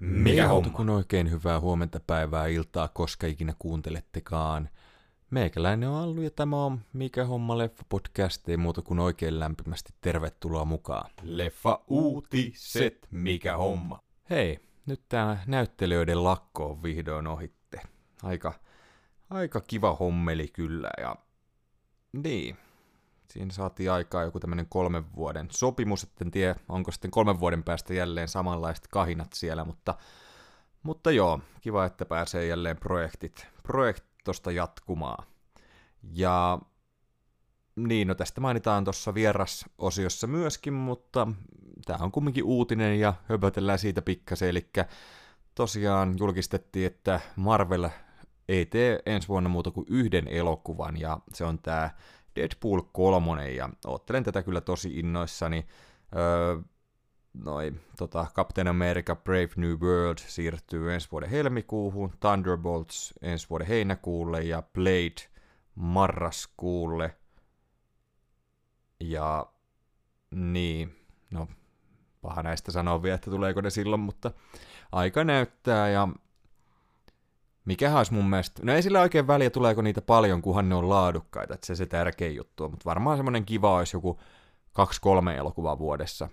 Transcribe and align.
Mikä 0.00 0.48
homma? 0.48 0.70
kun 0.70 0.90
oikein 0.90 1.30
hyvää 1.30 1.60
huomenta, 1.60 2.00
päivää, 2.00 2.46
iltaa, 2.46 2.88
koska 2.88 3.26
ikinä 3.26 3.54
kuuntelettekaan. 3.58 4.68
Meikäläinen 5.30 5.88
on 5.88 6.02
Allu 6.02 6.22
ja 6.22 6.30
tämä 6.30 6.64
on 6.64 6.80
Mikä 6.92 7.24
homma 7.24 7.58
leffa 7.58 7.82
podcast, 7.88 8.48
ei 8.48 8.56
muuta 8.56 8.82
kuin 8.82 8.98
oikein 8.98 9.40
lämpimästi 9.40 9.92
tervetuloa 10.00 10.64
mukaan. 10.64 11.10
Leffa 11.22 11.80
uutiset. 11.88 13.08
Mikä 13.10 13.56
homma? 13.56 14.00
Hei, 14.30 14.58
nyt 14.86 15.02
tää 15.08 15.42
näyttelijöiden 15.46 16.24
lakko 16.24 16.70
on 16.70 16.82
vihdoin 16.82 17.26
ohitte. 17.26 17.80
Aika, 18.22 18.52
aika 19.30 19.60
kiva 19.60 19.94
hommeli 19.94 20.48
kyllä 20.48 20.90
ja 21.00 21.16
niin, 22.12 22.56
siinä 23.30 23.52
saatiin 23.52 23.92
aikaa 23.92 24.22
joku 24.22 24.40
tämmöinen 24.40 24.66
kolmen 24.68 25.14
vuoden 25.16 25.48
sopimus, 25.50 26.06
en 26.20 26.30
tiedä 26.30 26.54
onko 26.68 26.92
sitten 26.92 27.10
kolmen 27.10 27.40
vuoden 27.40 27.62
päästä 27.62 27.94
jälleen 27.94 28.28
samanlaiset 28.28 28.86
kahinat 28.88 29.32
siellä, 29.32 29.64
mutta, 29.64 29.94
mutta 30.82 31.10
joo, 31.10 31.40
kiva, 31.60 31.84
että 31.84 32.04
pääsee 32.04 32.46
jälleen 32.46 32.76
projektit, 32.76 33.46
projektosta 33.62 34.50
jatkumaan. 34.50 35.26
Ja 36.12 36.58
niin, 37.76 38.08
no 38.08 38.14
tästä 38.14 38.40
mainitaan 38.40 38.84
tuossa 38.84 39.14
vierasosiossa 39.14 40.26
myöskin, 40.26 40.72
mutta 40.72 41.28
tämä 41.86 42.04
on 42.04 42.12
kumminkin 42.12 42.44
uutinen 42.44 43.00
ja 43.00 43.14
höpötellään 43.28 43.78
siitä 43.78 44.02
pikkasen, 44.02 44.48
eli 44.48 44.70
tosiaan 45.54 46.14
julkistettiin, 46.18 46.86
että 46.86 47.20
Marvel 47.36 47.88
ei 48.48 48.66
tee 48.66 49.02
ensi 49.06 49.28
vuonna 49.28 49.48
muuta 49.48 49.70
kuin 49.70 49.86
yhden 49.90 50.28
elokuvan, 50.28 51.00
ja 51.00 51.18
se 51.34 51.44
on 51.44 51.58
tämä 51.58 51.90
Deadpool 52.36 52.80
3, 52.92 53.50
ja 53.50 53.70
oottelen 53.86 54.24
tätä 54.24 54.42
kyllä 54.42 54.60
tosi 54.60 54.98
innoissani. 54.98 55.66
Öö, 56.16 56.56
noi, 57.34 57.72
tota, 57.98 58.26
Captain 58.34 58.68
America 58.68 59.16
Brave 59.16 59.48
New 59.56 59.78
World 59.80 60.18
siirtyy 60.18 60.94
ensi 60.94 61.08
vuoden 61.12 61.30
helmikuuhun, 61.30 62.12
Thunderbolts 62.20 63.14
ensi 63.22 63.46
vuoden 63.50 63.66
heinäkuulle 63.66 64.42
ja 64.42 64.62
Blade 64.62 65.30
marraskuulle. 65.74 67.16
Ja 69.00 69.46
niin, 70.30 70.96
no 71.30 71.48
paha 72.20 72.42
näistä 72.42 72.72
sanoa 72.72 73.02
vielä, 73.02 73.14
että 73.14 73.30
tuleeko 73.30 73.60
ne 73.60 73.70
silloin, 73.70 74.00
mutta 74.00 74.30
aika 74.92 75.24
näyttää 75.24 75.88
ja 75.88 76.08
mikä 77.64 77.96
olisi 77.98 78.12
mun 78.12 78.30
mielestä, 78.30 78.62
no 78.64 78.72
ei 78.72 78.82
sillä 78.82 79.00
oikein 79.00 79.26
väliä 79.26 79.50
tuleeko 79.50 79.82
niitä 79.82 80.02
paljon, 80.02 80.42
kunhan 80.42 80.68
ne 80.68 80.74
on 80.74 80.88
laadukkaita, 80.88 81.54
että 81.54 81.66
se 81.66 81.74
se 81.74 81.86
tärkein 81.86 82.36
juttu 82.36 82.64
on, 82.64 82.70
mutta 82.70 82.84
varmaan 82.84 83.18
semmoinen 83.18 83.44
kiva 83.44 83.76
olisi 83.76 83.96
joku 83.96 84.20
kaksi-kolme 84.72 85.36
elokuvaa 85.36 85.78
vuodessa 85.78 86.28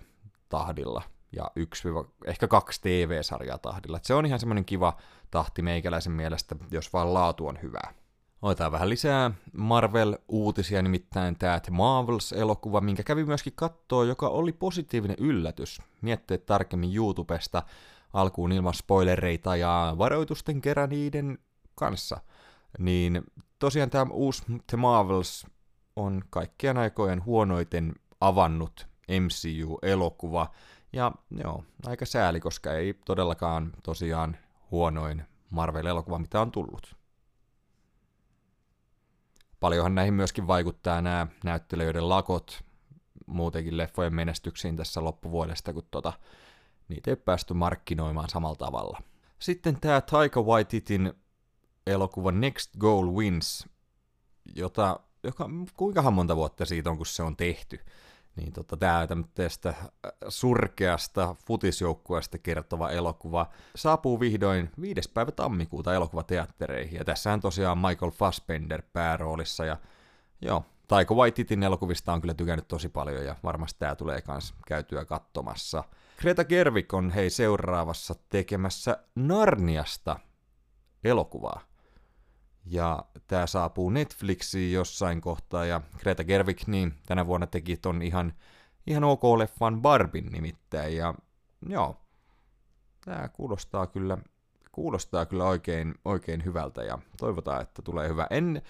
tahdilla 0.48 1.02
ja 1.32 1.50
yksi, 1.56 1.88
ehkä 2.26 2.48
kaksi 2.48 2.80
TV-sarjaa 2.82 3.58
tahdilla. 3.58 3.96
Että 3.96 4.06
se 4.06 4.14
on 4.14 4.26
ihan 4.26 4.38
semmoinen 4.38 4.64
kiva 4.64 4.96
tahti 5.30 5.62
meikäläisen 5.62 6.12
mielestä, 6.12 6.56
jos 6.70 6.92
vaan 6.92 7.14
laatu 7.14 7.46
on 7.46 7.58
hyvää. 7.62 7.94
Otetaan 8.42 8.72
vähän 8.72 8.88
lisää 8.88 9.30
Marvel-uutisia, 9.52 10.82
nimittäin 10.82 11.36
tämä 11.36 11.60
The 11.60 11.72
Marvels-elokuva, 11.72 12.80
minkä 12.80 13.02
kävi 13.02 13.24
myöskin 13.24 13.52
kattoo, 13.56 14.04
joka 14.04 14.28
oli 14.28 14.52
positiivinen 14.52 15.16
yllätys. 15.20 15.82
Miettii 16.02 16.38
tarkemmin 16.38 16.96
YouTubesta 16.96 17.62
alkuun 18.12 18.52
ilman 18.52 18.74
spoilereita 18.74 19.56
ja 19.56 19.94
varoitusten 19.98 20.60
kerran 20.60 20.90
niiden 20.90 21.38
kanssa. 21.74 22.20
Niin 22.78 23.22
tosiaan 23.58 23.90
tämä 23.90 24.06
uusi 24.12 24.42
The 24.66 24.76
Marvels 24.76 25.46
on 25.96 26.22
kaikkien 26.30 26.76
aikojen 26.78 27.24
huonoiten 27.24 27.94
avannut 28.20 28.86
MCU-elokuva. 29.08 30.50
Ja 30.92 31.12
joo, 31.30 31.64
aika 31.86 32.06
sääli, 32.06 32.40
koska 32.40 32.72
ei 32.72 32.94
todellakaan 33.04 33.72
tosiaan 33.82 34.36
huonoin 34.70 35.24
Marvel-elokuva, 35.50 36.18
mitä 36.18 36.40
on 36.40 36.52
tullut. 36.52 36.96
Paljonhan 39.60 39.94
näihin 39.94 40.14
myöskin 40.14 40.46
vaikuttaa 40.46 41.02
nämä 41.02 41.26
näyttelijöiden 41.44 42.08
lakot 42.08 42.64
muutenkin 43.26 43.76
leffojen 43.76 44.14
menestyksiin 44.14 44.76
tässä 44.76 45.04
loppuvuodesta, 45.04 45.72
kun 45.72 45.86
tota, 45.90 46.12
niitä 46.88 47.10
ei 47.10 47.16
päästy 47.16 47.54
markkinoimaan 47.54 48.28
samalla 48.28 48.56
tavalla. 48.56 49.02
Sitten 49.38 49.80
tämä 49.80 50.00
Taika 50.00 50.42
Waititin 50.42 51.12
elokuva 51.86 52.32
Next 52.32 52.76
Goal 52.76 53.06
Wins, 53.06 53.68
jota, 54.54 55.00
joka 55.22 55.50
kuinka 55.76 56.10
monta 56.10 56.36
vuotta 56.36 56.64
siitä 56.64 56.90
on, 56.90 56.96
kun 56.96 57.06
se 57.06 57.22
on 57.22 57.36
tehty. 57.36 57.80
Niin 58.36 58.52
tota, 58.52 58.76
tämä 58.76 59.06
tästä 59.34 59.74
surkeasta 60.28 61.36
futisjoukkueesta 61.46 62.38
kertova 62.38 62.90
elokuva 62.90 63.50
saapuu 63.76 64.20
vihdoin 64.20 64.70
5. 64.80 65.10
päivä 65.14 65.30
tammikuuta 65.32 65.94
elokuvateattereihin. 65.94 66.98
Ja 66.98 67.04
tässähän 67.04 67.40
tosiaan 67.40 67.78
Michael 67.78 68.10
Fassbender 68.10 68.82
pääroolissa. 68.92 69.64
Ja 69.64 69.76
joo, 70.40 70.64
Taika 70.88 71.14
Waititin 71.14 71.62
elokuvista 71.62 72.12
on 72.12 72.20
kyllä 72.20 72.34
tykännyt 72.34 72.68
tosi 72.68 72.88
paljon 72.88 73.24
ja 73.24 73.36
varmasti 73.42 73.78
tämä 73.78 73.94
tulee 73.94 74.22
myös 74.28 74.54
käytyä 74.66 75.04
katsomassa. 75.04 75.84
Greta 76.20 76.44
Gerwig 76.44 76.94
on 76.94 77.10
hei 77.10 77.30
seuraavassa 77.30 78.14
tekemässä 78.28 79.04
Narniasta 79.14 80.18
elokuvaa. 81.04 81.60
Ja 82.64 83.04
tämä 83.26 83.46
saapuu 83.46 83.90
Netflixiin 83.90 84.72
jossain 84.72 85.20
kohtaa, 85.20 85.64
ja 85.64 85.80
Greta 85.98 86.24
Gerwig 86.24 86.60
niin 86.66 86.94
tänä 87.06 87.26
vuonna 87.26 87.46
teki 87.46 87.76
ton 87.76 88.02
ihan, 88.02 88.32
ihan 88.86 89.04
ok-leffan 89.04 89.82
Barbin 89.82 90.26
nimittäin, 90.32 90.96
ja 90.96 91.14
joo, 91.68 92.00
tämä 93.04 93.28
kuulostaa 93.28 93.86
kyllä, 93.86 94.18
kuulostaa 94.72 95.26
kyllä 95.26 95.44
oikein, 95.44 95.94
oikein 96.04 96.44
hyvältä, 96.44 96.82
ja 96.82 96.98
toivotaan, 97.18 97.62
että 97.62 97.82
tulee 97.82 98.08
hyvä. 98.08 98.26
En, 98.30 98.62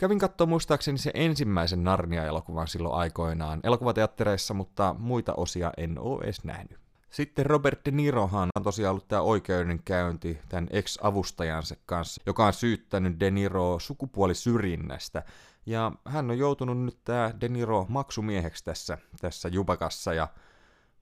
kävin 0.00 0.18
katsoa 0.18 0.46
muistaakseni 0.46 0.98
se 0.98 1.10
ensimmäisen 1.14 1.84
Narnia-elokuvan 1.84 2.68
silloin 2.68 2.94
aikoinaan 2.94 3.60
elokuvateattereissa, 3.62 4.54
mutta 4.54 4.94
muita 4.98 5.34
osia 5.34 5.72
en 5.76 5.98
ole 5.98 6.24
edes 6.24 6.44
nähnyt. 6.44 6.78
Sitten 7.10 7.46
Robert 7.46 7.80
De 7.84 7.90
Nirohan 7.90 8.48
on 8.56 8.62
tosiaan 8.62 8.90
ollut 8.90 9.08
tämä 9.08 9.22
oikeudenkäynti 9.22 10.38
tämän 10.48 10.68
ex-avustajansa 10.70 11.76
kanssa, 11.86 12.22
joka 12.26 12.46
on 12.46 12.52
syyttänyt 12.52 13.20
De 13.20 13.30
Niro 13.30 13.78
sukupuolisyrjinnästä. 13.78 15.22
Ja 15.66 15.92
hän 16.04 16.30
on 16.30 16.38
joutunut 16.38 16.78
nyt 16.78 16.98
tämä 17.04 17.32
De 17.40 17.48
Niro 17.48 17.86
maksumieheksi 17.88 18.64
tässä, 18.64 18.98
tässä 19.20 19.48
jupakassa. 19.48 20.14
Ja 20.14 20.28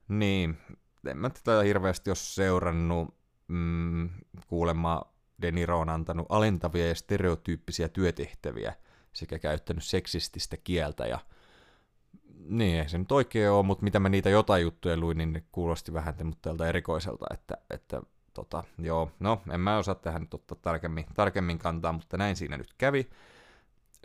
niin, 0.07 0.57
en 1.07 1.17
mä 1.17 1.29
tätä 1.29 1.61
hirveästi 1.61 2.09
ole 2.09 2.15
seurannut. 2.15 3.15
Mm, 3.47 4.09
kuulemma 4.47 5.01
De 5.41 5.51
Niro 5.51 5.79
on 5.79 5.89
antanut 5.89 6.25
alentavia 6.29 6.87
ja 6.87 6.95
stereotyyppisiä 6.95 7.89
työtehtäviä 7.89 8.73
sekä 9.13 9.39
käyttänyt 9.39 9.83
seksististä 9.83 10.57
kieltä 10.57 11.07
ja 11.07 11.19
niin, 12.49 12.79
ei 12.79 12.89
se 12.89 12.97
nyt 12.97 13.11
oikein 13.11 13.51
ole, 13.51 13.65
mutta 13.65 13.83
mitä 13.83 13.99
mä 13.99 14.09
niitä 14.09 14.29
jotain 14.29 14.63
juttuja 14.63 14.97
luin, 14.97 15.17
niin 15.17 15.33
ne 15.33 15.43
kuulosti 15.51 15.93
vähän 15.93 16.15
tältä 16.41 16.67
erikoiselta, 16.67 17.25
että, 17.33 17.57
että 17.69 18.01
tota, 18.33 18.63
joo, 18.77 19.11
no 19.19 19.41
en 19.53 19.59
mä 19.59 19.77
osaa 19.77 19.95
tähän 19.95 20.21
nyt 20.21 20.33
ottaa 20.33 20.57
tarkemmin, 20.61 21.05
tarkemmin 21.13 21.59
kantaa, 21.59 21.91
mutta 21.91 22.17
näin 22.17 22.35
siinä 22.35 22.57
nyt 22.57 22.73
kävi. 22.77 23.09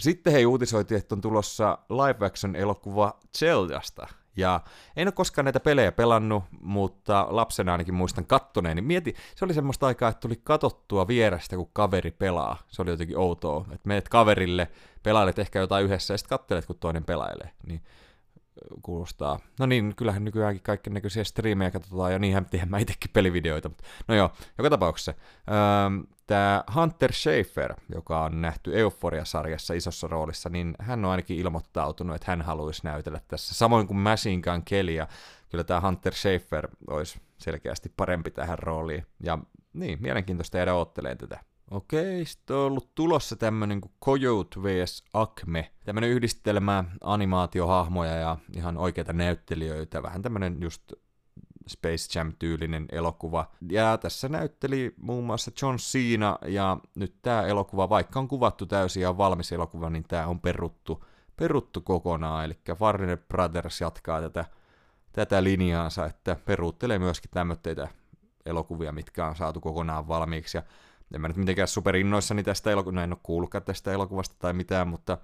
Sitten 0.00 0.32
he 0.32 0.46
uutisoitiin, 0.46 0.98
että 0.98 1.14
on 1.14 1.20
tulossa 1.20 1.78
live 1.90 2.26
action 2.26 2.56
elokuva 2.56 3.20
Zeldasta. 3.38 4.08
Ja 4.36 4.60
en 4.96 5.08
ole 5.08 5.12
koskaan 5.12 5.44
näitä 5.44 5.60
pelejä 5.60 5.92
pelannut, 5.92 6.44
mutta 6.60 7.26
lapsena 7.30 7.72
ainakin 7.72 7.94
muistan 7.94 8.26
kattoneen. 8.26 8.76
Niin 8.76 8.84
mieti, 8.84 9.14
se 9.36 9.44
oli 9.44 9.54
semmoista 9.54 9.86
aikaa, 9.86 10.08
että 10.08 10.20
tuli 10.20 10.40
katottua 10.44 11.08
vierestä, 11.08 11.56
kun 11.56 11.70
kaveri 11.72 12.10
pelaa. 12.10 12.58
Se 12.68 12.82
oli 12.82 12.90
jotenkin 12.90 13.18
outoa, 13.18 13.66
että 13.72 13.88
meet 13.88 14.08
kaverille, 14.08 14.68
pelailet 15.02 15.38
ehkä 15.38 15.58
jotain 15.58 15.84
yhdessä 15.84 16.14
ja 16.14 16.18
sitten 16.18 16.38
kattelet, 16.38 16.66
kun 16.66 16.78
toinen 16.78 17.04
pelailee. 17.04 17.50
Niin 17.66 17.82
kuulostaa. 18.82 19.38
No 19.58 19.66
niin, 19.66 19.94
kyllähän 19.96 20.24
nykyäänkin 20.24 20.62
kaikki 20.62 20.90
näköisiä 20.90 21.24
striimejä 21.24 21.70
katsotaan, 21.70 22.12
ja 22.12 22.18
niinhän 22.18 22.46
tiedän 22.46 22.70
mä 22.70 22.78
itsekin 22.78 23.10
pelivideoita. 23.12 23.68
Mutta 23.68 23.84
no 24.08 24.14
joo, 24.14 24.30
joka 24.58 24.70
tapauksessa. 24.70 25.14
Öö, 25.48 26.14
Tämä 26.26 26.64
Hunter 26.74 27.12
Schafer, 27.12 27.74
joka 27.94 28.24
on 28.24 28.40
nähty 28.40 28.80
Euphoria-sarjassa 28.80 29.74
isossa 29.74 30.06
roolissa, 30.06 30.48
niin 30.48 30.74
hän 30.78 31.04
on 31.04 31.10
ainakin 31.10 31.38
ilmoittautunut, 31.38 32.16
että 32.16 32.30
hän 32.30 32.42
haluaisi 32.42 32.80
näytellä 32.84 33.20
tässä. 33.28 33.54
Samoin 33.54 33.86
kuin 33.86 33.96
Machine 33.96 34.42
Kelly, 34.64 34.92
ja 34.92 35.08
kyllä 35.48 35.64
tämä 35.64 35.80
Hunter 35.80 36.14
Schafer 36.14 36.68
olisi 36.90 37.20
selkeästi 37.38 37.92
parempi 37.96 38.30
tähän 38.30 38.58
rooliin. 38.58 39.06
Ja 39.20 39.38
niin, 39.72 39.98
mielenkiintoista 40.02 40.56
jäädä 40.56 40.74
ootteleen 40.74 41.18
tätä. 41.18 41.40
Okei, 41.74 42.24
sitten 42.24 42.56
on 42.56 42.62
ollut 42.62 42.94
tulossa 42.94 43.36
tämmönen 43.36 43.80
kuin 43.80 43.92
Coyote 44.04 44.62
vs. 44.62 45.04
Acme. 45.12 45.70
Tämmönen 45.84 46.10
yhdistelmä 46.10 46.84
animaatiohahmoja 47.00 48.16
ja 48.16 48.36
ihan 48.56 48.78
oikeita 48.78 49.12
näyttelijöitä. 49.12 50.02
Vähän 50.02 50.22
tämmönen 50.22 50.56
just 50.60 50.92
Space 51.68 52.18
Jam-tyylinen 52.18 52.86
elokuva. 52.92 53.50
Ja 53.70 53.98
tässä 53.98 54.28
näytteli 54.28 54.94
muun 54.96 55.24
muassa 55.24 55.50
John 55.62 55.76
Cena, 55.76 56.38
ja 56.46 56.76
nyt 56.94 57.14
tämä 57.22 57.42
elokuva, 57.42 57.88
vaikka 57.88 58.18
on 58.18 58.28
kuvattu 58.28 58.66
täysin 58.66 59.02
ja 59.02 59.18
valmis 59.18 59.52
elokuva, 59.52 59.90
niin 59.90 60.04
tämä 60.08 60.26
on 60.26 60.40
peruttu, 60.40 61.04
peruttu 61.36 61.80
kokonaan. 61.80 62.44
Eli 62.44 62.58
Warner 62.80 63.18
Brothers 63.28 63.80
jatkaa 63.80 64.20
tätä, 64.20 64.44
tätä 65.12 65.44
linjaansa, 65.44 66.06
että 66.06 66.36
peruuttelee 66.44 66.98
myöskin 66.98 67.30
tämmöitä 67.30 67.88
elokuvia, 68.46 68.92
mitkä 68.92 69.26
on 69.26 69.36
saatu 69.36 69.60
kokonaan 69.60 70.08
valmiiksi. 70.08 70.56
Ja 70.56 70.62
en 71.14 71.20
mä 71.20 71.28
nyt 71.28 71.36
mitenkään 71.36 71.68
superinnoissani 71.68 72.42
tästä 72.42 72.70
elokuvasta, 72.70 72.96
no 72.96 73.02
en 73.04 73.12
ole 73.12 73.18
kuullutkaan 73.22 73.64
tästä 73.64 73.92
elokuvasta 73.92 74.36
tai 74.38 74.52
mitään, 74.52 74.88
mutta, 74.88 75.18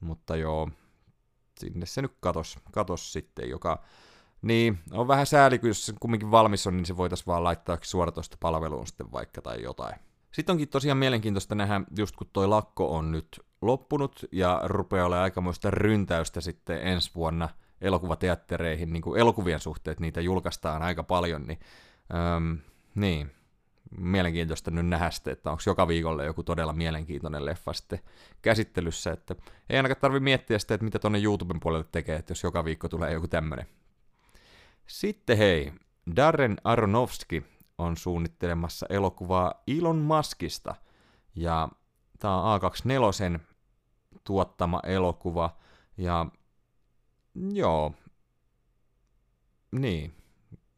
mutta 0.00 0.36
joo, 0.36 0.68
sinne 1.60 1.86
se 1.86 2.02
nyt 2.02 2.12
katos, 2.20 2.58
katos 2.72 3.12
sitten, 3.12 3.50
joka 3.50 3.82
niin, 4.42 4.78
on 4.92 5.08
vähän 5.08 5.26
sääli, 5.26 5.58
kun 5.58 5.68
jos 5.68 5.86
se 5.86 5.92
kumminkin 6.00 6.30
valmis 6.30 6.66
on, 6.66 6.76
niin 6.76 6.86
se 6.86 6.96
voitaisiin 6.96 7.26
vaan 7.26 7.44
laittaa 7.44 7.78
suoratoista 7.82 8.36
palveluun 8.40 8.86
sitten 8.86 9.12
vaikka 9.12 9.42
tai 9.42 9.62
jotain. 9.62 9.94
Sitten 10.32 10.52
onkin 10.52 10.68
tosiaan 10.68 10.98
mielenkiintoista 10.98 11.54
nähdä, 11.54 11.80
just 11.98 12.16
kun 12.16 12.30
toi 12.32 12.48
lakko 12.48 12.96
on 12.96 13.12
nyt 13.12 13.40
loppunut 13.62 14.24
ja 14.32 14.60
rupeaa 14.64 15.06
olemaan 15.06 15.24
aikamoista 15.24 15.70
ryntäystä 15.70 16.40
sitten 16.40 16.78
ensi 16.82 17.10
vuonna 17.14 17.48
elokuvateattereihin, 17.80 18.92
niin 18.92 19.02
kuin 19.02 19.20
elokuvien 19.20 19.60
suhteet, 19.60 20.00
niitä 20.00 20.20
julkaistaan 20.20 20.82
aika 20.82 21.02
paljon, 21.02 21.42
niin, 21.46 21.58
öm, 22.36 22.58
niin 22.94 23.30
mielenkiintoista 23.98 24.70
nyt 24.70 24.86
nähdä 24.86 25.10
sitten, 25.10 25.32
että 25.32 25.50
onko 25.50 25.62
joka 25.66 25.88
viikolle 25.88 26.24
joku 26.24 26.42
todella 26.42 26.72
mielenkiintoinen 26.72 27.46
leffa 27.46 27.72
sitten 27.72 27.98
käsittelyssä, 28.42 29.12
että 29.12 29.34
ei 29.70 29.76
ainakaan 29.76 30.00
tarvi 30.00 30.20
miettiä 30.20 30.58
sitten, 30.58 30.74
että 30.74 30.84
mitä 30.84 30.98
tuonne 30.98 31.22
YouTuben 31.22 31.60
puolelle 31.60 31.86
tekee, 31.92 32.16
että 32.16 32.30
jos 32.30 32.42
joka 32.42 32.64
viikko 32.64 32.88
tulee 32.88 33.12
joku 33.12 33.28
tämmöinen. 33.28 33.66
Sitten 34.86 35.38
hei, 35.38 35.72
Darren 36.16 36.56
Aronofsky 36.64 37.44
on 37.78 37.96
suunnittelemassa 37.96 38.86
elokuvaa 38.90 39.62
Elon 39.66 39.98
Muskista, 39.98 40.74
ja 41.34 41.68
tämä 42.18 42.42
on 42.42 42.60
A24 42.60 43.40
tuottama 44.24 44.80
elokuva, 44.84 45.56
ja 45.96 46.26
joo, 47.52 47.94
niin, 49.72 50.14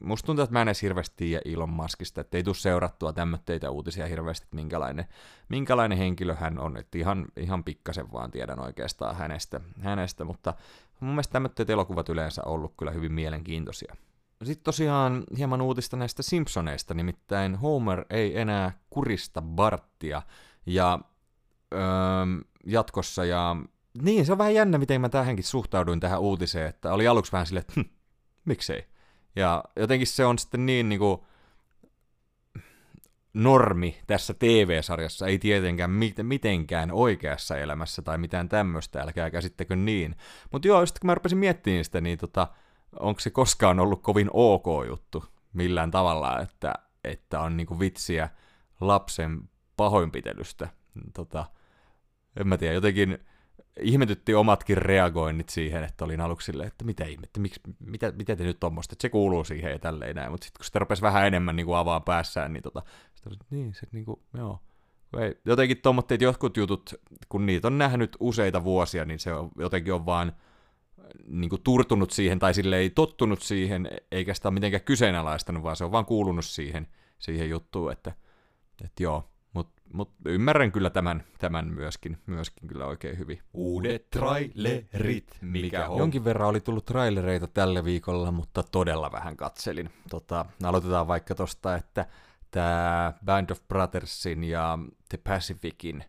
musta 0.04 0.26
tuntuu, 0.26 0.42
että 0.42 0.52
mä 0.52 0.62
en 0.62 0.68
edes 0.68 0.82
hirveästi 0.82 1.14
tiedä 1.16 1.42
Elon 1.44 1.70
Muskista, 1.70 2.20
että 2.20 2.36
ei 2.36 2.42
tule 2.42 2.54
seurattua 2.54 3.12
tämmöitä 3.12 3.70
uutisia 3.70 4.06
hirveästi, 4.06 4.44
että 4.44 4.56
minkälainen, 4.56 5.04
minkälainen 5.48 5.98
henkilö 5.98 6.34
hän 6.34 6.58
on, 6.58 6.76
että 6.76 6.98
ihan, 6.98 7.26
ihan 7.36 7.64
pikkasen 7.64 8.12
vaan 8.12 8.30
tiedän 8.30 8.60
oikeastaan 8.60 9.16
hänestä, 9.16 9.60
hänestä 9.80 10.24
mutta 10.24 10.54
mun 11.00 11.10
mielestä 11.10 11.32
tämmöiset 11.32 11.70
elokuvat 11.70 12.08
yleensä 12.08 12.42
ollut 12.44 12.74
kyllä 12.78 12.92
hyvin 12.92 13.12
mielenkiintoisia. 13.12 13.96
Sitten 14.44 14.64
tosiaan 14.64 15.24
hieman 15.38 15.60
uutista 15.60 15.96
näistä 15.96 16.22
Simpsoneista, 16.22 16.94
nimittäin 16.94 17.56
Homer 17.56 18.04
ei 18.10 18.40
enää 18.40 18.72
kurista 18.90 19.42
Barttia, 19.42 20.22
ja 20.66 20.98
öö, 21.74 21.80
jatkossa, 22.66 23.24
ja 23.24 23.56
niin, 24.02 24.26
se 24.26 24.32
on 24.32 24.38
vähän 24.38 24.54
jännä, 24.54 24.78
miten 24.78 25.00
mä 25.00 25.08
tähänkin 25.08 25.44
suhtauduin 25.44 26.00
tähän 26.00 26.20
uutiseen, 26.20 26.68
että 26.68 26.92
oli 26.92 27.08
aluksi 27.08 27.32
vähän 27.32 27.46
silleen, 27.46 27.64
että 27.68 27.80
hm, 27.80 27.88
miksei. 28.44 28.89
Ja 29.36 29.64
jotenkin 29.76 30.06
se 30.06 30.24
on 30.24 30.38
sitten 30.38 30.66
niin 30.66 30.88
niin 30.88 30.98
kuin, 30.98 31.20
normi 33.34 34.00
tässä 34.06 34.34
TV-sarjassa, 34.34 35.26
ei 35.26 35.38
tietenkään 35.38 35.90
mitenkään 36.22 36.92
oikeassa 36.92 37.56
elämässä 37.56 38.02
tai 38.02 38.18
mitään 38.18 38.48
tämmöistä, 38.48 39.00
älkää 39.00 39.30
käsittekö 39.30 39.76
niin. 39.76 40.16
Mutta 40.52 40.68
joo, 40.68 40.86
sitten 40.86 41.00
kun 41.00 41.06
mä 41.06 41.14
rupesin 41.14 41.38
miettimään 41.38 41.84
sitä, 41.84 42.00
niin 42.00 42.18
tota, 42.18 42.48
onko 43.00 43.20
se 43.20 43.30
koskaan 43.30 43.80
ollut 43.80 44.02
kovin 44.02 44.30
ok 44.32 44.66
juttu 44.88 45.24
millään 45.52 45.90
tavalla, 45.90 46.40
että, 46.40 46.74
että 47.04 47.40
on 47.40 47.56
niinku 47.56 47.80
vitsiä 47.80 48.28
lapsen 48.80 49.40
pahoinpitelystä. 49.76 50.68
Tota, 51.14 51.46
en 52.36 52.48
mä 52.48 52.56
tiedä, 52.56 52.74
jotenkin 52.74 53.18
ihmetytti 53.80 54.34
omatkin 54.34 54.78
reagoinnit 54.78 55.48
siihen, 55.48 55.84
että 55.84 56.04
olin 56.04 56.20
aluksi 56.20 56.44
silleen, 56.44 56.66
että 56.66 56.84
mitä 56.84 57.04
ihmettä, 57.04 57.40
miksi, 57.40 57.60
mitä, 57.78 58.12
mitä 58.12 58.36
te 58.36 58.44
nyt 58.44 58.60
tuommoista, 58.60 58.94
että 58.94 59.02
se 59.02 59.08
kuuluu 59.08 59.44
siihen 59.44 59.72
ja 59.72 59.78
tälleen 59.78 60.16
näin, 60.16 60.30
mutta 60.30 60.44
sitten 60.44 60.58
kun 60.58 60.64
sitä 60.64 60.78
rupesi 60.78 61.02
vähän 61.02 61.26
enemmän 61.26 61.56
niin 61.56 61.66
kuin 61.66 61.76
avaa 61.76 62.00
päässään, 62.00 62.52
niin 62.52 62.62
tota, 62.62 62.82
sitten 63.14 63.38
niin, 63.50 63.74
se 63.74 63.86
niin 63.92 64.04
kuin, 64.04 64.20
joo, 64.34 64.60
ei, 65.18 65.34
jotenkin 65.44 65.82
tuommoitteet 65.82 66.20
jotkut 66.20 66.56
jutut, 66.56 66.94
kun 67.28 67.46
niitä 67.46 67.66
on 67.66 67.78
nähnyt 67.78 68.16
useita 68.20 68.64
vuosia, 68.64 69.04
niin 69.04 69.18
se 69.18 69.32
on, 69.32 69.50
jotenkin 69.58 69.94
on 69.94 70.06
vaan 70.06 70.32
niin 71.26 71.50
kuin 71.50 71.62
turtunut 71.62 72.10
siihen, 72.10 72.38
tai 72.38 72.54
sille 72.54 72.76
ei 72.76 72.90
tottunut 72.90 73.42
siihen, 73.42 73.88
eikä 74.12 74.34
sitä 74.34 74.48
ole 74.48 74.54
mitenkään 74.54 74.84
kyseenalaistanut, 74.84 75.62
vaan 75.62 75.76
se 75.76 75.84
on 75.84 75.92
vaan 75.92 76.06
kuulunut 76.06 76.44
siihen, 76.44 76.86
siihen 77.18 77.50
juttuun, 77.50 77.92
että, 77.92 78.12
että 78.84 79.02
joo, 79.02 79.29
mutta 79.92 80.14
ymmärrän 80.24 80.72
kyllä 80.72 80.90
tämän, 80.90 81.24
tämän 81.38 81.68
myöskin, 81.68 82.18
myöskin 82.26 82.68
kyllä 82.68 82.86
oikein 82.86 83.18
hyvin. 83.18 83.42
Uudet 83.52 84.10
trailerit, 84.10 85.38
mikä 85.40 85.88
on? 85.88 85.98
Jonkin 85.98 86.24
verran 86.24 86.48
oli 86.48 86.60
tullut 86.60 86.84
trailereita 86.84 87.46
tällä 87.46 87.84
viikolla, 87.84 88.32
mutta 88.32 88.62
todella 88.62 89.12
vähän 89.12 89.36
katselin. 89.36 89.90
Tota, 90.10 90.46
aloitetaan 90.62 91.08
vaikka 91.08 91.34
tosta, 91.34 91.76
että 91.76 92.06
tämä 92.50 93.12
Band 93.24 93.50
of 93.50 93.68
Brothersin 93.68 94.44
ja 94.44 94.78
The 95.08 95.18
Pacificin 95.18 96.04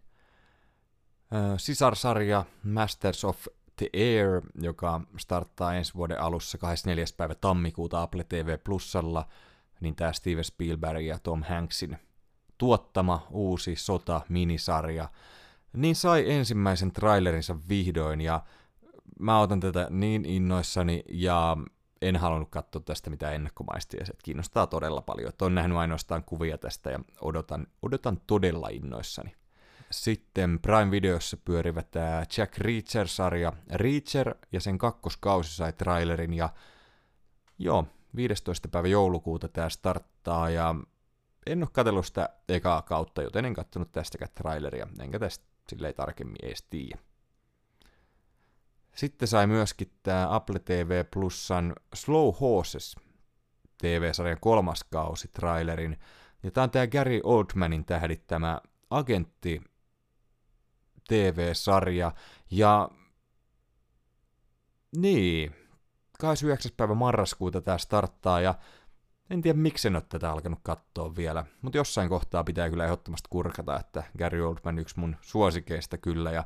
äh, 1.33 1.53
sisarsarja 1.57 2.45
Masters 2.63 3.25
of 3.25 3.47
the 3.75 3.89
Air, 3.93 4.41
joka 4.61 5.01
starttaa 5.17 5.75
ensi 5.75 5.93
vuoden 5.93 6.21
alussa 6.21 6.57
24. 6.57 7.05
päivä 7.17 7.35
tammikuuta 7.35 8.01
Apple 8.01 8.23
TV 8.23 8.57
Plusalla, 8.63 9.27
niin 9.79 9.95
tämä 9.95 10.13
Steven 10.13 10.43
Spielberg 10.43 11.05
ja 11.05 11.19
Tom 11.19 11.43
Hanksin– 11.43 11.97
tuottama 12.61 13.27
uusi 13.31 13.75
sota-minisarja, 13.75 15.09
niin 15.73 15.95
sai 15.95 16.31
ensimmäisen 16.31 16.91
trailerinsa 16.91 17.55
vihdoin, 17.69 18.21
ja 18.21 18.43
mä 19.19 19.39
otan 19.39 19.59
tätä 19.59 19.87
niin 19.89 20.25
innoissani, 20.25 21.03
ja 21.09 21.57
en 22.01 22.15
halunnut 22.15 22.49
katsoa 22.49 22.81
tästä 22.81 23.09
mitään 23.09 23.35
ennakkomaistia, 23.35 23.99
ja 23.99 24.05
se 24.05 24.13
kiinnostaa 24.23 24.67
todella 24.67 25.01
paljon. 25.01 25.31
On 25.41 25.55
nähnyt 25.55 25.77
ainoastaan 25.77 26.23
kuvia 26.23 26.57
tästä, 26.57 26.91
ja 26.91 26.99
odotan, 27.21 27.67
odotan 27.81 28.21
todella 28.27 28.67
innoissani. 28.71 29.35
Sitten 29.91 30.59
Prime 30.59 30.91
Videossa 30.91 31.37
pyörivä 31.37 31.83
tämä 31.83 32.23
Jack 32.37 32.57
Reacher-sarja. 32.57 33.53
Reacher 33.73 34.35
ja 34.51 34.59
sen 34.59 34.77
kakkoskausi 34.77 35.55
sai 35.55 35.73
trailerin, 35.73 36.33
ja 36.33 36.49
joo, 37.57 37.85
15. 38.15 38.67
päivä 38.67 38.87
joulukuuta 38.87 39.47
tämä 39.47 39.69
starttaa, 39.69 40.49
ja 40.49 40.75
en 41.45 41.63
ole 41.63 41.69
katsellut 41.73 42.05
sitä 42.05 42.29
ekaa 42.49 42.81
kautta, 42.81 43.21
joten 43.21 43.45
en 43.45 43.53
katsonut 43.53 43.91
tästäkään 43.91 44.31
traileria, 44.35 44.87
enkä 44.99 45.19
tästä 45.19 45.45
silleen 45.69 45.95
tarkemmin 45.95 46.35
edes 46.43 46.63
tiedä. 46.69 46.97
Sitten 48.95 49.27
sai 49.27 49.47
myöskin 49.47 49.91
tämä 50.03 50.35
Apple 50.35 50.59
TV 50.59 51.05
Plusan 51.13 51.75
Slow 51.93 52.33
Horses 52.39 52.95
TV-sarjan 53.77 54.37
kolmas 54.41 54.83
kausi 54.83 55.27
trailerin. 55.27 55.99
Ja 56.43 56.51
tämä 56.51 56.63
on 56.63 56.71
tämä 56.71 56.87
Gary 56.87 57.19
Oldmanin 57.23 57.85
tähdittämä 57.85 58.61
agentti 58.89 59.61
TV-sarja. 61.07 62.11
Ja 62.51 62.89
niin, 64.97 65.55
29. 66.19 66.71
päivä 66.77 66.93
marraskuuta 66.93 67.61
tämä 67.61 67.77
starttaa 67.77 68.41
ja 68.41 68.55
en 69.31 69.41
tiedä 69.41 69.57
miksi 69.57 69.87
en 69.87 69.95
ole 69.95 70.03
tätä 70.09 70.31
alkanut 70.31 70.59
katsoa 70.63 71.15
vielä, 71.15 71.45
mutta 71.61 71.77
jossain 71.77 72.09
kohtaa 72.09 72.43
pitää 72.43 72.69
kyllä 72.69 72.85
ehdottomasti 72.85 73.27
kurkata, 73.29 73.79
että 73.79 74.03
Gary 74.17 74.47
Oldman 74.47 74.79
yksi 74.79 74.99
mun 74.99 75.15
suosikeista 75.21 75.97
kyllä. 75.97 76.31
Ja 76.31 76.43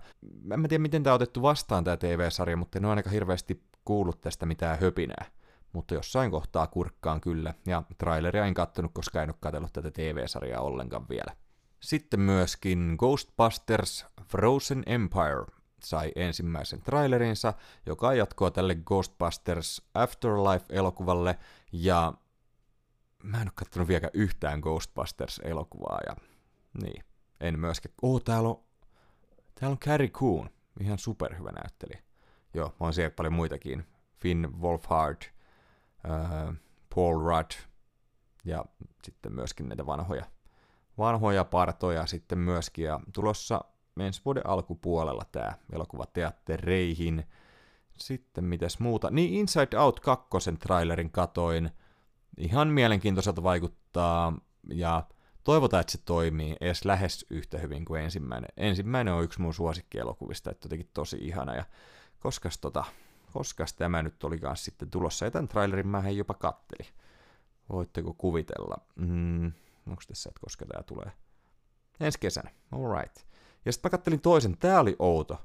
en 0.51 0.70
tiedä 0.70 0.82
miten 0.82 1.04
tämä 1.04 1.13
on 1.13 1.15
otettu 1.15 1.42
vastaan 1.42 1.84
tämä 1.84 1.98
TV-sarja, 1.98 2.58
mutta 2.58 2.80
en 2.80 2.86
ole 2.86 2.92
ainakaan 2.92 3.13
hirveästi 3.13 3.63
kuullut 3.86 4.22
tästä 4.22 4.46
mitään 4.46 4.80
höpinää. 4.80 5.25
Mutta 5.74 5.94
jossain 5.94 6.32
kohtaa 6.32 6.68
kurkkaan 6.68 7.22
kyllä, 7.22 7.54
ja 7.65 7.84
traileria 7.98 8.46
en 8.46 8.54
kattonut, 8.54 8.92
koska 8.94 9.24
en 9.24 9.30
ole 9.30 9.36
katsellut 9.39 9.74
tätä 9.74 9.92
TV-sarjaa 9.92 10.62
ollenkaan 10.62 11.10
vielä. 11.10 11.36
Sitten 11.80 12.20
myöskin 12.20 12.96
Ghostbusters 13.00 14.06
Frozen 14.27 14.84
Empire 14.86 15.46
sai 15.84 16.12
ensimmäisen 16.15 16.82
trailerinsa, 16.82 17.54
joka 17.86 18.13
jatkoa 18.13 18.51
tälle 18.51 18.75
Ghostbusters 18.75 19.82
Afterlife-elokuvalle, 19.94 21.39
ja 21.72 22.13
mä 23.25 23.38
en 23.41 23.48
ole 23.48 23.51
katsonut 23.55 23.88
vieläkään 23.88 24.12
yhtään 24.13 24.60
Ghostbusters-elokuvaa, 24.60 26.00
ja 26.08 26.15
niin, 26.82 27.03
en 27.39 27.60
myöskään. 27.60 27.96
Oh, 28.01 28.22
täällä 28.24 28.50
on, 28.50 28.63
täällä 29.60 29.74
on 29.74 29.79
Carrie 29.79 30.10
Coon, 30.10 30.50
ihan 30.79 30.98
superhyvä 30.98 31.51
näyttelijä. 31.51 32.00
Joo, 32.53 32.75
on 32.79 32.94
siellä 32.94 33.12
paljon 33.15 33.34
muitakin. 33.34 33.86
Finn 34.17 34.62
Wolfhard, 34.62 35.22
äh, 36.10 36.55
Paul 36.96 37.20
Rudd, 37.20 37.51
ja 38.46 38.65
sitten 39.03 39.34
myöskin 39.34 39.70
näitä 39.70 39.86
vanhoja, 39.86 40.25
vanhoja 40.98 41.46
partoja 41.46 42.05
sitten 42.05 42.38
myöskin, 42.38 42.86
ja 42.86 43.00
tulossa 43.13 43.62
ensi 44.00 44.22
vuoden 44.25 44.48
alkupuolella 44.48 45.25
tämä 45.32 45.53
elokuva 45.72 46.05
teattereihin. 46.05 47.24
Sitten 47.98 48.44
mitäs 48.44 48.79
muuta? 48.79 49.10
Niin 49.12 49.34
Inside 49.34 49.77
Out 49.77 50.00
2 50.00 50.29
trailerin 50.60 51.12
katoin, 51.12 51.72
ihan 52.38 52.68
mielenkiintoiselta 52.68 53.44
vaikuttaa 53.44 54.38
ja 54.70 55.04
toivotaan, 55.44 55.82
että 55.82 55.92
se 55.92 55.98
toimii 56.06 56.56
edes 56.62 56.86
lähes 56.86 57.25
yhtä 57.30 57.58
hyvin 57.58 57.86
kuin 57.86 58.01
ensimmäinen. 58.01 58.50
Ensimmäinen 58.58 59.13
on 59.13 59.24
yksi 59.24 59.42
mun 59.42 59.54
suosikkielokuvista, 59.54 60.51
että 60.51 60.65
jotenkin 60.65 60.89
tosi 60.94 61.18
ihana 61.22 61.56
ja 61.56 61.65
koska 62.20 62.50
tota, 62.62 62.84
koska 63.34 63.65
tämä 63.77 64.04
nyt 64.04 64.24
oli 64.24 64.39
kanssa 64.39 64.65
sitten 64.65 64.89
tulossa. 64.89 65.25
Ja 65.25 65.32
tämän 65.32 65.48
trailerin 65.48 65.88
mä 65.88 66.10
jopa 66.10 66.34
katteli. 66.34 66.89
Voitteko 67.70 68.13
kuvitella? 68.13 68.77
Mm, 68.96 69.46
onko 69.88 70.01
tässä, 70.08 70.30
että 70.30 70.39
koska 70.42 70.65
tämä 70.65 70.84
tulee? 70.84 71.12
Ensi 72.00 72.20
kesänä. 72.20 72.51
Alright. 72.72 73.18
Ja 73.65 73.72
sitten 73.72 73.89
mä 73.89 73.92
kattelin 73.92 74.22
toisen. 74.22 74.58
Tää 74.58 74.80
oli 74.80 74.96
outo. 75.00 75.42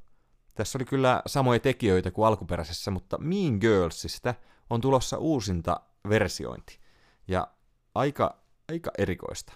Tässä 0.54 0.78
oli 0.78 0.85
kyllä 0.85 1.23
samoja 1.26 1.61
tekijöitä 1.61 2.11
kuin 2.11 2.26
alkuperäisessä, 2.26 2.90
mutta 2.90 3.18
Mean 3.18 3.59
Girlsista 3.61 4.35
on 4.70 4.80
tulossa 4.80 5.18
uusinta 5.18 5.80
versiointi. 6.09 6.78
Ja 7.28 7.49
aika, 7.95 8.42
aika 8.69 8.90
erikoista. 8.99 9.52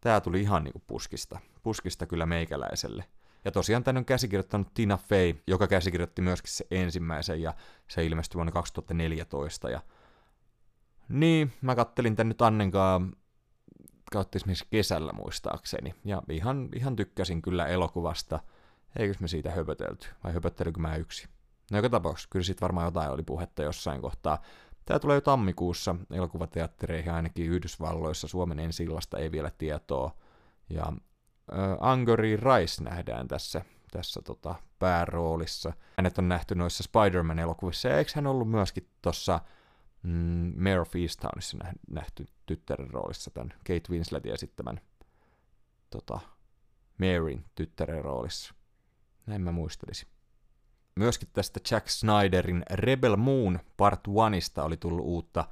Tää 0.00 0.20
tuli 0.20 0.40
ihan 0.40 0.64
niinku 0.64 0.82
puskista. 0.86 1.38
Puskista 1.62 2.06
kyllä 2.06 2.26
meikäläiselle. 2.26 3.04
Ja 3.44 3.52
tosiaan 3.52 3.84
tänne 3.84 3.98
on 3.98 4.04
käsikirjoittanut 4.04 4.74
Tina 4.74 4.96
Fey, 4.96 5.34
joka 5.46 5.66
käsikirjoitti 5.66 6.22
myöskin 6.22 6.52
se 6.52 6.66
ensimmäisen, 6.70 7.42
ja 7.42 7.54
se 7.88 8.06
ilmestyi 8.06 8.34
vuonna 8.34 8.52
2014. 8.52 9.70
Ja... 9.70 9.80
Niin, 11.08 11.52
mä 11.60 11.74
kattelin 11.74 12.16
tän 12.16 12.28
nyt 12.28 12.42
Annenkaa 12.42 13.00
kautta 14.12 14.38
esimerkiksi 14.38 14.66
kesällä 14.70 15.12
muistaakseni, 15.12 15.94
ja 16.04 16.22
ihan, 16.28 16.68
ihan 16.74 16.96
tykkäsin 16.96 17.42
kyllä 17.42 17.66
elokuvasta. 17.66 18.40
Eikös 18.98 19.20
me 19.20 19.28
siitä 19.28 19.50
höpötelty, 19.50 20.08
vai 20.24 20.32
höpöttelykö 20.32 20.80
mä 20.80 20.96
yksi? 20.96 21.28
No 21.70 21.78
joka 21.78 21.88
tapauksessa, 21.88 22.28
kyllä 22.32 22.44
siitä 22.44 22.60
varmaan 22.60 22.86
jotain 22.86 23.10
oli 23.10 23.22
puhetta 23.22 23.62
jossain 23.62 24.00
kohtaa. 24.00 24.42
Tämä 24.88 24.98
tulee 24.98 25.14
jo 25.14 25.20
tammikuussa 25.20 25.96
elokuvateattereihin 26.10 27.12
ainakin 27.12 27.46
Yhdysvalloissa, 27.46 28.28
Suomen 28.28 28.58
ensillasta 28.58 29.18
ei 29.18 29.32
vielä 29.32 29.50
tietoa. 29.58 30.14
Ja 30.70 30.92
äh, 31.52 31.76
Angry 31.80 32.36
Rice 32.36 32.84
nähdään 32.84 33.28
tässä, 33.28 33.64
tässä 33.92 34.22
tota, 34.22 34.54
pääroolissa. 34.78 35.72
Hänet 35.96 36.18
on 36.18 36.28
nähty 36.28 36.54
noissa 36.54 36.82
Spider-Man-elokuvissa, 36.82 37.88
ja 37.88 37.98
eikö 37.98 38.10
hän 38.14 38.26
ollut 38.26 38.50
myöskin 38.50 38.88
tuossa 39.02 39.40
mm, 40.02 40.52
Mayor 40.56 40.80
of 40.80 40.96
Easttownissa 40.96 41.58
nähty 41.90 42.26
tyttären 42.46 42.90
roolissa 42.90 43.30
tämän 43.30 43.52
Kate 43.58 43.90
Winsletin 43.90 44.32
esittämän 44.32 44.80
tota, 45.90 46.20
Maryn 46.98 47.44
tyttären 47.54 48.04
roolissa. 48.04 48.54
Näin 49.26 49.42
mä 49.42 49.52
muistelisin. 49.52 50.08
Myöskin 50.98 51.28
tästä 51.32 51.60
Jack 51.70 51.88
Snyderin 51.88 52.62
Rebel 52.70 53.16
Moon 53.16 53.58
Part 53.76 54.00
1 54.36 54.60
oli 54.60 54.76
tullut 54.76 55.04
uutta, 55.06 55.44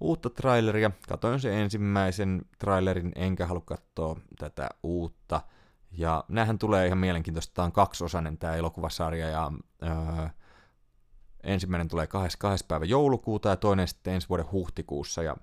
uutta 0.00 0.30
traileria. 0.30 0.90
Katoin 1.08 1.40
sen 1.40 1.52
ensimmäisen 1.52 2.42
trailerin, 2.58 3.12
enkä 3.14 3.46
halua 3.46 3.62
katsoa 3.64 4.16
tätä 4.38 4.68
uutta. 4.82 5.40
Ja 5.90 6.24
näähän 6.28 6.58
tulee 6.58 6.86
ihan 6.86 6.98
mielenkiintoista. 6.98 7.54
Tämä 7.54 7.66
on 7.66 7.72
kaksiosainen 7.72 8.38
tämä 8.38 8.56
elokuvasarja 8.56 9.28
ja 9.28 9.52
öö, 9.82 10.28
ensimmäinen 11.42 11.88
tulee 11.88 12.06
22. 12.06 12.64
päivä 12.68 12.84
joulukuuta 12.84 13.48
ja 13.48 13.56
toinen 13.56 13.88
sitten 13.88 14.14
ensi 14.14 14.28
vuoden 14.28 14.52
huhtikuussa. 14.52 15.22
Ja 15.22 15.36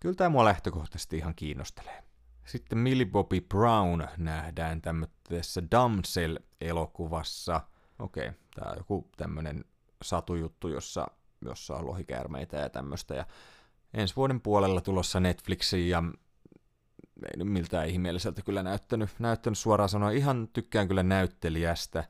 kyllä 0.00 0.14
tämä 0.14 0.30
mua 0.30 0.44
lähtökohtaisesti 0.44 1.16
ihan 1.16 1.34
kiinnostelee. 1.34 2.02
Sitten 2.44 2.78
Millie 2.78 3.06
Bobby 3.06 3.40
Brown 3.40 4.06
nähdään 4.16 4.80
tämmöisessä 4.80 5.62
Damsel-elokuvassa– 5.70 7.60
okei, 8.00 8.28
okay, 8.28 8.40
tämä 8.54 8.70
on 8.70 8.78
joku 8.78 9.08
tämmöinen 9.16 9.64
satujuttu, 10.02 10.68
jossa, 10.68 11.06
jossa 11.44 11.76
on 11.76 11.86
lohikäärmeitä 11.86 12.56
ja 12.56 12.70
tämmöistä. 12.70 13.14
Ja 13.14 13.26
ensi 13.94 14.16
vuoden 14.16 14.40
puolella 14.40 14.80
tulossa 14.80 15.20
Netflixiin 15.20 15.88
ja 15.88 16.02
ei 17.24 17.36
nyt 17.36 17.48
miltään 17.48 17.88
ihmeelliseltä 17.88 18.42
kyllä 18.42 18.62
näyttänyt, 18.62 19.10
näyttänyt 19.18 19.58
suoraan 19.58 19.88
sanoa. 19.88 20.10
Ihan 20.10 20.48
tykkään 20.52 20.88
kyllä 20.88 21.02
näyttelijästä, 21.02 22.04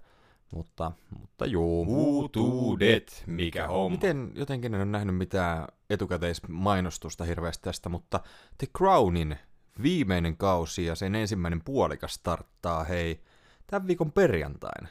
mutta, 0.52 0.92
mutta 1.18 1.47
juu. 1.47 1.85
Uutuudet, 1.88 3.25
mikä 3.26 3.66
homma. 3.66 3.97
Miten 3.97 4.32
jotenkin 4.35 4.75
en 4.75 4.80
ole 4.80 4.85
nähnyt 4.90 5.16
mitään 5.16 5.68
etukäteismainostusta 5.90 7.25
hirveästi 7.25 7.62
tästä, 7.62 7.88
mutta 7.88 8.20
The 8.59 8.66
Crownin 8.78 9.38
viimeinen 9.82 10.37
kausi 10.37 10.85
ja 10.85 10.94
sen 10.94 11.14
ensimmäinen 11.14 11.64
puolikas 11.64 12.14
starttaa 12.14 12.85
hei 12.85 13.20
tämän 13.66 13.87
viikon 13.87 14.12
perjantaina. 14.12 14.88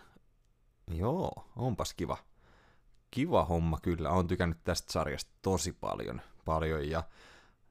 Joo, 0.89 1.31
onpas 1.55 1.93
kiva. 1.93 2.17
Kiva 3.11 3.45
homma 3.45 3.79
kyllä, 3.81 4.09
on 4.09 4.27
tykännyt 4.27 4.63
tästä 4.63 4.91
sarjasta 4.91 5.31
tosi 5.41 5.71
paljon. 5.71 6.21
paljon 6.45 6.89
ja 6.89 7.03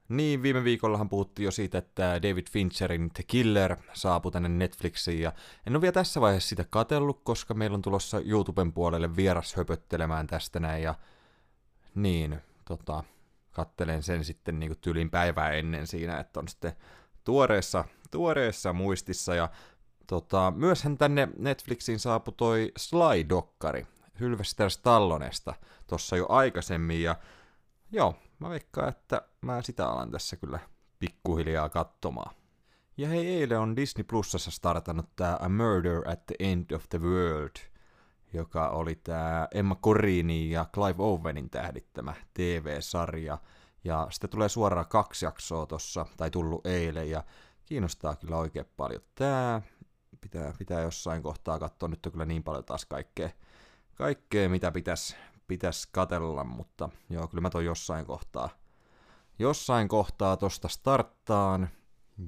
niin, 0.09 0.43
viime 0.43 0.63
viikollahan 0.63 1.09
puhuttiin 1.09 1.43
jo 1.43 1.51
siitä, 1.51 1.77
että 1.77 2.19
David 2.23 2.47
Fincherin 2.51 3.11
The 3.13 3.23
Killer 3.23 3.77
saapui 3.93 4.31
tänne 4.31 4.49
Netflixiin, 4.49 5.21
ja 5.21 5.33
en 5.67 5.75
ole 5.75 5.81
vielä 5.81 5.91
tässä 5.91 6.21
vaiheessa 6.21 6.49
sitä 6.49 6.65
katellut, 6.69 7.21
koska 7.23 7.53
meillä 7.53 7.75
on 7.75 7.81
tulossa 7.81 8.19
YouTuben 8.19 8.73
puolelle 8.73 9.15
vieras 9.15 9.55
höpöttelemään 9.55 10.27
tästä 10.27 10.59
näin, 10.59 10.83
ja 10.83 10.95
niin, 11.95 12.41
tota, 12.65 13.03
kattelen 13.51 14.03
sen 14.03 14.25
sitten 14.25 14.59
niin 14.59 14.69
kuin 14.69 14.79
tyylin 14.81 15.09
päivää 15.09 15.51
ennen 15.51 15.87
siinä, 15.87 16.19
että 16.19 16.39
on 16.39 16.47
sitten 16.47 16.73
tuoreessa, 17.23 17.85
tuoreessa 18.11 18.73
muistissa, 18.73 19.35
ja 19.35 19.49
Tota, 20.09 20.53
myöshän 20.55 20.97
tänne 20.97 21.27
Netflixiin 21.37 21.99
saapui 21.99 22.33
toi 22.37 22.71
Sly-dokkari 22.77 23.87
Sylvester 24.19 24.69
Stallonesta 24.69 25.53
tuossa 25.87 26.17
jo 26.17 26.25
aikaisemmin, 26.29 27.03
ja 27.03 27.15
joo, 27.91 28.15
mä 28.39 28.49
veikkaan, 28.49 28.89
että 28.89 29.21
mä 29.41 29.61
sitä 29.61 29.87
alan 29.89 30.11
tässä 30.11 30.35
kyllä 30.35 30.59
pikkuhiljaa 30.99 31.69
katsomaan. 31.69 32.35
Ja 32.97 33.07
hei, 33.07 33.27
eilen 33.27 33.59
on 33.59 33.75
Disney 33.75 34.03
Plusassa 34.03 34.51
startannut 34.51 35.15
tää 35.15 35.37
A 35.39 35.49
Murder 35.49 36.09
at 36.09 36.25
the 36.25 36.35
End 36.39 36.71
of 36.71 36.89
the 36.89 37.01
World, 37.01 37.55
joka 38.33 38.69
oli 38.69 38.95
tää 38.95 39.47
Emma 39.53 39.75
Corrinin 39.75 40.51
ja 40.51 40.65
Clive 40.73 41.03
Owenin 41.03 41.49
tähdittämä 41.49 42.13
TV-sarja. 42.33 43.37
Ja 43.83 44.07
sitä 44.11 44.27
tulee 44.27 44.49
suoraan 44.49 44.87
kaksi 44.89 45.25
jaksoa 45.25 45.65
tossa, 45.65 46.05
tai 46.17 46.31
tullut 46.31 46.67
eilen, 46.67 47.09
ja 47.09 47.23
kiinnostaa 47.65 48.15
kyllä 48.15 48.37
oikein 48.37 48.65
paljon 48.77 49.01
tää 49.15 49.61
pitää, 50.21 50.53
pitää 50.57 50.81
jossain 50.81 51.23
kohtaa 51.23 51.59
katsoa. 51.59 51.89
Nyt 51.89 52.05
on 52.05 52.11
kyllä 52.11 52.25
niin 52.25 52.43
paljon 52.43 52.65
taas 52.65 52.85
kaikkea, 52.85 53.29
kaikkea 53.95 54.49
mitä 54.49 54.71
pitäisi 54.71 55.15
pitäis 55.49 55.87
katella, 55.87 56.43
mutta 56.43 56.89
joo, 57.09 57.27
kyllä 57.27 57.41
mä 57.41 57.49
toi 57.49 57.65
jossain 57.65 58.05
kohtaa, 58.05 58.49
jossain 59.39 59.87
kohtaa 59.87 60.37
tosta 60.37 60.67
starttaan. 60.67 61.69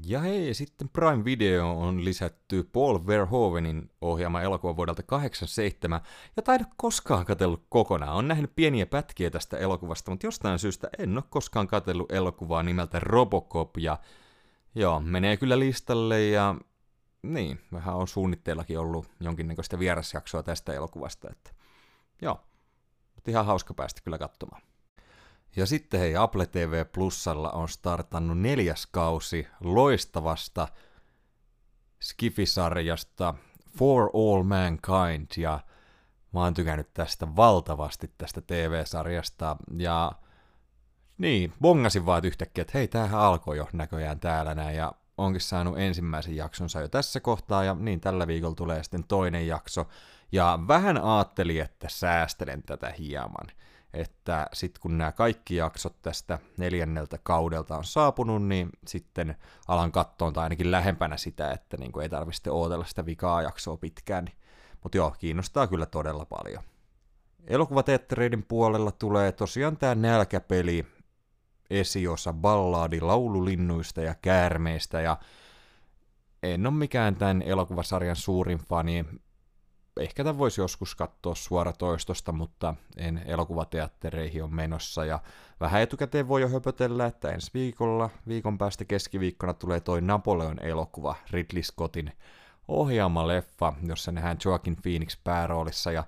Ja 0.05 0.19
hei, 0.19 0.53
sitten 0.53 0.89
Prime 0.89 1.25
Video 1.25 1.79
on 1.79 2.05
lisätty 2.05 2.63
Paul 2.63 2.99
Verhoevenin 3.07 3.89
ohjaama 4.01 4.41
elokuva 4.41 4.75
vuodelta 4.75 5.03
87, 5.03 6.01
ja 6.35 6.41
taida 6.43 6.65
koskaan 6.77 7.25
katsellut 7.25 7.65
kokonaan. 7.69 8.15
On 8.15 8.27
nähnyt 8.27 8.55
pieniä 8.55 8.85
pätkiä 8.85 9.29
tästä 9.29 9.57
elokuvasta, 9.57 10.11
mutta 10.11 10.27
jostain 10.27 10.59
syystä 10.59 10.89
en 10.97 11.17
ole 11.17 11.23
koskaan 11.29 11.67
katsellut 11.67 12.11
elokuvaa 12.11 12.63
nimeltä 12.63 12.99
Robocop, 12.99 13.77
ja 13.77 13.99
joo, 14.75 14.99
menee 14.99 15.37
kyllä 15.37 15.59
listalle, 15.59 16.23
ja 16.23 16.55
niin, 17.23 17.61
vähän 17.73 17.95
on 17.95 18.07
suunnitteillakin 18.07 18.79
ollut 18.79 19.11
jonkinnäköistä 19.19 19.79
vierasjaksoa 19.79 20.43
tästä 20.43 20.73
elokuvasta, 20.73 21.29
että 21.31 21.51
joo, 22.21 22.39
mutta 23.15 23.31
ihan 23.31 23.45
hauska 23.45 23.73
päästä 23.73 24.01
kyllä 24.03 24.17
katsomaan. 24.17 24.61
Ja 25.55 25.65
sitten 25.65 25.99
hei, 25.99 26.15
Apple 26.15 26.45
TV 26.45 26.85
Plusalla 26.85 27.51
on 27.51 27.69
startannut 27.69 28.39
neljäs 28.39 28.85
kausi 28.85 29.47
loistavasta 29.59 30.67
Skifisarjasta 32.01 33.33
For 33.77 34.09
All 34.13 34.43
Mankind, 34.43 35.27
ja 35.37 35.59
mä 36.33 36.39
oon 36.39 36.53
tykännyt 36.53 36.93
tästä 36.93 37.35
valtavasti 37.35 38.11
tästä 38.17 38.41
TV-sarjasta, 38.41 39.57
ja 39.77 40.11
niin, 41.17 41.53
bongasin 41.61 42.05
vaan 42.05 42.25
yhtäkkiä, 42.25 42.61
että 42.61 42.77
hei, 42.77 42.87
tämähän 42.87 43.19
alkoi 43.19 43.57
jo 43.57 43.67
näköjään 43.73 44.19
täällä 44.19 44.55
näin, 44.55 44.77
ja 44.77 44.91
onkin 45.17 45.41
saanut 45.41 45.79
ensimmäisen 45.79 46.35
jaksonsa 46.35 46.81
jo 46.81 46.87
tässä 46.87 47.19
kohtaa, 47.19 47.63
ja 47.63 47.73
niin 47.73 48.01
tällä 48.01 48.27
viikolla 48.27 48.55
tulee 48.55 48.83
sitten 48.83 49.03
toinen 49.03 49.47
jakso. 49.47 49.87
Ja 50.31 50.59
vähän 50.67 50.97
aattelin, 50.97 51.61
että 51.61 51.87
säästelen 51.89 52.63
tätä 52.63 52.93
hieman. 52.99 53.47
Että 53.93 54.47
sitten 54.53 54.81
kun 54.81 54.97
nämä 54.97 55.11
kaikki 55.11 55.55
jaksot 55.55 56.01
tästä 56.01 56.39
neljänneltä 56.57 57.19
kaudelta 57.23 57.77
on 57.77 57.83
saapunut, 57.83 58.43
niin 58.43 58.69
sitten 58.87 59.35
alan 59.67 59.91
kattoon 59.91 60.33
tai 60.33 60.43
ainakin 60.43 60.71
lähempänä 60.71 61.17
sitä, 61.17 61.51
että 61.51 61.77
niin 61.77 62.01
ei 62.01 62.09
tarvitse 62.09 62.51
ootella 62.51 62.85
sitä 62.85 63.05
vikaa 63.05 63.41
jaksoa 63.41 63.77
pitkään. 63.77 64.27
Mutta 64.83 64.97
joo, 64.97 65.15
kiinnostaa 65.19 65.67
kyllä 65.67 65.85
todella 65.85 66.25
paljon. 66.25 66.63
Elokuvateattereiden 67.47 68.43
puolella 68.43 68.91
tulee 68.91 69.31
tosiaan 69.31 69.77
tämä 69.77 69.95
nälkäpeli, 69.95 70.85
esiosa 71.71 72.33
ballaadi 72.33 73.01
laululinnuista 73.01 74.01
ja 74.01 74.15
käärmeistä 74.21 75.01
ja 75.01 75.17
en 76.43 76.67
ole 76.67 76.73
mikään 76.73 77.15
tämän 77.15 77.41
elokuvasarjan 77.41 78.15
suurin 78.15 78.57
fani. 78.57 79.05
Ehkä 79.99 80.23
tämän 80.23 80.37
voisi 80.37 80.61
joskus 80.61 80.95
katsoa 80.95 81.35
suoratoistosta, 81.35 82.31
mutta 82.31 82.75
en 82.97 83.21
elokuvateattereihin 83.25 84.43
ole 84.43 84.51
menossa. 84.51 85.05
Ja 85.05 85.19
vähän 85.59 85.81
etukäteen 85.81 86.27
voi 86.27 86.41
jo 86.41 86.49
höpötellä, 86.49 87.05
että 87.05 87.29
ensi 87.29 87.51
viikolla, 87.53 88.09
viikon 88.27 88.57
päästä 88.57 88.85
keskiviikkona 88.85 89.53
tulee 89.53 89.79
toi 89.79 90.01
Napoleon 90.01 90.59
elokuva 90.59 91.15
Ridley 91.31 91.63
Scottin 91.63 92.11
ohjaama 92.67 93.27
leffa, 93.27 93.73
jossa 93.83 94.11
nähdään 94.11 94.37
Joaquin 94.45 94.75
Phoenix 94.81 95.17
pääroolissa. 95.23 95.91
Ja 95.91 96.03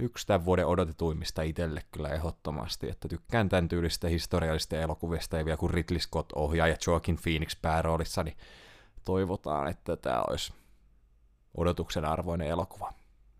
yksi 0.00 0.26
tämän 0.26 0.44
vuoden 0.44 0.66
odotetuimmista 0.66 1.42
itselle 1.42 1.82
kyllä 1.92 2.08
ehdottomasti, 2.08 2.90
että 2.90 3.08
tykkään 3.08 3.48
tämän 3.48 3.68
tyylistä 3.68 4.08
historiallisista 4.08 4.76
elokuvista, 4.76 5.36
ja 5.38 5.44
vielä 5.44 5.56
kun 5.56 5.70
Ridley 5.70 5.98
Scott 5.98 6.32
ohjaa 6.32 6.68
ja 6.68 6.76
Joaquin 6.86 7.18
Phoenix 7.22 7.56
pääroolissa, 7.62 8.24
niin 8.24 8.36
toivotaan, 9.04 9.68
että 9.68 9.96
tämä 9.96 10.22
olisi 10.28 10.52
odotuksen 11.56 12.04
arvoinen 12.04 12.48
elokuva. 12.48 12.92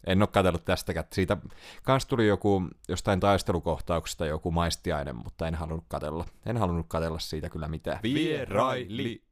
En 0.06 0.22
ole 0.22 0.28
katsellut 0.32 0.64
tästäkään. 0.64 1.06
Siitä 1.12 1.36
kans 1.82 2.06
tuli 2.06 2.26
joku 2.26 2.62
jostain 2.88 3.20
taistelukohtauksesta 3.20 4.26
joku 4.26 4.50
maistiainen, 4.50 5.16
mutta 5.16 5.48
en 5.48 5.54
halunnut 5.54 5.84
katella. 5.88 6.24
En 6.46 6.56
halunnut 6.56 6.86
katella 6.88 7.18
siitä 7.18 7.50
kyllä 7.50 7.68
mitään. 7.68 8.00
Vieraili. 8.02 9.22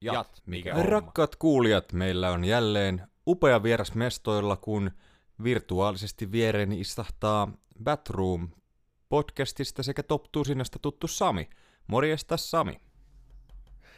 Jat, 0.00 0.42
mikä 0.46 0.74
Rakkaat 0.82 1.36
kuulijat, 1.36 1.92
meillä 1.92 2.30
on 2.30 2.44
jälleen 2.44 3.02
upea 3.26 3.62
vieras 3.62 3.94
mestoilla, 3.94 4.56
kun 4.56 4.90
virtuaalisesti 5.42 6.32
viereeni 6.32 6.80
istahtaa 6.80 7.52
Batroom 7.84 8.48
podcastista 9.08 9.82
sekä 9.82 10.02
Top 10.02 10.24
Tusinasta 10.32 10.78
tuttu 10.78 11.08
Sami. 11.08 11.50
Morjesta 11.86 12.36
Sami. 12.36 12.80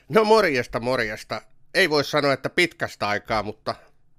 No 0.09 0.25
morjesta, 0.25 0.81
morjesta. 0.81 1.43
Ei 1.75 1.90
voi 1.90 2.05
sanoa, 2.05 2.33
että 2.33 2.50
pitkästä 2.50 3.09
aikaa, 3.09 3.43
mutta 3.43 3.75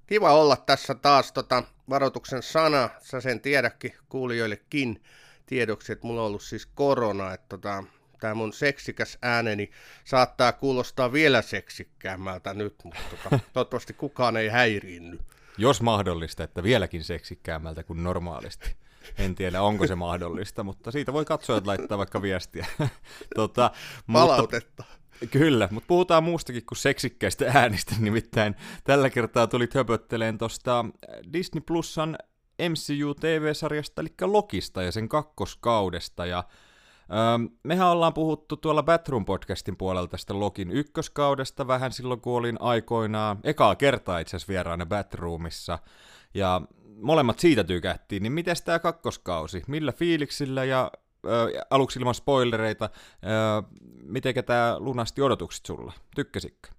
kiva 0.07 0.33
olla 0.33 0.57
tässä 0.57 0.95
taas 0.95 1.31
tota, 1.31 1.63
varoituksen 1.89 2.43
sana. 2.43 2.89
Sä 2.99 3.21
sen 3.21 3.41
tiedäkin 3.41 3.93
kuulijoillekin 4.09 5.03
tiedoksi, 5.45 5.91
että 5.91 6.07
mulla 6.07 6.21
on 6.21 6.27
ollut 6.27 6.43
siis 6.43 6.65
korona, 6.65 7.33
että 7.33 7.47
tota, 7.49 7.83
tämä 8.19 8.33
mun 8.33 8.53
seksikäs 8.53 9.17
ääneni 9.21 9.71
saattaa 10.03 10.51
kuulostaa 10.51 11.13
vielä 11.13 11.41
seksikkäämmältä 11.41 12.53
nyt, 12.53 12.75
mutta 12.83 13.01
tota, 13.09 13.39
toivottavasti 13.53 13.93
kukaan 13.93 14.37
ei 14.37 14.49
häiriinny. 14.49 15.19
Jos 15.57 15.81
mahdollista, 15.81 16.43
että 16.43 16.63
vieläkin 16.63 17.03
seksikkäämmältä 17.03 17.83
kuin 17.83 18.03
normaalisti. 18.03 18.75
En 19.17 19.35
tiedä, 19.35 19.61
onko 19.61 19.87
se 19.87 19.95
mahdollista, 19.95 20.63
mutta 20.63 20.91
siitä 20.91 21.13
voi 21.13 21.25
katsoa, 21.25 21.57
että 21.57 21.67
laittaa 21.67 21.97
vaikka 21.97 22.21
viestiä. 22.21 22.67
tota, 23.35 23.71
Palautetta. 24.13 24.83
Mutta, 24.89 25.27
kyllä, 25.31 25.67
mutta 25.71 25.87
puhutaan 25.87 26.23
muustakin 26.23 26.65
kuin 26.65 26.77
seksikkäistä 26.77 27.51
äänistä, 27.55 27.95
nimittäin 27.99 28.55
tällä 28.83 29.09
kertaa 29.09 29.47
tulit 29.47 29.73
höpötteleen 29.73 30.37
tuosta 30.37 30.85
Disney 31.33 31.61
Plusan 31.61 32.17
MCU-TV-sarjasta, 32.69 34.01
eli 34.01 34.13
Lokista 34.21 34.83
ja 34.83 34.91
sen 34.91 35.09
kakkoskaudesta, 35.09 36.25
ja 36.25 36.43
Öö, 37.11 37.57
mehän 37.63 37.87
ollaan 37.87 38.13
puhuttu 38.13 38.57
tuolla 38.57 38.83
Batroom 38.83 39.25
podcastin 39.25 39.77
puolella 39.77 40.07
tästä 40.07 40.39
Lokin 40.39 40.71
ykköskaudesta 40.71 41.67
vähän 41.67 41.91
silloin, 41.91 42.21
kun 42.21 42.37
olin 42.37 42.57
aikoinaan 42.61 43.39
ekaa 43.43 43.75
kertaa 43.75 44.19
itse 44.19 44.35
asiassa 44.35 44.51
vieraana 44.51 44.85
Batroomissa. 44.85 45.79
Ja 46.33 46.61
molemmat 47.01 47.39
siitä 47.39 47.63
tykättiin, 47.63 48.23
niin 48.23 48.33
miten 48.33 48.55
tämä 48.65 48.79
kakkoskausi? 48.79 49.63
Millä 49.67 49.91
fiiliksillä 49.91 50.63
ja 50.63 50.91
ö, 51.25 51.65
aluksi 51.69 51.99
ilman 51.99 52.15
spoilereita, 52.15 52.89
miten 54.03 54.45
tämä 54.45 54.75
lunasti 54.79 55.21
odotukset 55.21 55.65
sulla? 55.65 55.93
Tykkäsitkö? 56.15 56.76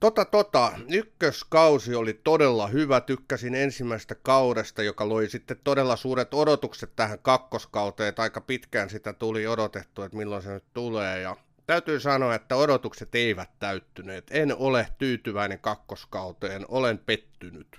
Tota, 0.00 0.24
tota, 0.24 0.72
ykköskausi 0.88 1.94
oli 1.94 2.20
todella 2.24 2.66
hyvä, 2.66 3.00
tykkäsin 3.00 3.54
ensimmäisestä 3.54 4.14
kaudesta, 4.14 4.82
joka 4.82 5.08
loi 5.08 5.28
sitten 5.28 5.60
todella 5.64 5.96
suuret 5.96 6.34
odotukset 6.34 6.96
tähän 6.96 7.18
kakkoskauteen, 7.22 8.08
että 8.08 8.22
aika 8.22 8.40
pitkään 8.40 8.90
sitä 8.90 9.12
tuli 9.12 9.46
odotettu, 9.46 10.02
että 10.02 10.16
milloin 10.16 10.42
se 10.42 10.52
nyt 10.52 10.64
tulee, 10.74 11.20
ja 11.20 11.36
täytyy 11.66 12.00
sanoa, 12.00 12.34
että 12.34 12.56
odotukset 12.56 13.14
eivät 13.14 13.50
täyttyneet. 13.58 14.26
En 14.30 14.56
ole 14.56 14.88
tyytyväinen 14.98 15.58
kakkoskauteen, 15.58 16.64
olen 16.68 16.98
pettynyt. 16.98 17.78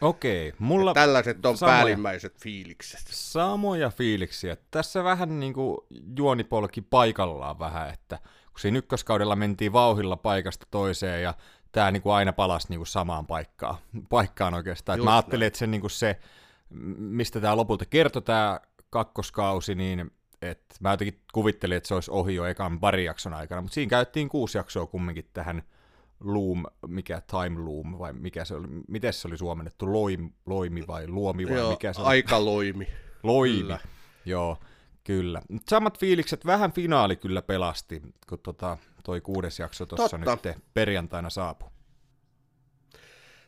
Okei, 0.00 0.52
mulla... 0.58 0.90
Ja 0.90 0.94
tällaiset 0.94 1.46
on 1.46 1.58
samoja, 1.58 1.76
päällimmäiset 1.76 2.40
fiilikset. 2.42 3.00
Samoja 3.10 3.90
fiiliksiä. 3.90 4.56
Tässä 4.70 5.04
vähän 5.04 5.40
niin 5.40 5.54
kuin 5.54 5.78
juonipolki 6.16 6.80
paikallaan 6.80 7.58
vähän, 7.58 7.90
että 7.90 8.18
kun 8.50 8.60
siinä 8.60 8.78
ykköskaudella 8.78 9.36
mentiin 9.36 9.72
vauhilla 9.72 10.16
paikasta 10.16 10.66
toiseen 10.70 11.22
ja 11.22 11.34
tämä 11.72 11.90
niinku 11.90 12.10
aina 12.10 12.32
palasi 12.32 12.66
niinku 12.70 12.84
samaan 12.84 13.26
paikkaan, 13.26 13.76
paikkaan 14.08 14.54
oikeastaan. 14.54 15.04
mä 15.04 15.16
ajattelin, 15.16 15.46
että 15.46 15.58
se, 15.58 15.66
niinku 15.66 15.88
se, 15.88 16.20
mistä 16.98 17.40
tämä 17.40 17.56
lopulta 17.56 17.86
kertoi 17.86 18.22
tämä 18.22 18.60
kakkoskausi, 18.90 19.74
niin 19.74 20.10
että 20.42 20.74
mä 20.80 20.90
jotenkin 20.90 21.20
kuvittelin, 21.32 21.76
että 21.76 21.88
se 21.88 21.94
olisi 21.94 22.10
ohi 22.10 22.34
jo 22.34 22.44
ekan 22.44 22.80
pari 22.80 23.04
jakson 23.04 23.34
aikana, 23.34 23.60
mutta 23.60 23.74
siinä 23.74 23.90
käyttiin 23.90 24.28
kuusi 24.28 24.58
jaksoa 24.58 24.86
kumminkin 24.86 25.28
tähän 25.32 25.62
Loom, 26.24 26.62
mikä 26.86 27.22
Time 27.30 27.60
Loom, 27.60 27.98
vai 27.98 28.12
mikä 28.12 28.44
se 28.44 28.54
oli, 28.54 28.66
miten 28.88 29.12
se 29.12 29.28
oli 29.28 29.38
suomennettu, 29.38 29.92
Loim, 29.92 30.30
Loimi 30.46 30.86
vai 30.86 31.08
Luomi 31.08 31.48
vai 31.48 31.56
Joo, 31.56 31.70
mikä 31.70 31.92
se 31.92 32.00
oli? 32.00 32.08
aika 32.08 32.44
Loimi. 32.44 32.86
Loimi, 33.22 33.58
kyllä. 33.60 33.78
joo, 34.24 34.58
kyllä. 35.04 35.42
Samat 35.68 35.98
fiilikset, 35.98 36.46
vähän 36.46 36.72
finaali 36.72 37.16
kyllä 37.16 37.42
pelasti, 37.42 38.02
kun 38.28 38.38
tota, 38.38 38.78
toi 39.04 39.20
kuudes 39.20 39.58
jakso 39.58 39.86
tuossa 39.86 40.18
nyt 40.18 40.56
perjantaina 40.74 41.30
saapui. 41.30 41.70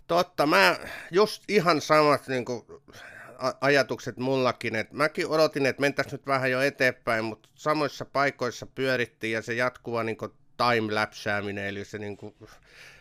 Totta, 0.07 0.47
mä 0.47 0.79
just 1.11 1.43
ihan 1.49 1.81
samat 1.81 2.29
niin 2.29 2.45
kuin, 2.45 2.65
ajatukset 3.61 4.17
mullakin, 4.17 4.75
että 4.75 4.97
mäkin 4.97 5.27
odotin, 5.27 5.67
että 5.67 5.81
mentäisiin 5.81 6.13
nyt 6.13 6.27
vähän 6.27 6.51
jo 6.51 6.61
eteenpäin, 6.61 7.25
mutta 7.25 7.49
samoissa 7.55 8.05
paikoissa 8.05 8.67
pyörittiin 8.67 9.33
ja 9.33 9.43
se 9.43 9.55
jatkuva 9.55 10.05
niin 10.05 10.17
time-läpsääminen, 10.57 11.67
eli 11.67 11.85
se 11.85 11.99
niin 11.99 12.17
kuin, 12.17 12.35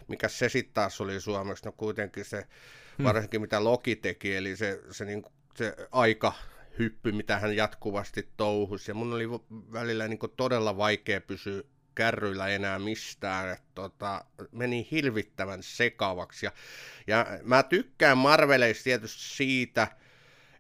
mikä 0.08 0.28
se 0.28 0.50
sitten 0.50 0.74
taas 0.74 1.02
oli 1.02 1.22
suomeksi, 1.22 1.66
no 1.66 1.72
kuitenkin 1.72 2.26
se, 2.26 2.48
hmm. 2.98 3.04
varsinkin 3.04 3.42
mitä 3.42 3.64
Loki 3.64 3.96
teki, 3.96 4.36
eli 4.36 4.56
se, 4.56 4.82
se, 4.92 5.06
niin 5.06 5.22
kuin, 5.22 5.34
se 5.56 5.76
aika 5.92 6.34
hyppy, 6.80 7.12
mitä 7.12 7.40
hän 7.40 7.56
jatkuvasti 7.56 8.30
touhusi, 8.38 8.92
ja 8.92 8.96
mun 8.96 9.14
oli 9.14 9.30
välillä 9.74 10.08
niin 10.08 10.20
kuin, 10.20 10.34
todella 10.38 10.78
vaikea 10.78 11.22
pysyä 11.22 11.64
kärryillä 11.96 12.48
enää 12.48 12.80
mistään, 12.80 13.50
että 13.50 13.72
tota, 13.76 14.26
meni 14.52 14.88
hirvittävän 14.92 15.64
sekavaksi. 15.64 16.46
Ja, 16.46 16.52
ja 17.08 17.26
mä 17.44 17.64
tykkään 17.64 18.18
Marveleista 18.18 18.84
tietysti 18.84 19.24
siitä, 19.24 19.88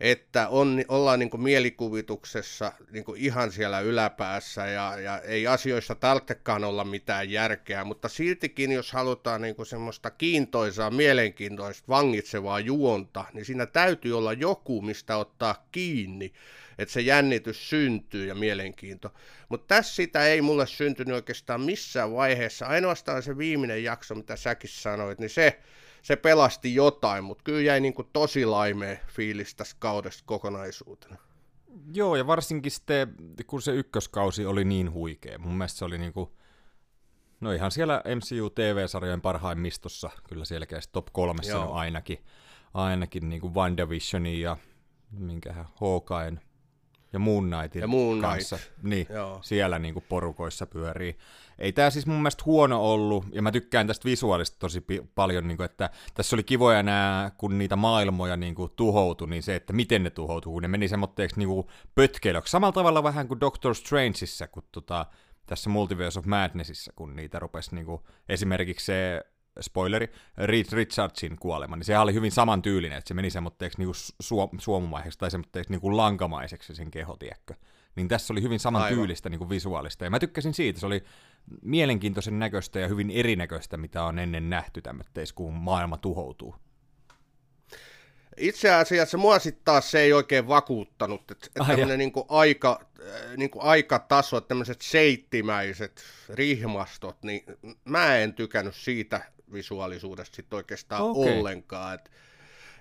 että 0.02 0.48
on, 0.48 0.84
ollaan 0.88 1.20
niin 1.20 1.30
kuin 1.30 1.42
mielikuvituksessa 1.42 2.72
niin 2.92 3.04
kuin 3.04 3.22
ihan 3.22 3.52
siellä 3.52 3.80
yläpäässä 3.80 4.66
ja, 4.66 5.00
ja 5.00 5.20
ei 5.20 5.48
asioissa 5.48 5.96
tarvitsekaan 5.96 6.64
olla 6.64 6.84
mitään 6.84 7.30
järkeä, 7.30 7.84
mutta 7.84 8.10
siltikin 8.10 8.72
jos 8.72 8.92
halutaan 8.92 9.42
niin 9.42 9.56
kuin 9.56 9.66
semmoista 9.66 10.12
kiintoisaa, 10.12 10.90
mielenkiintoista, 10.90 11.88
vangitsevaa 11.88 12.60
juonta, 12.60 13.26
niin 13.34 13.46
siinä 13.46 13.66
täytyy 13.66 14.18
olla 14.18 14.34
joku, 14.34 14.82
mistä 14.82 15.18
ottaa 15.18 15.68
kiinni 15.72 16.34
että 16.82 16.94
se 16.94 17.02
jännitys 17.02 17.70
syntyy 17.70 18.28
ja 18.28 18.36
mielenkiinto. 18.36 19.14
Mutta 19.50 19.76
tässä 19.76 19.96
sitä 19.96 20.26
ei 20.26 20.42
mulle 20.42 20.68
syntynyt 20.68 21.16
oikeastaan 21.16 21.62
missään 21.62 22.14
vaiheessa. 22.14 22.66
Ainoastaan 22.66 23.24
se 23.24 23.38
viimeinen 23.38 23.84
jakso, 23.84 24.16
mitä 24.16 24.36
säkin 24.36 24.70
sanoit, 24.70 25.20
niin 25.20 25.30
se, 25.30 25.62
se 26.02 26.16
pelasti 26.16 26.76
jotain, 26.76 27.24
mutta 27.24 27.44
kyllä 27.44 27.62
jäi 27.62 27.80
niin 27.80 27.94
kuin 27.94 28.08
tosi 28.14 28.46
laimea 28.46 28.98
fiilis 29.08 29.56
tästä 29.56 29.76
kaudesta 29.80 30.24
kokonaisuutena. 30.26 31.18
Joo, 31.94 32.16
ja 32.16 32.28
varsinkin 32.28 32.72
sitten, 32.72 33.16
kun 33.48 33.62
se 33.62 33.72
ykköskausi 33.72 34.46
oli 34.46 34.66
niin 34.66 34.92
huikea. 34.92 35.40
Mun 35.40 35.54
mielestä 35.54 35.80
se 35.80 35.86
oli 35.86 35.98
niin 35.98 36.14
kuin, 36.14 36.30
no 37.40 37.52
ihan 37.52 37.72
siellä 37.72 38.04
MCU 38.16 38.50
TV-sarjojen 38.50 39.22
parhaimmistossa, 39.22 40.10
kyllä 40.30 40.46
selkeästi 40.46 40.94
top 40.94 41.08
kolmessa 41.12 41.60
on 41.60 41.78
ainakin, 41.78 42.26
ainakin 42.74 43.30
niin 43.30 43.42
kuin 43.42 43.54
WandaVisionin 43.54 44.42
ja 44.42 44.58
minkähän 45.12 45.66
Hawkeyen 45.76 46.42
ja 47.14 47.20
Moon 47.20 47.50
Knightin 47.50 47.80
ja 47.80 47.88
Moon 47.88 48.22
kanssa. 48.22 48.60
Niin, 48.84 49.08
siellä 49.42 49.80
niin 49.80 49.94
kuin 49.94 50.06
porukoissa 50.10 50.66
pyörii. 50.66 51.18
Ei 51.60 51.72
tämä 51.72 51.90
siis 51.90 52.06
mun 52.06 52.18
mielestä 52.18 52.44
huono 52.46 52.92
ollut, 52.94 53.26
ja 53.32 53.42
mä 53.42 53.52
tykkään 53.52 53.88
tästä 53.88 54.06
visuaalista 54.06 54.60
tosi 54.60 54.82
pi- 54.82 55.04
paljon, 55.16 55.48
niin 55.48 55.58
kuin, 55.58 55.66
että 55.66 55.90
tässä 56.14 56.36
oli 56.36 56.44
kivoja 56.44 56.84
nämä, 56.84 57.32
kun 57.38 57.58
niitä 57.58 57.76
maailmoja 57.76 58.38
niin 58.38 58.56
kuin, 58.56 58.72
tuhoutui, 58.76 59.30
niin 59.30 59.44
se, 59.44 59.56
että 59.56 59.74
miten 59.74 60.04
ne 60.04 60.10
tuhoutuu, 60.10 60.54
kun 60.54 60.62
ne 60.62 60.68
meni 60.68 60.88
semmoitteeksi 60.88 61.40
niin 61.40 61.64
pötkeilyksi. 61.96 62.52
Samalla 62.52 62.72
tavalla 62.72 63.04
vähän 63.04 63.28
kuin 63.28 63.40
Doctor 63.40 63.76
Strangeissa, 63.76 64.48
kun 64.48 64.64
tota, 64.72 65.06
tässä 65.46 65.70
Multiverse 65.70 66.20
of 66.20 66.26
Madnessissa, 66.26 66.94
kun 66.96 67.16
niitä 67.16 67.40
rupesi 67.40 67.76
niin 67.76 67.86
kuin, 67.86 68.02
esimerkiksi 68.30 68.86
se 68.86 69.24
spoileri, 69.60 70.12
Reed 70.38 70.66
Richardsin 70.72 71.38
kuolema, 71.40 71.76
niin 71.76 71.86
se 71.86 71.98
oli 71.98 72.14
hyvin 72.14 72.32
samantyylinen, 72.32 72.98
että 72.98 73.08
se 73.08 73.14
meni 73.14 73.30
semmoitteeksi 73.30 73.78
niinku 73.78 73.94
suom- 74.20 74.60
suomumaiseksi 74.60 75.20
tai 75.20 75.32
semmoitteeksi 75.32 75.72
niinku 75.72 75.98
lankamaiseksi 75.98 76.76
sen 76.76 76.92
keho, 76.92 77.18
tiedätkö? 77.18 77.54
Niin 77.96 78.08
tässä 78.08 78.34
oli 78.34 78.42
hyvin 78.42 78.60
samantyylistä 78.60 79.30
niinku 79.30 79.50
visuaalista, 79.50 80.04
ja 80.04 80.10
mä 80.10 80.20
tykkäsin 80.20 80.54
siitä, 80.54 80.80
se 80.80 80.86
oli 80.86 81.04
mielenkiintoisen 81.62 82.40
näköistä 82.40 82.80
ja 82.80 82.88
hyvin 82.88 83.12
erinäköistä, 83.12 83.78
mitä 83.78 84.04
on 84.04 84.20
ennen 84.20 84.50
nähty 84.50 84.82
tämmöitteis, 84.82 85.34
kun 85.34 85.54
maailma 85.54 85.98
tuhoutuu. 85.98 86.56
Itse 88.38 88.72
asiassa 88.74 89.18
mua 89.18 89.40
sitten 89.40 89.66
taas 89.66 89.92
se 89.92 90.00
ei 90.00 90.14
oikein 90.14 90.48
vakuuttanut, 90.48 91.32
että 91.32 91.48
et 91.56 91.68
tämmöinen 91.68 92.00
niinku 92.00 92.26
aika, 92.30 92.80
äh, 93.00 93.38
niinku 93.38 93.60
aikataso, 93.62 94.42
tämmöiset 94.42 94.82
seittimäiset 94.82 96.04
rihmastot, 96.30 97.24
niin 97.24 97.44
mä 97.86 98.18
en 98.18 98.34
tykännyt 98.34 98.76
siitä 98.76 99.22
visuaalisuudesta 99.54 100.36
sit 100.36 100.54
oikeastaan 100.54 101.02
okay. 101.02 101.40
ollenkaan. 101.40 101.96
Et, 101.96 102.12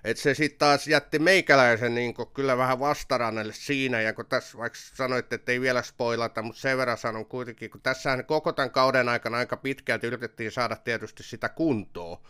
Et 0.03 0.17
se 0.17 0.33
sitten 0.33 0.59
taas 0.59 0.87
jätti 0.87 1.19
meikäläisen 1.19 1.95
niin 1.95 2.13
kyllä 2.33 2.57
vähän 2.57 2.79
vastarannalle 2.79 3.53
siinä, 3.53 4.01
ja 4.01 4.13
kun 4.13 4.25
tässä 4.25 4.57
vaikka 4.57 4.79
sanoitte, 4.93 5.35
että 5.35 5.51
ei 5.51 5.61
vielä 5.61 5.81
spoilata, 5.81 6.41
mutta 6.41 6.61
sen 6.61 6.77
verran 6.77 6.97
sanon 6.97 7.25
kuitenkin, 7.25 7.69
kun 7.69 7.81
tässähän 7.81 8.25
koko 8.25 8.51
tämän 8.51 8.71
kauden 8.71 9.09
aikana 9.09 9.37
aika 9.37 9.57
pitkälti 9.57 10.07
yritettiin 10.07 10.51
saada 10.51 10.75
tietysti 10.75 11.23
sitä 11.23 11.49
kuntoa, 11.49 12.21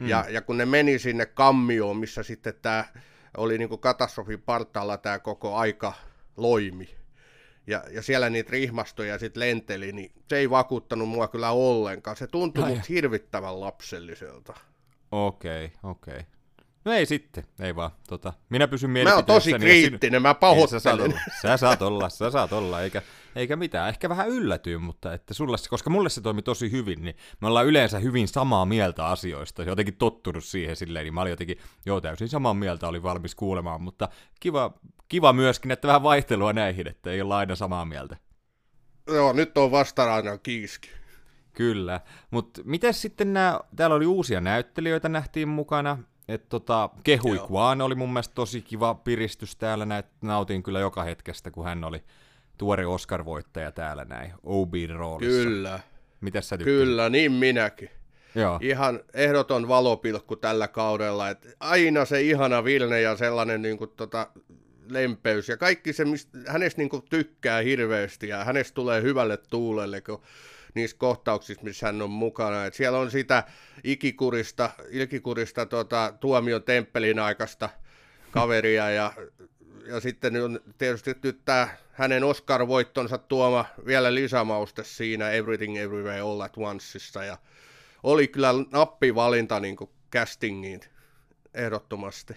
hmm. 0.00 0.08
ja, 0.08 0.24
ja 0.28 0.42
kun 0.42 0.56
ne 0.56 0.66
meni 0.66 0.98
sinne 0.98 1.26
kammioon, 1.26 1.96
missä 1.96 2.22
sitten 2.22 2.54
tämä 2.62 2.84
oli 3.36 3.58
niin 3.58 3.78
katastrofin 3.80 4.42
partaalla 4.42 4.96
tämä 4.96 5.18
koko 5.18 5.56
aika 5.56 5.92
loimi, 6.36 6.96
ja, 7.66 7.84
ja 7.90 8.02
siellä 8.02 8.30
niitä 8.30 8.50
rihmastoja 8.50 9.18
sitten 9.18 9.40
lenteli, 9.40 9.92
niin 9.92 10.12
se 10.28 10.36
ei 10.36 10.50
vakuuttanut 10.50 11.08
mua 11.08 11.28
kyllä 11.28 11.50
ollenkaan. 11.50 12.16
Se 12.16 12.26
tuntui 12.26 12.64
Ai. 12.64 12.80
hirvittävän 12.88 13.60
lapselliselta. 13.60 14.54
Okei, 15.12 15.64
okay, 15.64 15.90
okei. 15.90 16.14
Okay. 16.14 16.24
No 16.86 16.92
ei 16.92 17.06
sitten, 17.06 17.44
ei 17.60 17.76
vaan. 17.76 17.90
Tota, 18.08 18.32
minä 18.48 18.68
pysyn 18.68 18.90
Mä 18.90 19.14
oon 19.14 19.24
tosi 19.24 19.52
kriittinen, 19.52 20.22
mä 20.22 20.34
pahoittelen. 20.34 21.12
Sä, 21.12 21.48
sä 21.48 21.56
saat 21.56 21.82
olla, 21.82 22.08
sä 22.08 22.30
saat 22.30 22.52
olla, 22.52 22.82
eikä, 22.82 23.02
eikä 23.36 23.56
mitään. 23.56 23.88
Ehkä 23.88 24.08
vähän 24.08 24.28
yllätyy, 24.28 24.78
mutta 24.78 25.14
että 25.14 25.34
sulle, 25.34 25.56
koska 25.70 25.90
mulle 25.90 26.08
se 26.08 26.20
toimi 26.20 26.42
tosi 26.42 26.70
hyvin, 26.70 27.04
niin 27.04 27.16
me 27.40 27.48
ollaan 27.48 27.66
yleensä 27.66 27.98
hyvin 27.98 28.28
samaa 28.28 28.66
mieltä 28.66 29.06
asioista. 29.06 29.62
Jotenkin 29.62 29.96
tottunut 29.96 30.44
siihen 30.44 30.76
silleen, 30.76 31.04
niin 31.04 31.14
mä 31.14 31.20
olin 31.20 31.30
jotenkin, 31.30 31.58
joo 31.86 32.00
täysin 32.00 32.28
samaa 32.28 32.54
mieltä, 32.54 32.88
oli 32.88 33.02
valmis 33.02 33.34
kuulemaan, 33.34 33.80
mutta 33.80 34.08
kiva, 34.40 34.74
kiva 35.08 35.32
myöskin, 35.32 35.70
että 35.70 35.88
vähän 35.88 36.02
vaihtelua 36.02 36.52
näihin, 36.52 36.88
että 36.88 37.10
ei 37.10 37.22
olla 37.22 37.38
aina 37.38 37.54
samaa 37.54 37.84
mieltä. 37.84 38.16
Joo, 39.06 39.32
nyt 39.32 39.58
on 39.58 39.70
vastaraina 39.70 40.38
kiiski. 40.38 40.88
Kyllä, 41.52 42.00
mutta 42.30 42.60
miten 42.64 42.94
sitten 42.94 43.32
nämä, 43.32 43.60
täällä 43.76 43.96
oli 43.96 44.06
uusia 44.06 44.40
näyttelijöitä 44.40 45.08
nähtiin 45.08 45.48
mukana, 45.48 45.98
että 46.28 46.48
tota, 46.48 46.90
Kehui 47.04 47.38
Kwan 47.38 47.80
oli 47.80 47.94
mun 47.94 48.12
mielestä 48.12 48.34
tosi 48.34 48.62
kiva 48.62 48.94
piristys 48.94 49.56
täällä, 49.56 49.86
näin, 49.86 50.04
nautin 50.22 50.62
kyllä 50.62 50.80
joka 50.80 51.02
hetkestä, 51.02 51.50
kun 51.50 51.64
hän 51.64 51.84
oli 51.84 52.02
tuore 52.58 52.86
Oscar-voittaja 52.86 53.72
täällä 53.72 54.04
näin, 54.04 54.32
Obin 54.42 54.90
roolissa. 54.90 55.42
Kyllä. 55.42 55.80
Mitä 56.20 56.40
sä 56.40 56.58
tykkäät? 56.58 56.76
Kyllä, 56.76 57.08
niin 57.08 57.32
minäkin. 57.32 57.90
Joo. 58.34 58.58
Ihan 58.62 59.00
ehdoton 59.14 59.68
valopilkku 59.68 60.36
tällä 60.36 60.68
kaudella, 60.68 61.28
että 61.28 61.48
aina 61.60 62.04
se 62.04 62.20
ihana 62.20 62.64
Vilne 62.64 63.00
ja 63.00 63.16
sellainen 63.16 63.62
niin 63.62 63.78
kuin, 63.78 63.90
tota, 63.96 64.26
lempeys 64.88 65.48
ja 65.48 65.56
kaikki 65.56 65.92
se, 65.92 66.04
mistä 66.04 66.38
hänestä 66.46 66.82
niin 66.82 67.02
tykkää 67.10 67.60
hirveästi 67.60 68.28
ja 68.28 68.44
hänestä 68.44 68.74
tulee 68.74 69.02
hyvälle 69.02 69.36
tuulelle, 69.36 70.00
kun 70.00 70.22
niissä 70.74 70.96
kohtauksissa, 70.96 71.64
missä 71.64 71.86
hän 71.86 72.02
on 72.02 72.10
mukana. 72.10 72.66
Et 72.66 72.74
siellä 72.74 72.98
on 72.98 73.10
sitä 73.10 73.44
ikikurista, 73.84 74.70
ikikurista 74.90 75.66
tota, 75.66 76.14
tuomion 76.20 76.62
temppelin 76.62 77.18
aikaista 77.18 77.68
kaveria 78.30 78.90
ja, 78.90 79.12
ja 79.86 80.00
sitten 80.00 80.44
on 80.44 80.60
tietysti 80.78 81.14
nyt 81.22 81.44
tämä 81.44 81.68
hänen 81.92 82.22
Oscar-voittonsa 82.24 83.18
tuoma 83.18 83.64
vielä 83.86 84.14
lisämauste 84.14 84.84
siinä 84.84 85.30
Everything 85.30 85.78
Everywhere 85.78 86.20
All 86.20 86.40
at 86.40 86.52
Onceissa 86.56 87.24
ja 87.24 87.38
oli 88.02 88.28
kyllä 88.28 88.54
nappivalinta 88.72 89.60
niin 89.60 89.76
castingiin 90.12 90.80
ehdottomasti. 91.54 92.34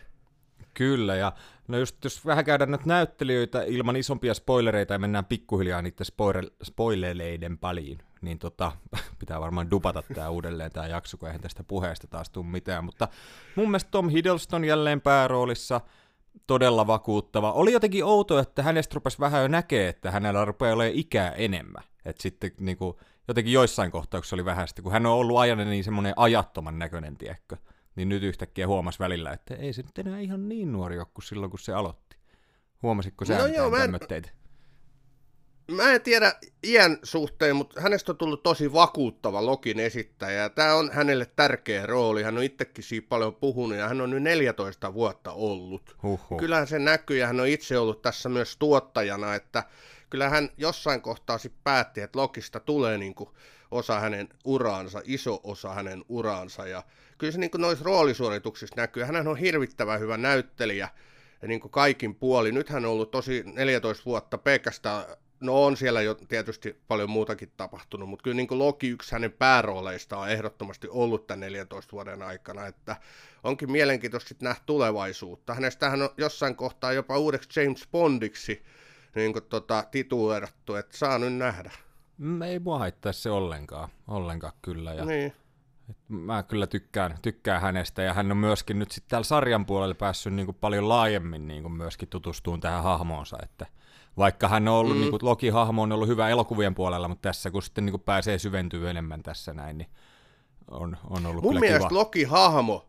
Kyllä, 0.74 1.16
ja 1.16 1.32
no 1.70 1.78
just 1.78 2.04
jos 2.04 2.26
vähän 2.26 2.46
käydään 2.46 2.72
nyt 2.72 2.86
näyttelijöitä 2.86 3.64
ilman 3.64 3.96
isompia 3.96 4.34
spoilereita 4.34 4.94
ja 4.94 5.00
mennään 5.00 5.26
pikkuhiljaa 5.26 5.82
niiden 5.82 6.06
spoiler- 6.06 6.52
spoilereiden 6.64 7.58
paliin, 7.58 7.98
niin 8.22 8.40
tota, 8.40 8.72
pitää 9.20 9.42
varmaan 9.42 9.72
dupata 9.72 10.04
tämä 10.16 10.30
uudelleen 10.30 10.72
tämä 10.72 10.88
jakso, 10.88 11.18
kun 11.18 11.28
eihän 11.28 11.42
tästä 11.42 11.64
puheesta 11.64 12.08
taas 12.08 12.30
tule 12.30 12.46
mitään, 12.46 12.84
mutta 12.84 13.08
mun 13.56 13.68
mielestä 13.68 13.92
Tom 13.92 14.10
Hiddleston 14.10 14.66
jälleen 14.66 15.02
pääroolissa, 15.02 15.82
todella 16.48 16.88
vakuuttava. 16.88 17.52
Oli 17.52 17.74
jotenkin 17.74 18.06
outo, 18.06 18.40
että 18.40 18.64
hänestä 18.64 18.96
rupesi 18.96 19.20
vähän 19.20 19.42
jo 19.42 19.48
näkee, 19.48 19.88
että 19.88 20.12
hänellä 20.12 20.46
rupeaa 20.46 20.74
olemaan 20.74 20.96
ikää 20.96 21.32
enemmän. 21.32 21.84
Että 22.06 22.22
sitten 22.22 22.52
niin 22.60 22.78
kuin, 22.78 22.98
jotenkin 23.28 23.54
joissain 23.54 23.92
kohtauksissa 23.92 24.36
oli 24.36 24.46
vähän 24.46 24.68
sitä, 24.68 24.82
kun 24.82 24.92
hän 24.92 25.06
on 25.06 25.14
ollut 25.14 25.38
ajan 25.38 25.58
niin 25.58 25.84
semmoinen 25.84 26.14
ajattoman 26.16 26.80
näköinen, 26.80 27.18
tiekkö 27.18 27.58
niin 28.00 28.10
nyt 28.10 28.24
yhtäkkiä 28.24 28.68
huomasi 28.68 29.00
välillä, 29.00 29.32
että 29.32 29.56
ei 29.56 29.74
se 29.74 29.82
nyt 29.82 29.98
enää 29.98 30.20
ihan 30.20 30.50
niin 30.50 30.72
nuori 30.72 30.98
ole 30.98 31.08
kuin 31.14 31.26
silloin, 31.26 31.50
kun 31.50 31.60
se 31.60 31.74
aloitti. 31.74 32.18
Huomasitko 32.84 33.26
sä 33.26 33.38
no 33.38 33.48
joo, 33.48 33.70
mä 33.70 33.84
en, 33.84 33.92
mä 35.72 35.92
en 35.92 36.02
tiedä 36.02 36.34
iän 36.64 36.98
suhteen, 37.04 37.56
mutta 37.56 37.82
hänestä 37.82 38.12
on 38.12 38.18
tullut 38.18 38.44
tosi 38.44 38.74
vakuuttava 38.74 39.46
Lokin 39.46 39.80
esittäjä. 39.80 40.50
Tämä 40.50 40.76
on 40.76 40.92
hänelle 40.94 41.26
tärkeä 41.36 41.86
rooli. 41.86 42.24
Hän 42.24 42.38
on 42.38 42.44
itsekin 42.44 42.84
siitä 42.84 43.08
paljon 43.10 43.36
puhunut 43.36 43.78
ja 43.78 43.88
hän 43.88 44.02
on 44.02 44.10
nyt 44.10 44.24
14 44.24 44.94
vuotta 44.94 45.32
ollut. 45.32 45.98
Huhhuh. 46.04 46.40
Kyllähän 46.40 46.68
se 46.68 46.80
näkyy 46.80 47.18
ja 47.18 47.28
hän 47.28 47.40
on 47.40 47.48
itse 47.48 47.78
ollut 47.78 48.02
tässä 48.02 48.30
myös 48.30 48.58
tuottajana, 48.58 49.36
että 49.36 49.64
kyllähän 50.10 50.50
jossain 50.58 51.02
kohtaa 51.02 51.38
sitten 51.38 51.62
päätti, 51.64 52.02
että 52.02 52.20
Lokista 52.20 52.60
tulee 52.60 52.98
niin 52.98 53.16
kuin 53.16 53.30
osa 53.72 54.00
hänen 54.00 54.30
uraansa, 54.46 55.02
iso 55.04 55.40
osa 55.44 55.74
hänen 55.74 56.06
uraansa 56.10 56.68
ja 56.68 56.84
kyllä 57.20 57.32
se 57.32 57.40
niin 57.40 57.52
kuin 57.52 57.62
noissa 57.62 57.86
roolisuorituksissa 57.86 58.76
näkyy. 58.76 59.04
Hän 59.04 59.28
on 59.28 59.38
hirvittävän 59.38 60.00
hyvä 60.00 60.18
näyttelijä 60.18 60.90
ja 61.42 61.48
niin 61.48 61.60
kuin 61.60 61.72
kaikin 61.72 62.16
puoli. 62.16 62.52
Nyt 62.52 62.70
hän 62.70 62.86
on 62.86 62.92
ollut 62.92 63.12
tosi 63.12 63.44
14 63.46 64.06
vuotta 64.06 64.38
pelkästään, 64.38 65.06
no 65.40 65.66
on 65.66 65.78
siellä 65.78 66.02
jo 66.02 66.16
tietysti 66.16 66.82
paljon 66.88 67.10
muutakin 67.10 67.52
tapahtunut, 67.58 68.10
mutta 68.10 68.24
kyllä 68.24 68.36
niin 68.36 68.48
kuin 68.48 68.60
Loki 68.60 68.90
yksi 68.90 69.12
hänen 69.12 69.32
päärooleista 69.32 70.18
on 70.18 70.30
ehdottomasti 70.30 70.88
ollut 70.92 71.28
tämän 71.28 71.40
14 71.40 71.92
vuoden 71.92 72.22
aikana, 72.22 72.68
että 72.68 72.96
onkin 73.44 73.72
mielenkiintoista 73.72 74.36
nähdä 74.42 74.62
tulevaisuutta. 74.66 75.54
Hänestähän 75.54 76.02
on 76.02 76.10
jossain 76.18 76.56
kohtaa 76.56 76.94
jopa 76.94 77.18
uudeksi 77.18 77.60
James 77.60 77.88
Bondiksi 77.92 78.64
niin 79.16 79.34
kuin 79.34 79.46
tota, 79.46 79.84
tituleerattu, 79.92 80.76
että 80.76 80.98
saa 80.98 81.18
nyt 81.18 81.34
nähdä. 81.34 81.72
Mm, 82.18 82.42
ei 82.42 82.60
mua 82.60 82.80
haittaa 82.80 83.12
se 83.12 83.30
ollenkaan, 83.30 83.90
ollenkaan 84.08 84.54
kyllä. 84.62 84.94
Ja 84.94 85.06
niin. 85.06 85.34
Mä 86.08 86.43
kyllä 86.43 86.67
tykkään, 86.67 87.17
tykkään 87.21 87.62
hänestä 87.62 88.02
ja 88.02 88.13
hän 88.13 88.32
on 88.32 88.38
myöskin 88.38 88.80
nyt 88.80 88.91
sitten 88.91 89.10
täällä 89.10 89.25
sarjan 89.25 89.65
puolella 89.65 89.95
päässyt 89.95 90.34
niin 90.34 90.45
kuin 90.45 90.58
paljon 90.62 90.89
laajemmin 90.89 91.47
niin 91.47 91.63
kuin 91.63 91.73
myöskin 91.73 92.10
tutustumaan 92.10 92.60
tähän 92.60 92.84
hahmoonsa, 92.84 93.38
että 93.43 93.65
vaikka 94.17 94.47
hän 94.47 94.67
on 94.67 94.73
ollut, 94.73 94.95
mm. 94.95 95.02
niin 95.02 95.12
kuin 95.12 95.19
Loki-hahmo 95.23 95.82
on 95.82 95.91
ollut 95.91 96.08
hyvä 96.08 96.30
elokuvien 96.30 96.75
puolella, 96.75 97.08
mutta 97.08 97.30
tässä 97.30 97.52
kun 97.52 97.63
sitten 97.63 97.86
niin 97.86 97.91
kuin 97.93 98.04
pääsee 98.04 98.39
syventyä 98.39 98.89
enemmän 98.89 99.23
tässä 99.23 99.54
näin, 99.54 99.78
niin 99.78 99.89
on, 100.71 100.97
on 101.10 101.25
ollut 101.25 101.43
Mun 101.43 101.49
kyllä 101.49 101.60
mielestä 101.60 101.89
kiva. 101.89 101.99
Loki-hahmo 101.99 102.86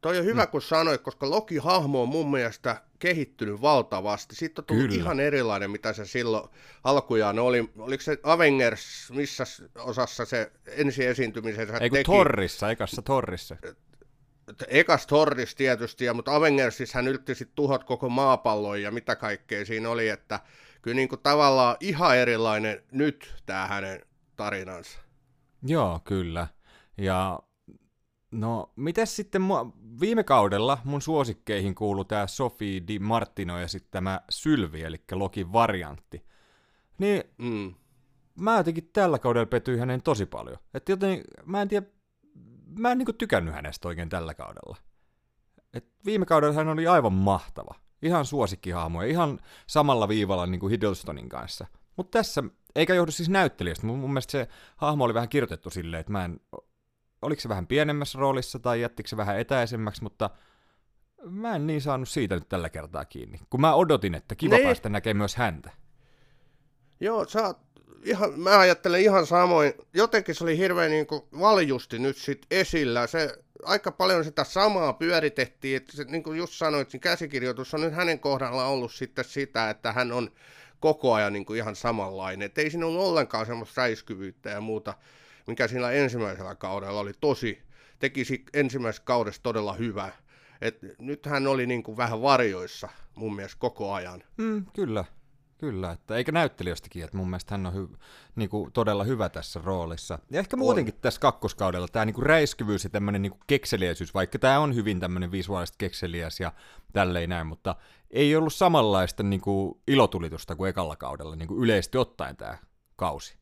Toi 0.00 0.18
on 0.18 0.24
hyvä, 0.24 0.44
mm. 0.44 0.50
kun 0.50 0.62
sanoit, 0.62 1.00
koska 1.00 1.30
Loki-hahmo 1.30 2.02
on 2.02 2.08
mun 2.08 2.30
mielestä 2.30 2.82
kehittynyt 2.98 3.60
valtavasti. 3.60 4.34
Sitten 4.34 4.62
on 4.62 4.66
tullut 4.66 4.82
Kyllä. 4.82 4.96
ihan 4.96 5.20
erilainen, 5.20 5.70
mitä 5.70 5.92
se 5.92 6.06
silloin 6.06 6.48
alkujaan 6.84 7.38
oli. 7.38 7.70
Oliko 7.78 8.02
se 8.02 8.18
Avengers, 8.22 9.12
missä 9.14 9.44
osassa 9.78 10.24
se 10.24 10.52
ensi 10.66 11.06
esiintymisensä 11.06 11.78
Ei 11.78 11.90
teki? 11.90 12.04
Torrissa, 12.04 12.70
ekassa 12.70 13.02
Torrissa. 13.02 13.56
Ekas 14.68 15.06
Torris 15.06 15.54
tietysti, 15.54 16.04
ja, 16.04 16.14
mutta 16.14 16.34
Avengersissa 16.34 16.98
hän 16.98 17.08
yltti 17.08 17.34
sitten 17.34 17.56
tuhot 17.56 17.84
koko 17.84 18.08
maapallon 18.08 18.82
ja 18.82 18.90
mitä 18.90 19.16
kaikkea 19.16 19.64
siinä 19.64 19.90
oli, 19.90 20.08
että 20.08 20.40
kyllä 20.82 20.94
niin 20.94 21.08
kuin 21.08 21.20
tavallaan 21.22 21.76
ihan 21.80 22.16
erilainen 22.16 22.82
nyt 22.92 23.34
tämä 23.46 23.66
hänen 23.66 24.02
tarinansa. 24.36 24.98
Joo, 25.62 26.00
kyllä. 26.04 26.46
Ja 26.98 27.38
No, 28.30 28.72
mitäs 28.76 29.16
sitten 29.16 29.42
mua, 29.42 29.72
viime 30.00 30.24
kaudella 30.24 30.78
mun 30.84 31.02
suosikkeihin 31.02 31.74
kuuluu 31.74 32.04
tämä 32.04 32.26
Sophie 32.26 32.82
Di 32.88 32.98
Martino 32.98 33.58
ja 33.58 33.68
sitten 33.68 33.90
tämä 33.90 34.20
Sylvi, 34.30 34.82
eli 34.82 34.96
Lokin 35.12 35.52
variantti. 35.52 36.24
Niin 36.98 37.24
mm. 37.38 37.74
mä 38.40 38.56
jotenkin 38.56 38.90
tällä 38.92 39.18
kaudella 39.18 39.46
petyin 39.46 39.78
hänen 39.78 40.02
tosi 40.02 40.26
paljon. 40.26 40.56
Että 40.74 40.92
joten 40.92 41.20
mä 41.44 41.62
en 41.62 41.68
tiedä, 41.68 41.86
mä 42.78 42.92
en 42.92 42.98
niinku 42.98 43.12
tykännyt 43.12 43.54
hänestä 43.54 43.88
oikein 43.88 44.08
tällä 44.08 44.34
kaudella. 44.34 44.76
Et 45.74 45.86
viime 46.04 46.26
kaudella 46.26 46.54
hän 46.54 46.68
oli 46.68 46.86
aivan 46.86 47.12
mahtava. 47.12 47.74
Ihan 48.02 48.26
suosikkihahmo 48.26 49.02
ja 49.02 49.08
ihan 49.08 49.38
samalla 49.66 50.08
viivalla 50.08 50.46
niin 50.46 50.60
kuin 50.60 50.70
Hiddlestonin 50.70 51.28
kanssa. 51.28 51.66
Mutta 51.96 52.18
tässä, 52.18 52.42
eikä 52.74 52.94
johdu 52.94 53.12
siis 53.12 53.28
näyttelijästä, 53.28 53.86
mun, 53.86 53.98
mun 53.98 54.10
mielestä 54.10 54.32
se 54.32 54.48
hahmo 54.76 55.04
oli 55.04 55.14
vähän 55.14 55.28
kirjoitettu 55.28 55.70
silleen, 55.70 56.00
että 56.00 56.12
mä 56.12 56.24
en 56.24 56.40
oliko 57.22 57.40
se 57.40 57.48
vähän 57.48 57.66
pienemmässä 57.66 58.18
roolissa 58.18 58.58
tai 58.58 58.80
jättikö 58.80 59.08
se 59.08 59.16
vähän 59.16 59.38
etäisemmäksi, 59.38 60.02
mutta 60.02 60.30
mä 61.24 61.56
en 61.56 61.66
niin 61.66 61.80
saanut 61.80 62.08
siitä 62.08 62.34
nyt 62.34 62.48
tällä 62.48 62.68
kertaa 62.68 63.04
kiinni. 63.04 63.40
Kun 63.50 63.60
mä 63.60 63.74
odotin, 63.74 64.14
että 64.14 64.34
kiva 64.34 64.56
ne. 64.56 64.62
päästä 64.62 64.88
näkemään 64.88 65.16
myös 65.16 65.36
häntä. 65.36 65.70
Joo, 67.00 67.28
sä 67.28 67.54
ihan, 68.04 68.40
mä 68.40 68.58
ajattelen 68.58 69.00
ihan 69.00 69.26
samoin. 69.26 69.72
Jotenkin 69.94 70.34
se 70.34 70.44
oli 70.44 70.58
hirveän 70.58 70.90
niin 70.90 71.06
kuin 71.06 71.22
valjusti 71.40 71.98
nyt 71.98 72.16
sit 72.16 72.46
esillä. 72.50 73.06
Se 73.06 73.38
aika 73.62 73.92
paljon 73.92 74.24
sitä 74.24 74.44
samaa 74.44 74.92
pyöritettiin, 74.92 75.76
että 75.76 75.96
se, 75.96 76.04
niin 76.04 76.22
kuin 76.22 76.38
just 76.38 76.52
sanoit, 76.52 76.92
niin 76.92 77.00
käsikirjoitus 77.00 77.74
on 77.74 77.80
nyt 77.80 77.94
hänen 77.94 78.20
kohdalla 78.20 78.64
ollut 78.64 78.92
sitten 78.92 79.24
sitä, 79.24 79.70
että 79.70 79.92
hän 79.92 80.12
on 80.12 80.30
koko 80.80 81.14
ajan 81.14 81.32
niin 81.32 81.44
kuin 81.44 81.56
ihan 81.56 81.76
samanlainen. 81.76 82.46
Että 82.46 82.60
ei 82.60 82.70
siinä 82.70 82.86
ollut 82.86 83.06
ollenkaan 83.06 83.46
semmoista 83.46 83.80
räiskyvyyttä 83.80 84.50
ja 84.50 84.60
muuta 84.60 84.94
mikä 85.46 85.68
siinä 85.68 85.90
ensimmäisellä 85.90 86.54
kaudella 86.54 87.00
oli 87.00 87.12
tosi, 87.20 87.62
tekisi 87.98 88.44
ensimmäisessä 88.54 89.02
kaudessa 89.04 89.42
todella 89.42 89.72
hyvä. 89.72 90.12
Et 90.60 90.78
nyt 90.98 91.26
hän 91.26 91.46
oli 91.46 91.66
niin 91.66 91.82
kuin 91.82 91.96
vähän 91.96 92.22
varjoissa 92.22 92.88
mun 93.14 93.36
mielestä 93.36 93.58
koko 93.58 93.92
ajan. 93.92 94.22
Mm, 94.36 94.66
kyllä, 94.72 95.04
kyllä. 95.58 95.92
Että 95.92 96.16
eikä 96.16 96.32
näyttelijöistäkin, 96.32 97.04
että 97.04 97.16
mun 97.16 97.30
mielestä 97.30 97.54
hän 97.54 97.66
on 97.66 97.74
hy, 97.74 97.88
niinku, 98.36 98.70
todella 98.72 99.04
hyvä 99.04 99.28
tässä 99.28 99.60
roolissa. 99.64 100.18
Ja 100.30 100.40
ehkä 100.40 100.56
muutenkin 100.56 100.94
on. 100.94 101.00
tässä 101.00 101.20
kakkoskaudella 101.20 101.88
tämä 101.88 102.04
niinku 102.04 102.20
räiskyvyys 102.20 102.84
ja 102.84 102.90
tämmöinen 102.90 103.22
niinku 103.22 103.38
kekseliäisyys, 103.46 104.14
vaikka 104.14 104.38
tämä 104.38 104.58
on 104.58 104.74
hyvin 104.74 105.00
tämmöinen 105.00 105.32
visuaalisesti 105.32 105.76
kekseliäs 105.78 106.40
ja 106.40 106.52
tälleen 106.92 107.30
näin, 107.30 107.46
mutta 107.46 107.76
ei 108.10 108.36
ollut 108.36 108.54
samanlaista 108.54 109.22
niinku 109.22 109.82
ilotulitusta 109.86 110.56
kuin 110.56 110.70
ekalla 110.70 110.96
kaudella 110.96 111.36
niinku 111.36 111.62
yleisesti 111.62 111.98
ottaen 111.98 112.36
tämä 112.36 112.58
kausi. 112.96 113.39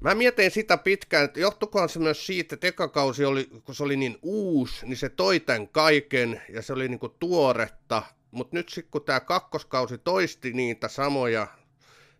Mä 0.00 0.14
mietin 0.14 0.50
sitä 0.50 0.76
pitkään, 0.76 1.24
että 1.24 1.40
johtukohan 1.40 1.88
se 1.88 1.98
myös 1.98 2.26
siitä, 2.26 2.54
että 2.54 2.66
eka 2.66 2.88
kausi 2.88 3.24
oli, 3.24 3.44
kun 3.64 3.74
se 3.74 3.82
oli 3.82 3.96
niin 3.96 4.18
uusi, 4.22 4.86
niin 4.86 4.96
se 4.96 5.08
toi 5.08 5.40
tämän 5.40 5.68
kaiken 5.68 6.42
ja 6.48 6.62
se 6.62 6.72
oli 6.72 6.88
niinku 6.88 7.08
tuoretta, 7.08 8.02
mutta 8.30 8.56
nyt 8.56 8.68
sitten 8.68 8.90
kun 8.90 9.04
tämä 9.04 9.20
kakkoskausi 9.20 9.98
toisti 9.98 10.52
niitä 10.52 10.88
samoja 10.88 11.46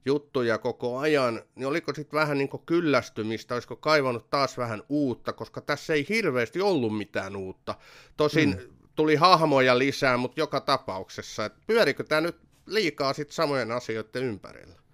juttuja 0.06 0.58
koko 0.58 0.98
ajan, 0.98 1.42
niin 1.54 1.66
oliko 1.66 1.94
sitten 1.94 2.20
vähän 2.20 2.38
niin 2.38 2.48
kyllästymistä, 2.66 3.54
olisiko 3.54 3.76
kaivannut 3.76 4.30
taas 4.30 4.58
vähän 4.58 4.82
uutta, 4.88 5.32
koska 5.32 5.60
tässä 5.60 5.94
ei 5.94 6.06
hirveästi 6.08 6.60
ollut 6.60 6.96
mitään 6.96 7.36
uutta. 7.36 7.74
Tosin 8.16 8.50
mm. 8.50 8.76
tuli 8.94 9.14
hahmoja 9.14 9.78
lisää, 9.78 10.16
mutta 10.16 10.40
joka 10.40 10.60
tapauksessa, 10.60 11.44
että 11.44 11.58
pyörikö 11.66 12.04
tämä 12.04 12.20
nyt 12.20 12.36
liikaa 12.66 13.12
sitten 13.12 13.34
samojen 13.34 13.72
asioiden 13.72 14.22
ympärillä? 14.22 14.85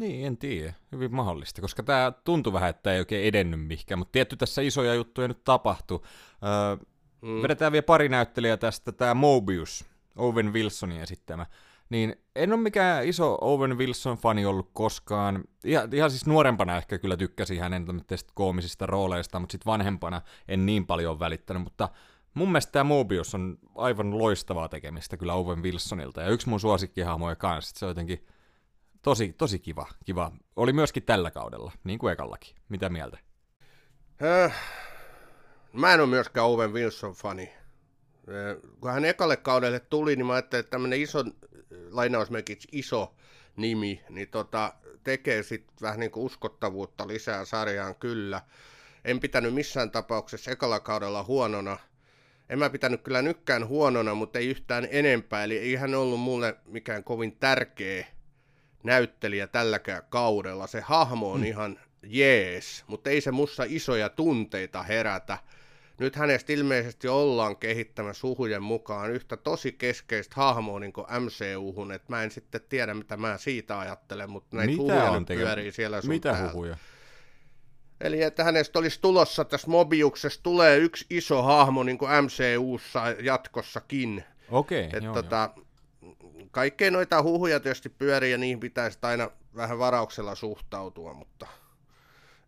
Niin, 0.00 0.26
en 0.26 0.38
tiedä. 0.38 0.74
Hyvin 0.92 1.14
mahdollista, 1.14 1.60
koska 1.60 1.82
tämä 1.82 2.12
tuntui 2.24 2.52
vähän, 2.52 2.70
että 2.70 2.92
ei 2.92 2.98
oikein 2.98 3.24
edennyt 3.24 3.66
mihinkään, 3.66 3.98
mutta 3.98 4.12
tietty 4.12 4.36
tässä 4.36 4.62
isoja 4.62 4.94
juttuja 4.94 5.28
nyt 5.28 5.44
tapahtui. 5.44 6.00
Öö, 6.44 6.86
mm. 7.22 7.42
Vedetään 7.42 7.72
vielä 7.72 7.82
pari 7.82 8.08
näyttelijää 8.08 8.56
tästä, 8.56 8.92
tämä 8.92 9.14
Mobius, 9.14 9.84
Owen 10.16 10.52
Wilsonin 10.52 11.00
esittämä. 11.00 11.46
Niin 11.90 12.16
en 12.36 12.52
ole 12.52 12.60
mikään 12.60 13.06
iso 13.06 13.38
Owen 13.40 13.78
Wilson-fani 13.78 14.46
ollut 14.46 14.70
koskaan. 14.72 15.44
Ihan, 15.64 15.94
ihan 15.94 16.10
siis 16.10 16.26
nuorempana 16.26 16.76
ehkä 16.76 16.98
kyllä 16.98 17.16
tykkäsin 17.16 17.60
hänen 17.60 17.86
koomisista 18.34 18.86
rooleista, 18.86 19.38
mutta 19.38 19.52
sitten 19.52 19.70
vanhempana 19.70 20.22
en 20.48 20.66
niin 20.66 20.86
paljon 20.86 21.18
välittänyt. 21.18 21.62
Mutta 21.62 21.88
mun 22.34 22.48
mielestä 22.48 22.72
tämä 22.72 22.84
Mobius 22.84 23.34
on 23.34 23.58
aivan 23.74 24.18
loistavaa 24.18 24.68
tekemistä 24.68 25.16
kyllä 25.16 25.34
Owen 25.34 25.62
Wilsonilta. 25.62 26.20
Ja 26.20 26.28
yksi 26.28 26.48
mun 26.48 26.60
suosikkihahmoja 26.60 27.36
kanssa. 27.36 27.78
Se 27.78 27.84
on 27.84 27.90
jotenkin 27.90 28.26
tosi, 29.02 29.32
tosi 29.38 29.58
kiva, 29.58 29.86
kiva. 30.04 30.32
Oli 30.56 30.72
myöskin 30.72 31.02
tällä 31.02 31.30
kaudella, 31.30 31.72
niin 31.84 31.98
kuin 31.98 32.12
ekallakin. 32.12 32.56
Mitä 32.68 32.88
mieltä? 32.88 33.18
Äh, 34.22 34.56
mä 35.72 35.94
en 35.94 36.00
ole 36.00 36.08
myöskään 36.08 36.46
Owen 36.46 36.72
Wilson-fani. 36.72 37.48
Äh, 37.48 38.72
kun 38.80 38.92
hän 38.92 39.04
ekalle 39.04 39.36
kaudelle 39.36 39.80
tuli, 39.80 40.16
niin 40.16 40.26
mä 40.26 40.32
ajattelin, 40.32 40.60
että 40.60 40.70
tämmöinen 40.70 41.00
iso, 41.00 41.24
lainausmerkiksi 41.90 42.68
iso 42.72 43.14
nimi, 43.56 44.04
niin 44.08 44.28
tota, 44.28 44.72
tekee 45.04 45.42
sitten 45.42 45.76
vähän 45.82 46.00
niin 46.00 46.10
kuin 46.10 46.26
uskottavuutta 46.26 47.08
lisää 47.08 47.44
sarjaan 47.44 47.94
kyllä. 47.94 48.40
En 49.04 49.20
pitänyt 49.20 49.54
missään 49.54 49.90
tapauksessa 49.90 50.50
ekalla 50.50 50.80
kaudella 50.80 51.22
huonona. 51.22 51.78
En 52.48 52.58
mä 52.58 52.70
pitänyt 52.70 53.02
kyllä 53.02 53.22
nykkään 53.22 53.68
huonona, 53.68 54.14
mutta 54.14 54.38
ei 54.38 54.48
yhtään 54.48 54.88
enempää. 54.90 55.44
Eli 55.44 55.58
ei 55.58 55.74
hän 55.74 55.94
ollut 55.94 56.20
mulle 56.20 56.56
mikään 56.66 57.04
kovin 57.04 57.36
tärkeä 57.36 58.06
näyttelijä 58.82 59.46
tälläkään 59.46 60.02
kaudella. 60.08 60.66
Se 60.66 60.80
hahmo 60.80 61.32
on 61.32 61.40
mm. 61.40 61.46
ihan 61.46 61.78
jees, 62.02 62.84
mutta 62.86 63.10
ei 63.10 63.20
se 63.20 63.30
mussa 63.30 63.64
isoja 63.68 64.08
tunteita 64.08 64.82
herätä. 64.82 65.38
Nyt 65.98 66.16
hänestä 66.16 66.52
ilmeisesti 66.52 67.08
ollaan 67.08 67.56
kehittämässä 67.56 68.20
suhujen 68.20 68.62
mukaan 68.62 69.10
yhtä 69.10 69.36
tosi 69.36 69.72
keskeistä 69.72 70.34
hahmoa 70.36 70.80
niin 70.80 70.92
kuin 70.92 71.06
MCU-hun, 71.10 71.92
että 71.92 72.06
mä 72.08 72.22
en 72.22 72.30
sitten 72.30 72.60
tiedä, 72.68 72.94
mitä 72.94 73.16
mä 73.16 73.38
siitä 73.38 73.78
ajattelen, 73.78 74.30
mutta 74.30 74.56
näitä 74.56 74.70
mitä 74.70 74.82
huhuja 74.82 75.10
on 75.10 75.26
pyörii 75.26 75.72
siellä 75.72 76.00
sun 76.00 76.10
Mitä 76.10 76.32
täällä. 76.32 76.52
huhuja? 76.52 76.76
Eli 78.00 78.22
että 78.22 78.44
hänestä 78.44 78.78
olisi 78.78 79.00
tulossa 79.00 79.44
tässä 79.44 79.70
Mobiuksessa 79.70 80.42
tulee 80.42 80.78
yksi 80.78 81.06
iso 81.10 81.42
hahmo 81.42 81.82
niin 81.82 81.98
kuin 81.98 82.10
MCUssa 82.10 83.02
jatkossakin. 83.22 84.24
Okei, 84.50 84.86
okay, 84.86 85.00
joo, 85.00 85.14
tota, 85.14 85.50
joo 85.56 85.66
kaikkea 86.50 86.90
noita 86.90 87.22
huhuja 87.22 87.60
tietysti 87.60 87.88
pyörii 87.88 88.32
ja 88.32 88.38
niihin 88.38 88.60
pitäisi 88.60 88.98
aina 89.02 89.30
vähän 89.56 89.78
varauksella 89.78 90.34
suhtautua, 90.34 91.14
mutta 91.14 91.46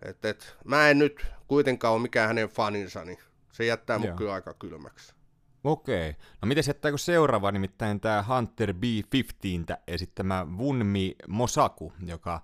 et, 0.03 0.25
et, 0.25 0.57
mä 0.65 0.89
en 0.89 0.99
nyt 0.99 1.27
kuitenkaan 1.49 1.95
ole 1.95 2.03
mikään 2.03 2.29
hänen 2.29 2.49
faninsa, 2.49 3.05
niin 3.05 3.19
se 3.53 3.65
jättää 3.65 3.99
mut 3.99 4.11
kyllä 4.17 4.35
aika 4.35 4.55
kylmäksi. 4.55 5.15
Okei. 5.65 6.17
No 6.43 6.49
miten 6.49 6.65
jättääkö 6.67 6.99
seuraava, 6.99 7.53
nimittäin 7.53 8.01
tämä 8.01 8.25
Hunter 8.29 8.75
B-15 8.75 9.77
esittämä 9.87 10.47
Wunmi 10.57 11.17
Mosaku, 11.29 11.93
joka 12.07 12.41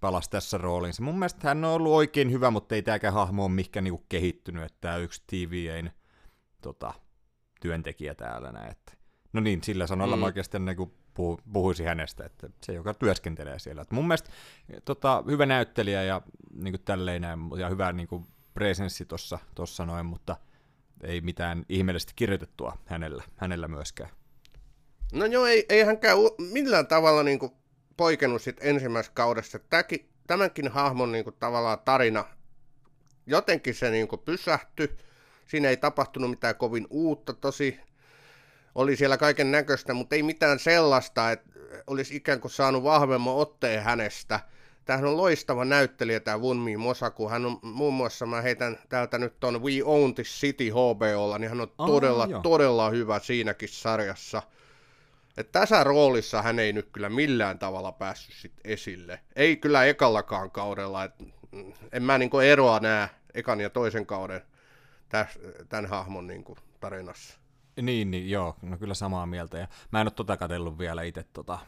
palasi 0.00 0.30
tässä 0.30 0.58
rooliinsa. 0.58 1.02
Mun 1.02 1.18
mielestä 1.18 1.48
hän 1.48 1.64
on 1.64 1.72
ollut 1.72 1.92
oikein 1.92 2.32
hyvä, 2.32 2.50
mutta 2.50 2.74
ei 2.74 2.82
tämäkään 2.82 3.14
hahmo 3.14 3.44
ole 3.44 3.52
mihinkään 3.52 3.84
niinku 3.84 4.04
kehittynyt, 4.08 4.64
että 4.64 4.78
tämä 4.80 4.96
yksi 4.96 5.22
TVAn 5.26 5.90
tota, 6.62 6.94
työntekijä 7.60 8.14
täällä 8.14 8.52
näin. 8.52 8.70
Että 8.70 8.92
No 9.32 9.40
niin, 9.40 9.62
sillä 9.62 9.86
sanalla 9.86 10.16
mm. 10.16 10.20
mä 10.20 10.26
oikeasti 10.26 10.58
niin 10.58 10.76
kuin 10.76 10.92
puhu, 11.14 11.40
puhuisin 11.52 11.86
hänestä, 11.86 12.24
että 12.24 12.50
se, 12.62 12.72
joka 12.72 12.94
työskentelee 12.94 13.58
siellä. 13.58 13.82
Et 13.82 13.90
mun 13.90 14.08
mielestä 14.08 14.30
tota, 14.84 15.24
hyvä 15.26 15.46
näyttelijä 15.46 16.02
ja 16.02 16.22
niin 16.52 16.72
kuin 16.72 16.82
tälleen 16.84 17.22
näin, 17.22 17.40
ja 17.58 17.68
hyvä 17.68 17.92
niin 17.92 18.08
kuin 18.08 18.26
presenssi 18.54 19.06
tuossa 19.54 19.86
noin, 19.86 20.06
mutta 20.06 20.36
ei 21.02 21.20
mitään 21.20 21.64
ihmeellisesti 21.68 22.12
kirjoitettua 22.16 22.78
hänellä, 22.86 23.22
hänellä 23.36 23.68
myöskään. 23.68 24.10
No 25.12 25.26
joo, 25.26 25.46
ei, 25.46 25.66
ei 25.68 25.84
hänkään 25.84 26.18
millään 26.52 26.86
tavalla 26.86 27.22
niin 27.22 27.38
kuin 27.38 27.52
poikennut 27.96 28.42
sit 28.42 28.56
ensimmäisessä 28.60 29.12
kaudessa. 29.14 29.58
Tämäkin, 29.58 30.08
tämänkin 30.26 30.68
hahmon 30.68 31.12
niin 31.12 31.24
kuin, 31.24 31.36
tavallaan 31.38 31.78
tarina, 31.84 32.24
jotenkin 33.26 33.74
se 33.74 33.90
niin 33.90 34.08
kuin, 34.08 34.20
pysähtyi. 34.24 34.96
Siinä 35.46 35.68
ei 35.68 35.76
tapahtunut 35.76 36.30
mitään 36.30 36.56
kovin 36.56 36.86
uutta, 36.90 37.32
tosi 37.32 37.80
oli 38.74 38.96
siellä 38.96 39.16
kaiken 39.16 39.50
näköistä, 39.50 39.94
mutta 39.94 40.16
ei 40.16 40.22
mitään 40.22 40.58
sellaista, 40.58 41.30
että 41.32 41.50
olisi 41.86 42.16
ikään 42.16 42.40
kuin 42.40 42.50
saanut 42.52 42.82
vahvemman 42.82 43.34
otteen 43.34 43.82
hänestä. 43.82 44.40
Tämähän 44.84 45.08
on 45.08 45.16
loistava 45.16 45.64
näyttelijä 45.64 46.20
tämä 46.20 46.38
Wunmi 46.38 46.76
Mosaku. 46.76 47.28
Hän 47.28 47.46
on 47.46 47.58
muun 47.62 47.94
muassa, 47.94 48.26
mä 48.26 48.42
heitän 48.42 48.78
täältä 48.88 49.18
nyt 49.18 49.40
ton 49.40 49.62
We 49.62 49.72
Own 49.84 50.14
This 50.14 50.40
City 50.40 50.70
HBOlla, 50.70 51.38
niin 51.38 51.48
hän 51.48 51.60
on 51.60 51.72
oh, 51.78 51.86
todella, 51.86 52.26
joo. 52.30 52.42
todella 52.42 52.90
hyvä 52.90 53.18
siinäkin 53.18 53.68
sarjassa. 53.68 54.42
että 55.36 55.60
tässä 55.60 55.84
roolissa 55.84 56.42
hän 56.42 56.58
ei 56.58 56.72
nyt 56.72 56.88
kyllä 56.92 57.08
millään 57.08 57.58
tavalla 57.58 57.92
päässyt 57.92 58.34
sit 58.34 58.52
esille. 58.64 59.20
Ei 59.36 59.56
kyllä 59.56 59.84
ekallakaan 59.84 60.50
kaudella. 60.50 61.04
Et 61.04 61.14
en 61.92 62.02
mä 62.02 62.18
niinku 62.18 62.38
eroa 62.38 62.80
näe 62.80 63.08
ekan 63.34 63.60
ja 63.60 63.70
toisen 63.70 64.06
kauden 64.06 64.42
tämän 65.68 65.86
hahmon 65.86 66.26
niinku 66.26 66.58
tarinassa. 66.80 67.38
Niin, 67.82 68.10
niin, 68.10 68.30
joo, 68.30 68.56
no 68.62 68.78
kyllä 68.78 68.94
samaa 68.94 69.26
mieltä. 69.26 69.58
Ja 69.58 69.68
mä 69.90 70.00
en 70.00 70.06
ole 70.06 70.12
tota 70.12 70.36
katsellut 70.36 70.78
vielä 70.78 71.02
itse 71.02 71.22
tota 71.22 71.58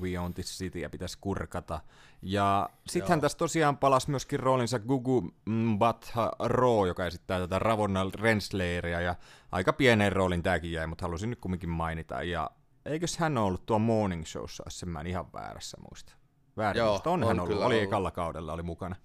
We 0.00 0.18
Own 0.18 0.34
This 0.34 0.58
City 0.58 0.78
ja 0.78 0.90
pitäisi 0.90 1.18
kurkata. 1.20 1.80
Ja 2.22 2.70
sittenhän 2.86 3.20
tässä 3.20 3.38
tosiaan 3.38 3.76
palasi 3.76 4.10
myöskin 4.10 4.40
roolinsa 4.40 4.78
Gugu 4.78 5.30
Mbatha 5.46 6.32
Ro, 6.38 6.86
joka 6.86 7.06
esittää 7.06 7.40
tätä 7.40 7.58
Ravonna 7.58 8.06
Renslayria, 8.14 9.00
ja 9.00 9.14
aika 9.52 9.72
pienen 9.72 10.12
roolin 10.12 10.42
tämäkin 10.42 10.72
jäi, 10.72 10.86
mutta 10.86 11.04
halusin 11.04 11.30
nyt 11.30 11.40
kumminkin 11.40 11.68
mainita. 11.68 12.22
Ja 12.22 12.50
eikös 12.86 13.18
hän 13.18 13.38
ollut 13.38 13.66
tuo 13.66 13.78
Morning 13.78 14.24
Showssa, 14.24 14.62
jos 14.66 14.82
en 14.82 14.88
mä 14.88 15.00
ihan 15.00 15.32
väärässä 15.32 15.76
muista. 15.88 16.12
Väärin, 16.56 16.80
Joo, 16.80 17.02
on, 17.04 17.22
on 17.22 17.28
hän 17.28 17.40
ollut, 17.40 17.56
oli 17.56 17.64
ollut. 17.64 17.82
ekalla 17.82 18.10
kaudella, 18.10 18.52
oli 18.52 18.62
mukana, 18.62 18.96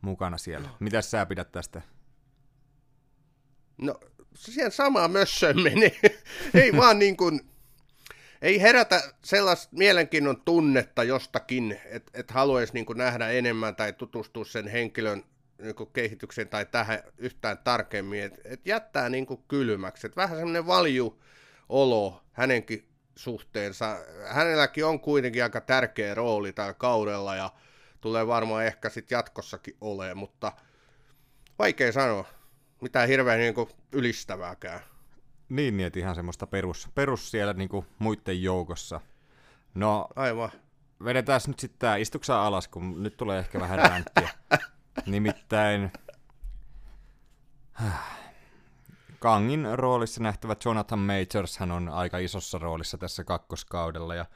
mukana 0.00 0.38
siellä. 0.38 0.68
Mitäs 0.80 1.10
sä 1.10 1.26
pidät 1.26 1.52
tästä? 1.52 1.82
No 3.78 3.94
siihen 4.34 4.72
samaan 4.72 5.10
mössöön 5.10 5.62
meni. 5.62 5.96
ei 6.62 6.76
vaan 6.76 6.98
niin 6.98 7.16
kuin, 7.16 7.40
ei 8.42 8.60
herätä 8.60 9.02
sellaista 9.24 9.76
mielenkiinnon 9.76 10.42
tunnetta 10.44 11.04
jostakin, 11.04 11.80
että 11.84 12.20
et 12.20 12.30
haluaisi 12.30 12.74
niin 12.74 12.86
nähdä 12.94 13.28
enemmän 13.30 13.76
tai 13.76 13.92
tutustua 13.92 14.44
sen 14.44 14.68
henkilön 14.68 15.24
niin 15.62 15.74
kehitykseen 15.92 16.48
tai 16.48 16.66
tähän 16.66 17.02
yhtään 17.18 17.58
tarkemmin, 17.58 18.22
että 18.22 18.40
et 18.44 18.66
jättää 18.66 19.08
niin 19.08 19.26
kuin 19.26 19.44
kylmäksi. 19.48 20.06
Et 20.06 20.16
vähän 20.16 20.36
semmoinen 20.36 20.66
valju 20.66 21.22
olo 21.68 22.22
hänenkin 22.32 22.88
suhteensa. 23.16 23.96
Hänelläkin 24.26 24.84
on 24.84 25.00
kuitenkin 25.00 25.42
aika 25.42 25.60
tärkeä 25.60 26.14
rooli 26.14 26.52
tällä 26.52 26.74
kaudella 26.74 27.36
ja 27.36 27.50
tulee 28.00 28.26
varmaan 28.26 28.64
ehkä 28.64 28.88
sitten 28.88 29.16
jatkossakin 29.16 29.76
olemaan, 29.80 30.16
mutta 30.16 30.52
vaikea 31.58 31.92
sanoa 31.92 32.41
mitään 32.82 33.08
hirveän 33.08 33.38
niin 33.38 33.54
kuin 33.54 33.68
ylistävääkään. 33.92 34.80
Niin, 35.48 35.76
niin, 35.76 35.86
että 35.86 35.98
ihan 35.98 36.14
semmoista 36.14 36.46
perus, 36.46 36.88
perus 36.94 37.30
siellä 37.30 37.52
niin 37.52 37.68
kuin 37.68 37.86
muiden 37.98 38.42
joukossa. 38.42 39.00
No, 39.74 40.08
Aivan. 40.16 40.50
vedetään 41.04 41.40
nyt 41.46 41.58
sitten 41.58 41.78
tämä 41.78 41.96
istuksa 41.96 42.46
alas, 42.46 42.68
kun 42.68 43.02
nyt 43.02 43.16
tulee 43.16 43.38
ehkä 43.38 43.60
vähän 43.60 43.78
ränttiä. 43.78 44.28
Nimittäin 45.06 45.92
Kangin 49.18 49.66
roolissa 49.72 50.22
nähtävä 50.22 50.56
Jonathan 50.64 50.98
Majors, 50.98 51.58
hän 51.58 51.70
on 51.70 51.88
aika 51.88 52.18
isossa 52.18 52.58
roolissa 52.58 52.98
tässä 52.98 53.24
kakkoskaudella. 53.24 54.14
Ja... 54.14 54.26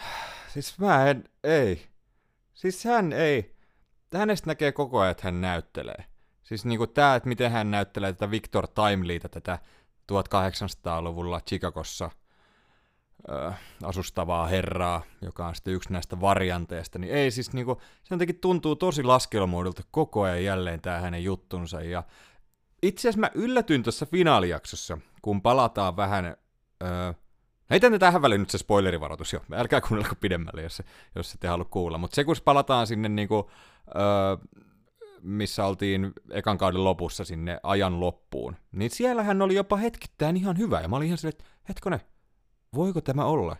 Siis 0.52 0.78
mä 0.78 1.10
en, 1.10 1.24
ei. 1.44 1.86
Siis 2.54 2.84
hän 2.84 3.12
ei. 3.12 3.59
Hänestä 4.18 4.50
näkee 4.50 4.72
koko 4.72 5.00
ajan, 5.00 5.10
että 5.10 5.22
hän 5.24 5.40
näyttelee. 5.40 6.04
Siis 6.42 6.64
niinku 6.64 6.86
tää, 6.86 7.14
että 7.14 7.28
miten 7.28 7.50
hän 7.50 7.70
näyttelee 7.70 8.12
tätä 8.12 8.30
Victor 8.30 8.66
Timeliitä, 8.66 9.28
tätä 9.28 9.58
1800-luvulla 10.12 11.40
Chicagossa 11.40 12.10
ö, 13.28 13.52
asustavaa 13.82 14.46
herraa, 14.46 15.02
joka 15.22 15.46
on 15.46 15.54
sitten 15.54 15.74
yksi 15.74 15.92
näistä 15.92 16.20
varianteista, 16.20 16.98
niin 16.98 17.14
ei 17.14 17.30
siis 17.30 17.52
niinku, 17.52 17.80
se 18.02 18.14
jotenkin 18.14 18.40
tuntuu 18.40 18.76
tosi 18.76 19.02
laskelmoidulta 19.02 19.82
koko 19.90 20.22
ajan 20.22 20.44
jälleen 20.44 20.80
tämä 20.80 21.00
hänen 21.00 21.24
juttunsa, 21.24 21.80
ja 21.80 22.02
itse 22.82 23.00
asiassa 23.00 23.20
mä 23.20 23.30
yllätyin 23.34 23.82
tuossa 23.82 24.06
finaalijaksossa, 24.06 24.98
kun 25.22 25.42
palataan 25.42 25.96
vähän, 25.96 26.36
öö, 26.82 27.12
Heitän 27.70 27.98
tähän 27.98 28.22
väliin 28.22 28.40
nyt 28.40 28.50
se 28.50 28.58
spoilerivaroitus 28.58 29.32
jo, 29.32 29.40
älkää 29.52 29.80
kuunnelko 29.80 30.14
pidemmälle, 30.20 30.62
jos, 30.62 30.82
jos 31.14 31.34
ette 31.34 31.48
halua 31.48 31.64
kuulla, 31.64 31.98
mutta 31.98 32.14
se 32.14 32.24
kun 32.24 32.36
palataan 32.44 32.86
sinne 32.86 33.08
niinku, 33.08 33.50
öö, 33.96 34.56
missä 35.22 35.66
oltiin 35.66 36.12
ekan 36.30 36.58
kauden 36.58 36.84
lopussa 36.84 37.24
sinne 37.24 37.60
ajan 37.62 38.00
loppuun, 38.00 38.56
niin 38.72 38.90
siellähän 38.90 39.42
oli 39.42 39.54
jopa 39.54 39.76
hetkittäin 39.76 40.36
ihan 40.36 40.58
hyvä, 40.58 40.80
ja 40.80 40.88
mä 40.88 40.96
olin 40.96 41.06
ihan 41.06 41.18
silleen, 41.18 41.36
että 41.38 41.50
hetkone, 41.68 42.00
voiko 42.74 43.00
tämä 43.00 43.24
olla? 43.24 43.56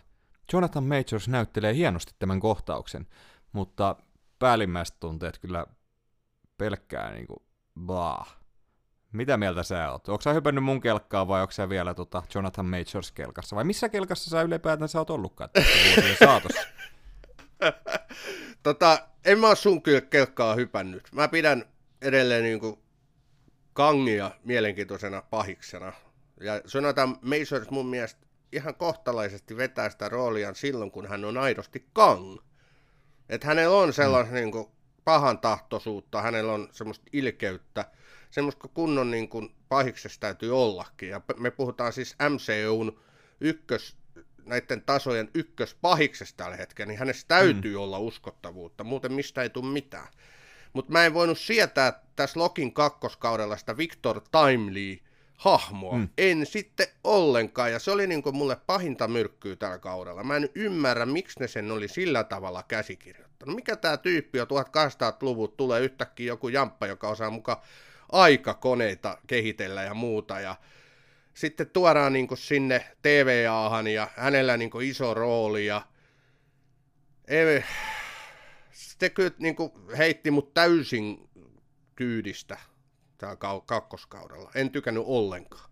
Jonathan 0.53 0.85
Majors 0.85 1.29
näyttelee 1.29 1.75
hienosti 1.75 2.13
tämän 2.19 2.41
kohtauksen, 2.41 3.07
mutta 3.53 3.97
päällimmäiset 4.39 5.01
tunteet 5.01 5.39
kyllä 5.39 5.67
pelkkää 6.59 7.13
niinku, 7.13 7.43
bah. 7.81 8.40
Mitä 9.13 9.37
mieltä 9.37 9.63
sä 9.63 9.91
oot? 9.91 10.09
Onko 10.09 10.23
sä 10.23 10.33
hypännyt 10.33 10.65
mun 10.65 10.81
kelkkaa 10.81 11.29
vai 11.29 11.41
onko 11.41 11.53
sä 11.53 11.69
vielä 11.69 11.95
tota 11.95 12.23
Jonathan 12.35 12.67
Majors 12.67 13.13
kelkassa? 13.13 13.57
Vai 13.57 13.65
missä 13.65 13.89
kelkassa 13.89 14.31
sä 14.31 14.43
ylipäätään 14.43 14.89
sä 14.89 14.99
oot 14.99 15.11
ollutkaan 15.11 15.51
vuosien 15.55 16.17
saatossa? 16.19 16.61
tota, 18.63 18.99
en 19.25 19.39
mä 19.39 19.49
oo 19.49 19.55
sun 19.55 19.83
kelkkaa 20.11 20.55
hypännyt. 20.55 21.09
Mä 21.13 21.29
pidän 21.29 21.65
edelleen 22.03 22.43
niinku 22.43 22.83
kangia 23.73 24.31
mielenkiintoisena 24.45 25.23
pahiksena. 25.23 25.93
Ja 26.41 26.61
Jonathan 26.75 27.17
Majors 27.23 27.71
mun 27.71 27.87
mielestä 27.87 28.27
ihan 28.53 28.75
kohtalaisesti 28.75 29.57
vetää 29.57 29.91
sitä 29.91 30.09
roolia 30.09 30.55
silloin, 30.55 30.91
kun 30.91 31.09
hän 31.09 31.25
on 31.25 31.39
aidosti 31.39 31.87
kang. 31.93 32.39
Että 33.29 33.47
hänellä 33.47 33.77
on 33.77 33.93
sellaista 33.93 34.33
mm. 34.33 34.35
niinku 34.35 34.73
pahan 35.05 35.39
tahtoisuutta, 35.39 36.23
hänellä 36.23 36.53
on 36.53 36.69
semmoista 36.73 37.07
ilkeyttä, 37.13 37.85
semmoista 38.31 38.69
kunnon 38.69 39.11
niin 39.11 39.29
kuin 39.29 39.55
pahiksesta 39.69 40.21
täytyy 40.21 40.63
ollakin. 40.63 41.09
Ja 41.09 41.21
me 41.37 41.51
puhutaan 41.51 41.93
siis 41.93 42.17
MCUn 42.29 43.01
ykkös, 43.41 43.97
näiden 44.45 44.83
tasojen 44.83 45.31
ykköspahiksesta 45.35 46.37
tällä 46.37 46.57
hetkellä, 46.57 46.89
niin 46.89 46.99
hänessä 46.99 47.29
täytyy 47.29 47.75
mm. 47.75 47.81
olla 47.81 47.99
uskottavuutta, 47.99 48.85
muuten 48.85 49.13
mistä 49.13 49.43
ei 49.43 49.51
tule 49.51 49.73
mitään. 49.73 50.09
Mutta 50.73 50.93
mä 50.93 51.07
en 51.07 51.15
voinut 51.15 51.39
sietää 51.39 52.03
tässä 52.17 52.41
Lokin 52.41 52.75
kakkoskaudella 52.75 53.57
sitä 53.57 53.77
Victor 53.77 54.21
Timely 54.21 54.99
hahmoa. 55.41 55.99
Mm. 55.99 56.09
En 56.19 56.47
sitten 56.47 56.87
ollenkaan, 57.05 57.73
ja 57.73 57.79
se 57.79 57.91
oli 57.91 58.07
niin 58.07 58.23
kuin 58.23 58.37
mulle 58.37 58.57
pahinta 58.67 59.09
myrkkyä 59.09 59.57
tällä 59.57 59.79
kaudella. 59.79 60.25
Mä 60.25 60.37
en 60.37 60.49
ymmärrä, 60.55 61.07
miksi 61.07 61.41
ne 61.41 61.49
sen 61.49 61.71
oli 61.71 61.89
sillä 61.89 62.25
tavalla 62.25 62.63
käsikirjoittanut. 62.63 63.55
Mikä 63.55 63.77
tämä 63.77 63.97
tyyppi 63.97 64.41
on 64.41 64.47
1800-luvut, 64.47 65.57
tulee 65.57 65.81
yhtäkkiä 65.81 66.27
joku 66.27 66.49
jamppa, 66.49 66.87
joka 66.87 67.09
osaa 67.09 67.31
mukaan 67.31 67.59
aikakoneita 68.13 69.19
kehitellä 69.27 69.83
ja 69.83 69.95
muuta. 69.95 70.41
Ja 70.41 70.57
sitten 71.35 71.71
tuodaan 71.71 72.13
niin 72.13 72.29
kuin 72.29 72.39
sinne 72.39 72.97
TVAhan 73.03 73.87
ja 73.87 74.09
hänellä 74.17 74.57
niin 74.57 74.71
kuin 74.71 74.89
iso 74.89 75.15
rooli 75.15 75.67
ja 75.67 75.83
ei, 77.29 77.65
se 78.73 79.11
kyllä 79.11 79.31
niin 79.39 79.57
kuin 79.57 79.73
heitti 79.99 80.31
mut 80.31 80.55
täysin 80.55 81.29
kyydistä 81.97 82.59
täällä 83.19 83.63
kakkoskaudella. 83.67 84.51
En 84.55 84.71
tykännyt 84.71 85.05
ollenkaan. 85.07 85.71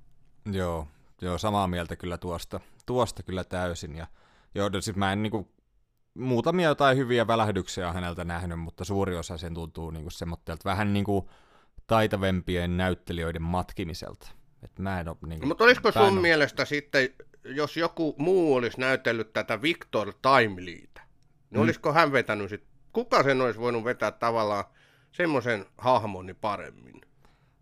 Joo, 0.53 0.89
joo, 1.21 1.39
samaa 1.39 1.67
mieltä 1.67 1.97
kyllä 1.97 2.19
tuosta, 2.19 2.61
tuosta 2.87 3.23
kyllä 3.23 3.45
täysin. 3.45 3.97
Ja 3.97 4.07
joo, 4.55 4.71
siis 4.81 4.97
mä 4.97 5.13
en 5.13 5.23
niinku, 5.23 5.49
muutamia 6.15 6.69
jotain 6.69 6.97
hyviä 6.97 7.27
välähdyksiä 7.27 7.93
häneltä 7.93 8.25
nähnyt, 8.25 8.61
mutta 8.61 8.85
suuri 8.85 9.17
osa 9.17 9.39
sen 9.39 9.55
tuntuu 9.55 9.91
niinku 9.91 10.11
semmoitteelta 10.11 10.65
vähän 10.65 10.93
niinku 10.93 11.31
taitavempien 11.89 12.77
näyttelijöiden 12.77 13.43
matkimiselta. 13.43 14.29
Et 14.63 14.79
mä 14.79 15.01
en 15.01 15.09
ole, 15.09 15.17
niin 15.27 15.39
kuin, 15.39 15.49
Mutta 15.49 15.65
olisiko 15.65 15.93
sun 15.93 16.03
ole... 16.03 16.21
mielestä 16.21 16.65
sitten, 16.65 17.09
jos 17.45 17.77
joku 17.77 18.15
muu 18.19 18.55
olisi 18.55 18.81
näytellyt 18.81 19.33
tätä 19.33 19.63
Victor 19.63 20.13
Timelyitä, 20.23 21.01
niin 21.51 21.59
mm. 21.59 21.63
olisiko 21.63 21.93
hän 21.93 22.13
vetänyt 22.13 22.51
sit, 22.51 22.65
kuka 22.93 23.23
sen 23.23 23.41
olisi 23.41 23.61
voinut 23.61 23.85
vetää 23.85 24.11
tavallaan 24.11 24.65
semmoisen 25.13 25.67
hahmoni 25.79 26.35
paremmin? 26.35 27.01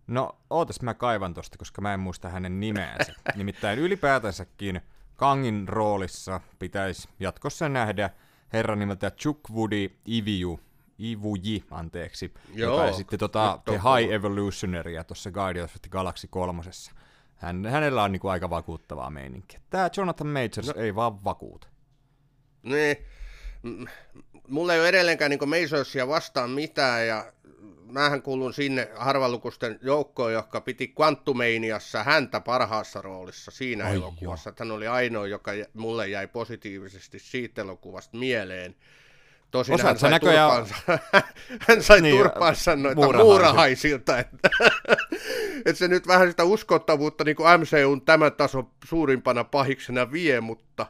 No, 0.06 0.38
ootas 0.50 0.82
mä 0.82 0.94
kaivan 0.94 1.34
tosta, 1.34 1.58
koska 1.58 1.80
mä 1.80 1.94
en 1.94 2.00
muista 2.00 2.28
hänen 2.28 2.60
nimeänsä. 2.60 3.14
Nimittäin 3.36 3.78
ylipäätänsäkin 3.78 4.80
Kangin 5.16 5.68
roolissa 5.68 6.40
pitäisi 6.58 7.08
jatkossa 7.20 7.68
nähdä 7.68 8.10
herran 8.52 8.78
nimeltä 8.78 9.10
Chukwudi 9.10 9.90
Iviu, 10.08 10.60
Ivuji, 11.00 11.64
anteeksi, 11.70 12.34
Joo, 12.54 12.82
joka 12.82 12.96
sitten 12.96 13.18
tota, 13.18 13.60
The 13.64 13.72
High 13.72 14.12
Evolutionaria 14.12 15.04
tuossa 15.04 15.30
Guardians 15.30 15.70
of 15.74 15.82
the 15.82 15.88
Galaxy 15.90 16.26
kolmosessa. 16.30 16.92
Hän, 17.36 17.66
hänellä 17.66 18.02
on 18.02 18.12
niinku 18.12 18.28
aika 18.28 18.50
vakuuttavaa 18.50 19.10
meininkiä. 19.10 19.60
Tämä 19.70 19.90
Jonathan 19.96 20.26
Majors 20.26 20.66
no, 20.66 20.82
ei 20.82 20.94
vaan 20.94 21.24
vakuuta. 21.24 21.68
Niin, 22.62 22.96
mulla 24.48 24.74
ei 24.74 24.80
ole 24.80 24.88
edelleenkään 24.88 25.30
niin 25.30 25.48
Majorsia 25.48 26.08
vastaan 26.08 26.50
mitään, 26.50 27.06
ja 27.06 27.32
mähän 27.92 28.22
kuulun 28.22 28.54
sinne 28.54 28.88
harvalukusten 28.94 29.78
joukkoon, 29.82 30.32
joka 30.32 30.60
piti 30.60 30.94
Quantumaniassa 31.00 32.04
häntä 32.04 32.40
parhaassa 32.40 33.02
roolissa 33.02 33.50
siinä 33.50 33.84
Ai 33.84 33.94
elokuvassa. 33.94 34.50
Jo. 34.50 34.54
Hän 34.58 34.70
oli 34.70 34.86
ainoa, 34.86 35.26
joka 35.26 35.50
mulle 35.74 36.08
jäi 36.08 36.26
positiivisesti 36.26 37.18
siitä 37.18 37.62
elokuvasta 37.62 38.16
mieleen. 38.16 38.76
Tosin 39.50 39.74
Osaat 39.74 39.88
hän 39.88 39.98
sai, 39.98 40.10
näköjään... 40.10 40.50
turpaansa, 40.50 40.98
hän 41.68 41.82
sai 41.82 42.00
niin, 42.00 42.16
turpaansa 42.16 42.76
noita 42.76 43.00
muurahaisilta, 43.00 43.24
muurahaisilta 43.24 44.18
että, 44.18 44.48
että 45.66 45.78
se 45.78 45.88
nyt 45.88 46.06
vähän 46.06 46.28
sitä 46.28 46.44
uskottavuutta 46.44 47.24
niin 47.24 47.36
kuin 47.36 47.60
MCUn 47.60 48.02
tämän 48.02 48.32
tason 48.32 48.70
suurimpana 48.84 49.44
pahiksena 49.44 50.12
vie, 50.12 50.40
mutta 50.40 50.86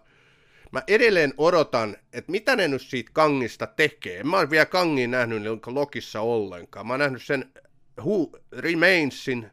mä 0.72 0.82
edelleen 0.86 1.34
odotan, 1.38 1.96
että 2.12 2.32
mitä 2.32 2.56
ne 2.56 2.68
nyt 2.68 2.82
siitä 2.82 3.10
Kangista 3.12 3.66
tekee. 3.66 4.20
En 4.20 4.28
mä 4.28 4.36
oon 4.36 4.50
vielä 4.50 4.66
Kangin 4.66 5.10
nähnyt 5.10 5.42
Lokissa 5.66 6.20
ollenkaan. 6.20 6.86
Mä 6.86 6.92
oon 6.92 7.00
nähnyt 7.00 7.22
sen 7.22 7.52
Who 8.00 8.30
Remainsin 8.52 9.50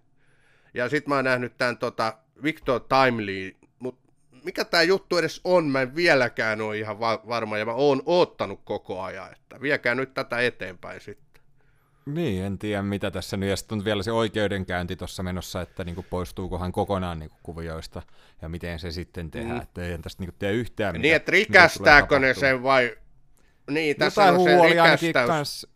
ja 0.74 0.90
sit 0.90 1.08
mä 1.08 1.16
oon 1.16 1.26
nähnyt 1.26 1.58
tämän 1.58 1.78
tota, 1.78 2.18
Victor 2.44 2.80
Timely 2.80 3.56
mikä 4.44 4.66
tämä 4.66 4.84
juttu 4.84 5.18
edes 5.18 5.42
on, 5.44 5.66
mä 5.66 5.82
en 5.82 5.96
vieläkään 5.96 6.62
ole 6.62 6.78
ihan 6.78 7.00
va- 7.00 7.24
varma, 7.28 7.58
ja 7.58 7.66
mä 7.66 7.74
oon 7.74 8.02
oottanut 8.06 8.62
koko 8.64 9.02
ajan, 9.02 9.32
että 9.32 9.62
viekää 9.62 9.96
nyt 9.96 10.14
tätä 10.14 10.40
eteenpäin 10.40 11.02
sitten. 11.02 11.44
Niin, 12.06 12.44
en 12.44 12.60
tiedä 12.60 12.82
mitä 12.82 13.12
tässä 13.12 13.38
nyt, 13.38 13.50
ja 13.50 13.56
sitten 13.56 13.78
on 13.78 13.86
vielä 13.86 14.04
se 14.04 14.12
oikeudenkäynti 14.12 14.96
tuossa 14.96 15.24
menossa, 15.24 15.62
että 15.62 15.84
niin 15.84 16.06
poistuuko 16.10 16.60
hän 16.60 16.72
kokonaan 16.72 17.20
niin 17.20 17.32
kuvioista, 17.44 18.02
ja 18.42 18.50
miten 18.50 18.80
se 18.80 18.92
sitten 18.92 19.32
tehdään, 19.32 19.56
mm. 19.56 19.62
että 19.62 19.86
ei 19.86 19.98
tästä 19.98 20.24
niin 20.24 20.34
tee 20.40 20.52
yhtään 20.52 20.96
Niin, 20.96 21.16
että 21.16 21.32
rikästääkö 21.32 22.20
ne 22.20 22.34
sen 22.34 22.64
vai... 22.64 22.98
Niin, 23.70 23.96
tässä 23.96 24.22
jotain 24.22 24.36
on 24.36 24.44
se 24.44 24.70
rikästäys. 24.70 25.28
Kans, 25.28 25.68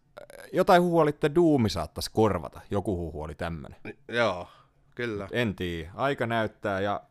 jotain 0.53 0.81
huhu 0.81 0.99
oli, 0.99 1.09
että 1.09 1.35
Duumi 1.35 1.69
saattaisi 1.69 2.11
korvata, 2.13 2.61
joku 2.71 2.97
huhu 2.97 3.21
oli 3.21 3.35
tämmöinen. 3.35 3.79
Joo, 4.07 4.47
kyllä. 4.95 5.27
En 5.31 5.55
tiedä, 5.55 5.91
aika 5.95 6.27
näyttää, 6.27 6.81
ja 6.81 7.01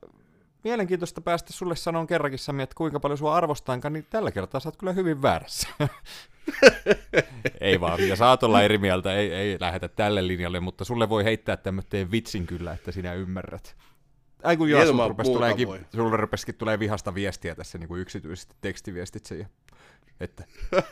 mielenkiintoista 0.67 1.21
päästä 1.21 1.53
sulle 1.53 1.77
sanon 1.77 2.07
kerrankin 2.07 2.39
Sami, 2.39 2.63
että 2.63 2.75
kuinka 2.75 3.01
paljon 3.01 3.19
sua 3.19 3.37
arvostaankaan, 3.37 3.93
niin 3.93 4.07
tällä 4.11 4.31
kertaa 4.31 4.61
sä 4.61 4.69
oot 4.69 4.77
kyllä 4.77 4.93
hyvin 4.93 5.23
väärässä. 5.23 5.69
ei 7.61 7.81
vaan, 7.81 8.09
ja 8.09 8.17
saat 8.17 8.43
olla 8.43 8.63
eri 8.63 8.79
mieltä, 8.79 9.15
ei, 9.15 9.33
ei 9.33 9.57
lähetä 9.61 9.89
tälle 9.89 10.27
linjalle, 10.27 10.61
mutta 10.61 10.85
sulle 10.85 11.09
voi 11.09 11.25
heittää 11.25 11.57
tämmöinen 11.57 12.11
vitsin 12.11 12.47
kyllä, 12.47 12.73
että 12.73 12.93
sinä 12.93 13.15
ymmärrät. 13.15 13.77
Ai 14.43 14.57
kun 14.57 14.71
joo, 14.71 14.87
sulle, 14.87 15.25
tuleekin, 15.25 15.69
sulle 15.95 16.17
rupesikin 16.17 16.55
tulee 16.55 16.79
vihasta 16.79 17.15
viestiä 17.15 17.55
tässä 17.55 17.79
niin 17.79 17.89
kuin 17.89 18.01
yksityisesti 18.01 18.55
tekstiviestitse. 18.61 19.35
Ja, 19.37 19.47
että 20.21 20.45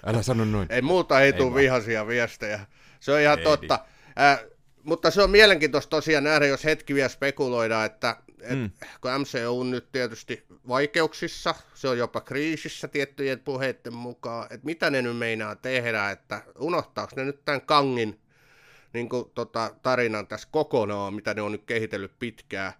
älä 0.07 0.23
sano 0.23 0.45
noin. 0.45 0.69
ei 0.71 0.83
muuta 0.83 1.21
ei, 1.21 1.27
ei 1.27 1.33
tule 1.33 1.55
vihaisia 1.55 2.07
viestejä. 2.07 2.61
Se 3.01 3.13
on 3.13 3.21
ihan 3.21 3.39
ei, 3.39 3.45
totta. 3.45 3.85
Niin. 4.17 4.27
Äh, 4.27 4.45
mutta 4.83 5.11
se 5.11 5.23
on 5.23 5.31
mielenkiintoista 5.31 5.91
tosiaan 5.91 6.25
nähdä, 6.25 6.47
jos 6.47 6.65
hetki 6.65 6.95
vielä 6.95 7.09
spekuloidaan, 7.09 7.87
että 7.87 8.17
et, 8.45 8.59
mm. 8.59 8.71
kun 9.01 9.11
MCU 9.21 9.61
on 9.61 9.71
nyt 9.71 9.93
tietysti 9.93 10.45
vaikeuksissa, 10.69 11.55
se 11.75 11.89
on 11.89 11.99
jopa 11.99 12.21
kriisissä 12.21 12.89
tiettyjen 12.89 13.41
puheiden 13.41 13.95
mukaan, 13.95 14.47
että 14.51 14.65
mitä 14.67 14.91
ne 14.91 15.03
nyt 15.03 15.17
meinaa 15.17 15.57
tehdä, 15.57 16.11
että 16.11 16.43
unohtaako 16.59 17.13
ne 17.17 17.25
nyt 17.25 17.45
tämän 17.45 17.61
Kangin 17.61 18.21
niin 18.93 19.09
kuin, 19.09 19.31
tota, 19.35 19.75
tarinan 19.83 20.27
tässä 20.27 20.49
kokonaan, 20.51 21.15
mitä 21.15 21.35
ne 21.35 21.43
on 21.43 21.53
nyt 21.53 21.65
kehitellyt 21.65 22.19
pitkään, 22.19 22.73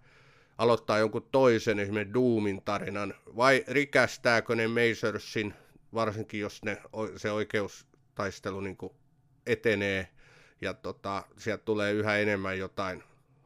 aloittaa 0.59 0.99
jonkun 0.99 1.29
toisen, 1.33 1.79
esimerkiksi 1.79 2.15
Doomin 2.15 2.63
tarinan, 2.65 3.15
vai 3.37 3.65
rikästääkö 3.69 4.55
ne 4.55 4.69
Mazersin, 4.69 5.55
varsinkin 5.95 6.41
jos 6.41 6.63
ne, 6.63 6.83
se 7.17 7.31
oikeustaistelu 7.31 8.61
niin 8.61 8.77
kuin 8.77 8.93
etenee, 9.47 10.09
ja 10.61 10.75
tota, 10.75 11.23
sieltä 11.37 11.65
tulee 11.65 11.93
yhä 11.93 12.17
enemmän 12.17 12.59
jotain 12.59 13.03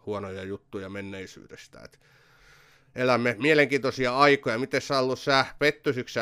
huonoja 0.08 0.44
juttuja 0.44 0.88
menneisyydestä. 0.88 1.80
Et 1.84 2.00
elämme 2.94 3.36
mielenkiintoisia 3.38 4.16
aikoja. 4.16 4.58
Miten 4.58 4.80
sä 4.80 4.98
ollut 4.98 5.18
sä, 5.18 5.46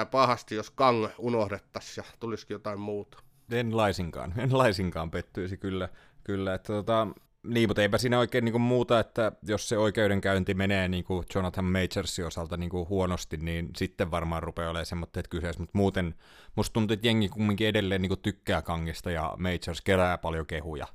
pahasti, 0.07 0.55
jos 0.55 0.70
Kang 0.70 1.07
unohdettaisiin 1.18 2.05
ja 2.05 2.12
tulisikin 2.20 2.55
jotain 2.55 2.80
muuta? 2.80 3.18
En 3.51 3.76
laisinkaan, 3.76 4.34
en 4.39 4.59
laisinkaan 4.59 5.11
pettyisi 5.11 5.57
kyllä. 5.57 5.89
kyllä 6.24 6.55
että 6.55 6.72
tota, 6.72 7.07
niin, 7.47 7.68
mutta 7.68 7.82
eipä 7.82 7.99
siinä 7.99 8.18
oikein 8.18 8.45
niin 8.45 8.61
muuta, 8.61 9.01
että 9.01 9.32
jos 9.43 9.68
se 9.68 9.78
oikeudenkäynti 9.78 10.55
menee 10.55 10.89
niin 10.89 11.05
kuin 11.05 11.26
Jonathan 11.34 11.64
Majorsin 11.64 12.26
osalta 12.26 12.57
niin 12.57 12.70
kuin 12.70 12.89
huonosti, 12.89 13.37
niin 13.37 13.70
sitten 13.76 14.11
varmaan 14.11 14.43
rupeaa 14.43 14.70
olemaan 14.70 14.87
semmoitteet 14.87 15.28
kyseessä, 15.28 15.61
mutta 15.61 15.78
muuten 15.78 16.14
musta 16.57 16.72
tuntuu, 16.72 16.95
että 16.95 17.07
jengi 17.07 17.28
kumminkin 17.28 17.68
edelleen 17.68 18.03
niin 18.03 18.11
kuin 18.11 18.20
tykkää 18.20 18.62
Kangista 18.62 19.11
ja 19.11 19.34
Majors 19.39 19.80
kerää 19.84 20.18
paljon 20.18 20.47
kehuja, 20.47 20.87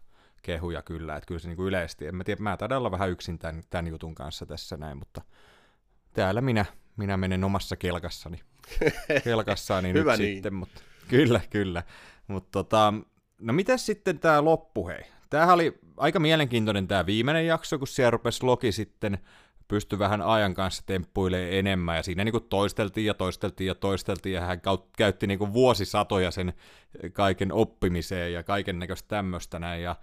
kehuja 0.42 0.82
kyllä, 0.82 1.16
että 1.16 1.28
kyllä 1.28 1.39
se 1.39 1.48
niin 1.48 1.58
kuin 1.58 1.68
yleisesti, 1.68 2.08
en 2.08 2.16
mä 2.16 2.24
tiedä, 2.24 2.42
mä 2.44 2.58
taidan 2.58 2.78
olla 2.78 2.92
vähän 2.92 3.10
yksin 3.10 3.39
tämän, 3.39 3.64
tämän 3.70 3.88
jutun 3.88 4.16
kanssa 4.16 4.46
tässä 4.46 4.78
näin, 4.78 4.98
mutta 4.98 5.22
täällä 6.14 6.42
minä, 6.42 6.66
minä 6.98 7.18
menen 7.18 7.44
omassa 7.44 7.76
kelkassani, 7.76 8.39
kelkassani 9.24 9.94
nyt 9.94 10.06
niin. 10.06 10.18
sitten, 10.18 10.54
mutta 10.54 10.82
kyllä, 11.08 11.42
kyllä, 11.50 11.84
mutta 12.28 12.50
tota, 12.52 12.94
no 13.42 13.54
mitäs 13.54 13.86
sitten 13.86 14.20
tämä 14.20 14.46
loppu, 14.46 14.88
hei? 14.88 15.04
Tämähän 15.30 15.56
oli 15.56 15.80
aika 15.98 16.20
mielenkiintoinen 16.20 16.88
tämä 16.88 17.06
viimeinen 17.06 17.48
jakso, 17.48 17.78
kun 17.78 17.88
siellä 17.88 18.12
rupesi 18.12 18.46
Loki 18.46 18.72
sitten 18.72 19.18
pystyi 19.72 20.00
vähän 20.00 20.22
ajan 20.22 20.54
kanssa 20.54 20.84
temppuilemaan 20.86 21.54
enemmän, 21.54 21.96
ja 21.96 22.04
siinä 22.04 22.24
niin 22.24 22.32
kuin 22.32 22.44
toisteltiin 22.44 23.06
ja 23.06 23.14
toisteltiin 23.14 23.68
ja 23.68 23.76
toisteltiin, 23.76 24.36
ja 24.36 24.42
hän 24.42 24.62
käytti 24.98 25.28
niin 25.28 25.39
kuin 25.39 25.54
vuosisatoja 25.54 26.32
sen 26.32 26.54
kaiken 27.14 27.52
oppimiseen 27.52 28.34
ja 28.34 28.44
kaiken 28.44 28.80
näköistä 28.80 29.08
tämmöistä 29.08 29.60
näin, 29.60 29.84
ja 29.84 29.96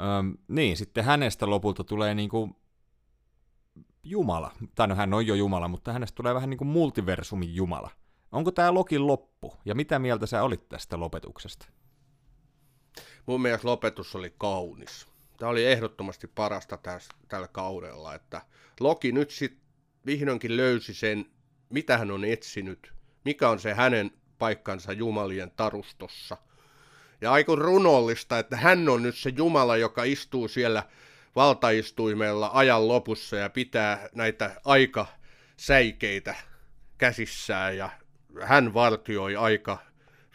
ähm, 0.00 0.30
niin, 0.48 0.76
sitten 0.76 1.04
hänestä 1.04 1.50
lopulta 1.50 1.84
tulee 1.84 2.14
niin 2.14 2.28
kuin 2.28 2.56
Jumala, 4.02 4.52
tai 4.74 4.88
no 4.88 4.94
hän 4.94 5.14
on 5.14 5.26
jo 5.26 5.34
Jumala, 5.34 5.68
mutta 5.68 5.92
hänestä 5.92 6.16
tulee 6.16 6.34
vähän 6.34 6.50
niin 6.50 6.58
kuin 6.58 6.68
multiversumin 6.68 7.54
Jumala. 7.54 7.90
Onko 8.32 8.50
tämä 8.50 8.74
Lokin 8.74 9.06
loppu, 9.06 9.54
ja 9.64 9.74
mitä 9.74 9.98
mieltä 9.98 10.26
sä 10.26 10.42
olit 10.42 10.68
tästä 10.68 11.00
lopetuksesta? 11.00 11.66
mun 13.26 13.42
mielestä 13.42 13.68
lopetus 13.68 14.14
oli 14.14 14.34
kaunis. 14.38 15.06
Tämä 15.36 15.50
oli 15.50 15.66
ehdottomasti 15.66 16.26
parasta 16.26 16.76
täs, 16.76 17.08
tällä 17.28 17.48
kaudella, 17.48 18.14
että 18.14 18.42
Loki 18.80 19.12
nyt 19.12 19.30
sitten 19.30 19.60
vihdoinkin 20.06 20.56
löysi 20.56 20.94
sen, 20.94 21.26
mitä 21.68 21.98
hän 21.98 22.10
on 22.10 22.24
etsinyt, 22.24 22.92
mikä 23.24 23.48
on 23.48 23.58
se 23.58 23.74
hänen 23.74 24.10
paikkansa 24.38 24.92
Jumalien 24.92 25.50
tarustossa. 25.56 26.36
Ja 27.20 27.32
aika 27.32 27.54
runollista, 27.54 28.38
että 28.38 28.56
hän 28.56 28.88
on 28.88 29.02
nyt 29.02 29.16
se 29.16 29.32
Jumala, 29.36 29.76
joka 29.76 30.04
istuu 30.04 30.48
siellä 30.48 30.82
valtaistuimella 31.36 32.50
ajan 32.52 32.88
lopussa 32.88 33.36
ja 33.36 33.50
pitää 33.50 34.08
näitä 34.14 34.60
aikasäikeitä 34.64 36.34
käsissään 36.98 37.76
ja 37.76 37.90
hän 38.42 38.74
vartioi 38.74 39.36
aika 39.36 39.78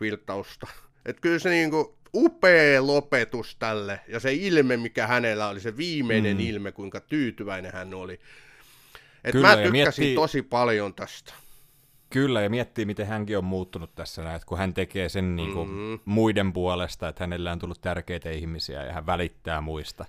viltausta. 0.02 0.68
Että 1.06 1.22
kyllä 1.22 1.40
se 1.40 1.50
niinku, 1.50 1.98
upea 2.16 2.88
lopetus 2.88 3.56
tälle, 3.56 4.00
ja 4.08 4.20
se 4.20 4.34
ilme, 4.34 4.78
mikä 4.78 5.08
hänellä 5.08 5.48
oli, 5.48 5.60
se 5.60 5.78
viimeinen 5.78 6.38
mm. 6.38 6.44
ilme, 6.44 6.72
kuinka 6.72 7.00
tyytyväinen 7.00 7.74
hän 7.74 7.94
oli. 7.94 8.20
Et 9.24 9.32
Kyllä, 9.32 9.48
mä 9.48 9.56
tykkäsin 9.56 9.72
miettii... 9.72 10.16
tosi 10.16 10.42
paljon 10.42 10.94
tästä. 10.94 11.34
Kyllä, 12.16 12.42
ja 12.42 12.50
miettii, 12.50 12.86
miten 12.86 13.08
hänkin 13.08 13.38
on 13.38 13.44
muuttunut 13.44 13.96
tässä 13.96 14.24
näin, 14.24 14.36
että 14.36 14.46
kun 14.46 14.58
hän 14.58 14.74
tekee 14.74 15.10
sen 15.10 15.36
niin 15.36 15.54
kuin 15.54 15.70
mm-hmm. 15.70 16.00
muiden 16.06 16.54
puolesta, 16.54 17.08
että 17.08 17.24
hänellä 17.24 17.52
on 17.52 17.60
tullut 17.60 17.82
tärkeitä 17.82 18.30
ihmisiä 18.30 18.84
ja 18.84 18.94
hän 18.94 19.06
välittää 19.06 19.62
muista, 19.62 20.06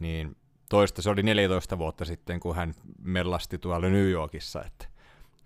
niin 0.00 0.36
toista 0.68 1.02
se 1.02 1.10
oli 1.10 1.22
14 1.22 1.78
vuotta 1.78 2.04
sitten, 2.04 2.40
kun 2.40 2.56
hän 2.56 2.74
mellasti 3.02 3.58
tuolla 3.58 3.88
New 3.88 4.10
Yorkissa, 4.10 4.64
että 4.64 4.86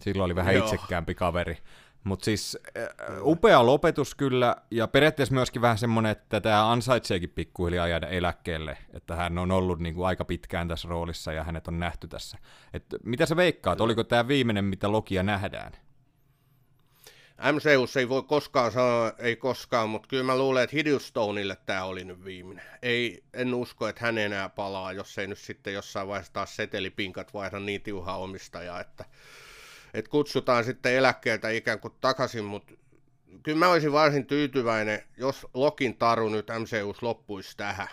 silloin 0.01 0.25
oli 0.25 0.35
vähän 0.35 0.55
Joo. 0.55 0.65
itsekäämpi 0.65 1.15
kaveri. 1.15 1.59
Mutta 2.05 2.25
siis 2.25 2.59
äh, 2.77 2.89
upea 3.23 3.67
lopetus 3.67 4.15
kyllä, 4.15 4.57
ja 4.71 4.89
periaatteessa 4.89 5.35
myöskin 5.35 5.63
vähän 5.63 5.79
semmoinen, 5.79 6.13
että 6.13 6.41
tämä 6.41 6.71
ansaitseekin 6.71 7.31
pikkuhiljaa 7.31 7.89
jäädä 7.89 8.07
eläkkeelle, 8.07 8.79
että 8.93 9.17
hän 9.17 9.39
on 9.39 9.51
ollut 9.51 9.79
niin 9.79 9.95
kuin 9.95 10.07
aika 10.07 10.25
pitkään 10.25 10.69
tässä 10.69 10.89
roolissa 10.89 11.33
ja 11.33 11.45
hänet 11.45 11.69
on 11.69 11.79
nähty 11.79 12.09
tässä. 12.09 12.39
Et 12.73 12.85
mitä 13.05 13.27
sä 13.27 13.37
veikkaat, 13.37 13.81
oliko 13.81 14.05
tämä 14.05 14.29
viimeinen, 14.29 14.65
mitä 14.65 14.93
Lokia 14.93 15.23
nähdään? 15.23 15.73
MCU 17.39 17.99
ei 17.99 18.09
voi 18.09 18.23
koskaan 18.23 18.73
sanoa, 18.73 19.13
ei 19.19 19.37
koskaan, 19.37 19.89
mutta 19.89 20.09
kyllä 20.09 20.23
mä 20.23 20.39
luulen, 20.39 20.65
että 20.65 20.77
Hiddlestoneille 20.77 21.57
tämä 21.67 21.85
oli 21.85 22.05
nyt 22.05 22.25
viimeinen. 22.25 22.65
Ei, 22.83 23.25
en 23.35 23.55
usko, 23.55 23.89
että 23.89 24.05
hän 24.05 24.19
enää 24.19 24.49
palaa, 24.49 24.93
jos 24.93 25.19
ei 25.19 25.27
nyt 25.27 25.39
sitten 25.39 25.75
jossain 25.75 26.09
vaiheessa 26.09 26.33
taas 26.33 26.57
setelipinkat 26.57 27.35
vaihda 27.35 27.61
niin 27.61 27.83
tiuhaa 27.83 28.19
omistajaa, 28.19 28.81
että 28.81 29.05
että 29.95 30.11
kutsutaan 30.11 30.65
sitten 30.65 30.95
eläkkeeltä 30.95 31.51
ikään 31.51 31.81
kuin 31.81 31.95
takaisin, 32.01 32.45
mutta 32.45 32.73
kyllä 33.43 33.59
mä 33.59 33.69
olisin 33.69 33.93
varsin 33.93 34.27
tyytyväinen, 34.27 35.03
jos 35.17 35.47
Lokin 35.55 35.97
taru 35.97 36.29
nyt 36.29 36.47
MCUs 36.59 37.03
loppuisi 37.03 37.57
tähän. 37.57 37.89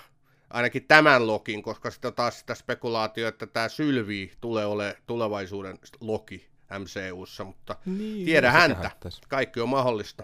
Ainakin 0.50 0.88
tämän 0.88 1.28
Lokin, 1.28 1.64
koska 1.64 1.92
sitten 1.92 2.14
taas 2.14 2.40
sitä 2.40 2.56
spekulaatio, 2.56 3.28
että 3.28 3.48
tämä 3.48 3.70
Sylvi 3.70 4.32
tulee 4.42 4.66
ole 4.66 4.98
tulevaisuuden 5.08 5.80
Loki 6.00 6.55
MCUssa, 6.80 7.44
mutta 7.44 7.76
niin, 7.86 8.26
tiedä 8.26 8.52
häntä. 8.52 8.92
Kaikki 9.28 9.62
on 9.62 9.70
mahdollista. 9.70 10.24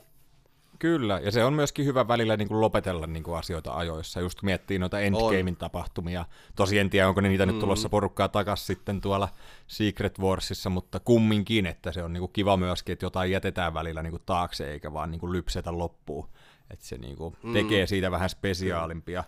Kyllä, 0.82 1.20
ja 1.24 1.32
se 1.32 1.44
on 1.44 1.54
myöskin 1.54 1.86
hyvä 1.86 2.08
välillä 2.08 2.38
niin 2.38 2.48
kuin 2.48 2.62
lopetella 2.62 3.08
niin 3.08 3.24
kuin 3.24 3.38
asioita 3.38 3.74
ajoissa, 3.74 4.20
just 4.20 4.42
miettii 4.42 4.80
noita 4.80 5.00
Endgamein 5.00 5.56
tapahtumia. 5.56 6.26
Tosi 6.56 6.80
en 6.80 6.90
tiedä, 6.90 7.08
onko 7.08 7.22
ne 7.22 7.30
niitä 7.30 7.46
mm. 7.46 7.52
nyt 7.52 7.60
tulossa 7.60 7.90
porukkaa 7.90 8.28
takaisin 8.28 8.66
sitten 8.66 9.02
tuolla 9.02 9.30
Secret 9.68 10.20
Warsissa, 10.20 10.70
mutta 10.70 11.00
kumminkin, 11.00 11.66
että 11.66 11.92
se 11.92 12.04
on 12.04 12.14
niin 12.14 12.22
kuin 12.22 12.32
kiva 12.34 12.58
myöskin, 12.58 12.94
että 12.94 13.06
jotain 13.06 13.32
jätetään 13.32 13.74
välillä 13.74 14.04
niin 14.04 14.12
kuin 14.12 14.24
taakse, 14.26 14.72
eikä 14.72 14.94
vaan 14.94 15.12
niin 15.12 15.20
kuin 15.20 15.32
lypsetä 15.32 15.78
loppuun. 15.78 16.30
Että 16.70 16.86
se 16.86 16.98
niin 16.98 17.18
kuin 17.18 17.38
mm. 17.44 17.54
tekee 17.54 17.88
siitä 17.88 18.12
vähän 18.12 18.30
spesiaalimpia. 18.30 19.24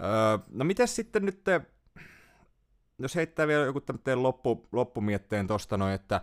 Öö, 0.00 0.38
no 0.50 0.64
miten 0.64 0.88
sitten 0.88 1.24
nyt, 1.24 1.44
te, 1.44 1.60
jos 2.98 3.14
heittää 3.14 3.46
vielä 3.46 3.64
joku 3.64 3.80
tämmöinen 3.80 4.22
loppu, 4.22 4.66
loppumietteen 4.72 5.46
tuosta 5.46 5.76
noin, 5.76 5.94
että 5.94 6.20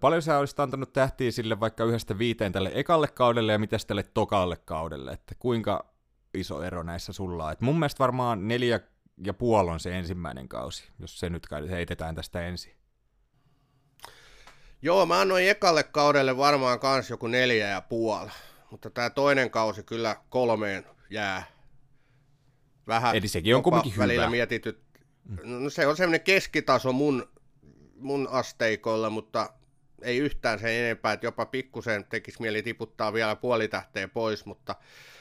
Paljon 0.00 0.22
sä 0.22 0.38
olisit 0.38 0.60
antanut 0.60 0.92
tähtiä 0.92 1.30
sille 1.30 1.60
vaikka 1.60 1.84
yhdestä 1.84 2.18
viiteen 2.18 2.52
tälle 2.52 2.70
ekalle 2.74 3.08
kaudelle 3.08 3.52
ja 3.52 3.58
mitä 3.58 3.76
tälle 3.86 4.02
tokalle 4.02 4.56
kaudelle, 4.56 5.12
että 5.12 5.34
kuinka 5.38 5.94
iso 6.34 6.62
ero 6.62 6.82
näissä 6.82 7.12
sulla 7.12 7.44
on. 7.46 7.52
Et 7.52 7.60
mun 7.60 7.78
mielestä 7.78 7.98
varmaan 7.98 8.48
neljä 8.48 8.80
ja 9.24 9.34
puoli 9.34 9.70
on 9.70 9.80
se 9.80 9.98
ensimmäinen 9.98 10.48
kausi, 10.48 10.88
jos 10.98 11.18
se 11.18 11.30
nyt 11.30 11.46
heitetään 11.70 12.14
tästä 12.14 12.46
ensin. 12.46 12.74
Joo, 14.82 15.06
mä 15.06 15.20
annoin 15.20 15.48
ekalle 15.48 15.82
kaudelle 15.82 16.36
varmaan 16.36 16.80
kans 16.80 17.10
joku 17.10 17.26
neljä 17.26 17.68
ja 17.68 17.80
puoli, 17.80 18.30
mutta 18.70 18.90
tämä 18.90 19.10
toinen 19.10 19.50
kausi 19.50 19.82
kyllä 19.82 20.16
kolmeen 20.28 20.86
jää. 21.10 21.44
Vähän 22.86 23.16
Eli 23.16 23.28
sekin 23.28 23.56
on 23.56 23.62
välillä 23.98 24.22
hyvä. 24.22 24.30
mietityt. 24.30 24.84
No 25.42 25.70
se 25.70 25.86
on 25.86 25.96
semmoinen 25.96 26.20
keskitaso 26.20 26.92
mun, 26.92 27.28
mun 27.96 28.28
asteikoilla, 28.30 29.10
mutta 29.10 29.52
ei 30.02 30.18
yhtään 30.18 30.58
sen 30.58 30.70
enempää, 30.70 31.12
että 31.12 31.26
jopa 31.26 31.46
pikkusen 31.46 32.04
tekisi 32.04 32.42
mieli 32.42 32.62
tiputtaa 32.62 33.12
vielä 33.12 33.36
puolitähteen 33.36 34.10
pois, 34.10 34.46
mutta 34.46 34.74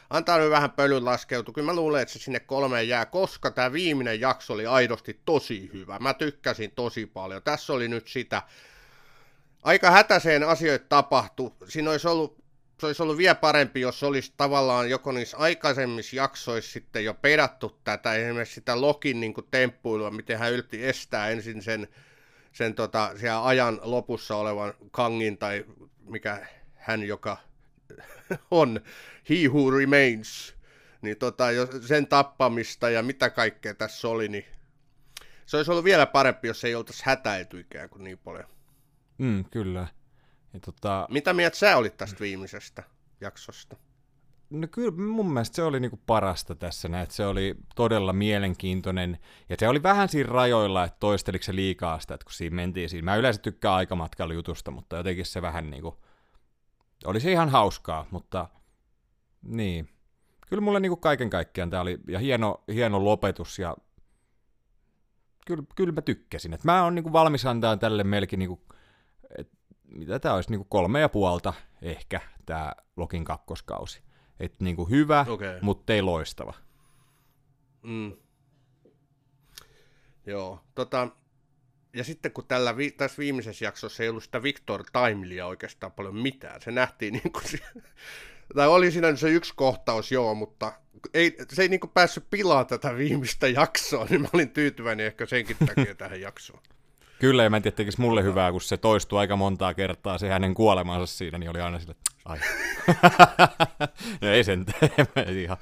antaa 0.10 0.38
nyt 0.38 0.50
vähän 0.50 0.72
pölyn 0.72 1.06
laskeutua. 1.06 1.54
Kyllä 1.54 1.66
mä 1.66 1.76
luulen, 1.76 2.02
että 2.02 2.14
se 2.14 2.20
sinne 2.20 2.40
kolmeen 2.40 2.88
jää, 2.88 3.06
koska 3.06 3.52
tämä 3.52 3.74
viimeinen 3.74 4.20
jakso 4.20 4.54
oli 4.54 4.66
aidosti 4.66 5.20
tosi 5.26 5.70
hyvä. 5.74 6.00
Mä 6.00 6.14
tykkäsin 6.14 6.72
tosi 6.72 7.06
paljon. 7.06 7.44
Tässä 7.44 7.74
oli 7.74 7.88
nyt 7.88 8.08
sitä. 8.08 8.42
Aika 9.64 9.92
hätäiseen 9.92 10.44
asioita 10.44 10.86
tapahtui. 10.90 11.52
Siinä 11.68 11.92
olisi 11.92 12.08
ollut 12.08 12.44
se 12.80 12.88
olisi 12.88 13.04
ollut 13.04 13.18
vielä 13.18 13.36
parempi, 13.36 13.82
jos 13.82 14.04
olisi 14.04 14.34
tavallaan 14.38 14.90
joko 14.90 15.12
niissä 15.12 15.38
aikaisemmissa 15.38 16.16
jaksoissa 16.16 16.72
sitten 16.72 17.06
jo 17.06 17.14
pedattu 17.14 17.80
tätä, 17.84 18.14
esimerkiksi 18.14 18.56
sitä 18.56 18.82
Lokin 18.82 19.20
niin 19.20 19.34
temppuilua, 19.52 20.12
miten 20.12 20.40
hän 20.40 20.54
ylti 20.54 20.86
estää 20.86 21.30
ensin 21.30 21.62
sen 21.62 21.88
sen 22.54 22.76
tota, 22.76 23.12
siellä 23.18 23.46
ajan 23.46 23.80
lopussa 23.84 24.36
olevan 24.36 24.74
Kangin 24.92 25.38
tai 25.38 25.66
mikä 26.00 26.48
hän, 26.76 27.04
joka 27.04 27.38
on 28.52 28.82
He 29.30 29.36
Who 29.48 29.72
Remains, 29.72 30.56
niin 31.02 31.18
tota, 31.18 31.44
sen 31.88 32.08
tappamista 32.08 32.90
ja 32.90 33.04
mitä 33.04 33.30
kaikkea 33.30 33.74
tässä 33.74 34.08
oli, 34.08 34.28
niin 34.28 34.46
se 35.46 35.58
olisi 35.58 35.72
ollut 35.72 35.86
vielä 35.86 36.06
parempi, 36.06 36.48
jos 36.48 36.64
ei 36.64 36.76
oltaisi 36.76 37.04
hätäilty 37.06 37.60
ikään 37.60 37.90
kuin 37.90 38.04
niin 38.04 38.18
paljon. 38.18 38.50
Mm, 39.18 39.46
kyllä. 39.46 39.88
Ja 40.54 40.60
tota... 40.60 41.08
Mitä 41.10 41.34
mieltä 41.34 41.58
sä 41.58 41.78
olit 41.78 41.98
tästä 41.98 42.20
viimeisestä 42.20 42.84
jaksosta? 43.22 43.76
No 44.54 44.68
kyllä 44.72 44.92
mun 44.92 45.34
mielestä 45.34 45.56
se 45.56 45.64
oli 45.64 45.80
niinku 45.80 46.00
parasta 46.06 46.56
tässä, 46.56 47.02
että 47.02 47.16
se 47.16 47.26
oli 47.26 47.56
todella 47.76 48.14
mielenkiintoinen, 48.14 49.20
ja 49.50 49.56
se 49.60 49.68
oli 49.68 49.84
vähän 49.84 50.10
siinä 50.10 50.30
rajoilla, 50.30 50.84
että 50.84 50.98
toisteliko 51.00 51.44
se 51.44 51.56
liikaa 51.56 52.00
sitä, 52.00 52.14
että 52.14 52.26
kun 52.26 52.34
siinä 52.34 52.56
mentiin 52.56 52.90
siinä. 52.90 53.06
Mä 53.06 53.16
yleensä 53.16 53.42
tykkään 53.42 53.76
aikamatkailijutusta, 53.76 54.72
mutta 54.72 54.98
jotenkin 54.98 55.26
se 55.26 55.42
vähän 55.42 55.70
niinku, 55.70 56.04
oli 57.06 57.20
se 57.20 57.32
ihan 57.32 57.50
hauskaa, 57.50 58.06
mutta 58.12 58.50
niin. 59.42 59.90
Kyllä 60.48 60.62
mulle 60.62 60.80
niinku 60.80 60.98
kaiken 60.98 61.30
kaikkiaan 61.30 61.70
tämä 61.70 61.82
oli, 61.82 62.00
ja 62.08 62.20
hieno, 62.20 62.64
hieno 62.74 63.04
lopetus, 63.04 63.60
ja 63.60 63.78
kyllä, 65.48 65.64
kyllä 65.76 65.94
mä 65.94 66.02
tykkäsin. 66.02 66.54
Et 66.54 66.64
mä 66.64 66.84
oon 66.84 66.96
niinku 66.96 67.14
valmis 67.14 67.46
antaa 67.46 67.78
tälle 67.78 68.04
melkein, 68.04 68.40
niinku, 68.40 68.62
et, 69.38 69.52
mitä 69.86 70.20
tämä 70.20 70.36
olisi, 70.36 70.50
niinku 70.50 70.68
kolme 70.70 71.00
ja 71.00 71.10
puolta 71.10 71.54
ehkä, 71.82 72.22
tämä 72.46 72.74
Lokin 72.96 73.26
kakkoskausi. 73.26 74.13
Että 74.40 74.64
niinku 74.64 74.86
hyvä, 74.86 75.26
Okei. 75.30 75.62
mutta 75.62 75.94
ei 75.94 76.02
loistava. 76.02 76.54
Mm. 77.84 78.14
Joo, 80.26 80.60
tota, 80.76 81.08
ja 81.94 82.04
sitten 82.04 82.32
kun 82.32 82.48
tällä, 82.48 82.78
vi- 82.78 82.92
tässä 82.92 83.18
viimeisessä 83.18 83.66
jaksossa 83.66 84.04
ei 84.04 84.10
ollut 84.10 84.24
sitä 84.24 84.44
Victor 84.44 84.84
Timelia 84.92 85.46
oikeastaan 85.46 85.92
paljon 85.92 86.16
mitään, 86.16 86.62
se 86.62 86.72
nähtiin 86.72 87.14
niin 87.24 87.32
kuin, 87.32 87.44
tai 88.56 88.68
oli 88.68 88.92
siinä 88.92 89.16
se 89.16 89.30
yksi 89.30 89.54
kohtaus, 89.56 90.12
joo, 90.12 90.36
mutta 90.36 90.74
ei, 91.14 91.36
se 91.54 91.62
ei 91.62 91.70
niin 91.70 91.80
kuin 91.80 91.92
päässyt 91.92 92.30
pilaa 92.30 92.66
tätä 92.66 92.98
viimeistä 92.98 93.48
jaksoa, 93.48 94.06
niin 94.10 94.22
mä 94.22 94.28
olin 94.34 94.50
tyytyväinen 94.50 95.06
ehkä 95.06 95.26
senkin 95.26 95.58
takia 95.66 95.96
tähän 95.96 96.22
jaksoon. 96.22 96.64
Kyllä, 97.20 97.44
ja 97.44 97.50
mä 97.50 97.58
en 97.58 97.64
tiedä, 97.64 97.76
tekisi 97.76 98.02
mulle 98.02 98.24
hyvää, 98.24 98.52
kun 98.52 98.62
se 98.62 98.78
toistui 98.78 99.20
aika 99.20 99.36
montaa 99.36 99.74
kertaa, 99.74 100.18
se 100.18 100.30
hänen 100.30 100.54
kuolemansa 100.54 101.18
siinä, 101.18 101.38
niin 101.38 101.50
oli 101.50 101.62
aina 101.62 101.80
sille, 101.80 101.96
ai. 102.26 102.40
no 104.22 104.28
ei 104.28 104.44
sen 104.44 104.66
tee, 104.66 104.90
ihan 105.44 105.58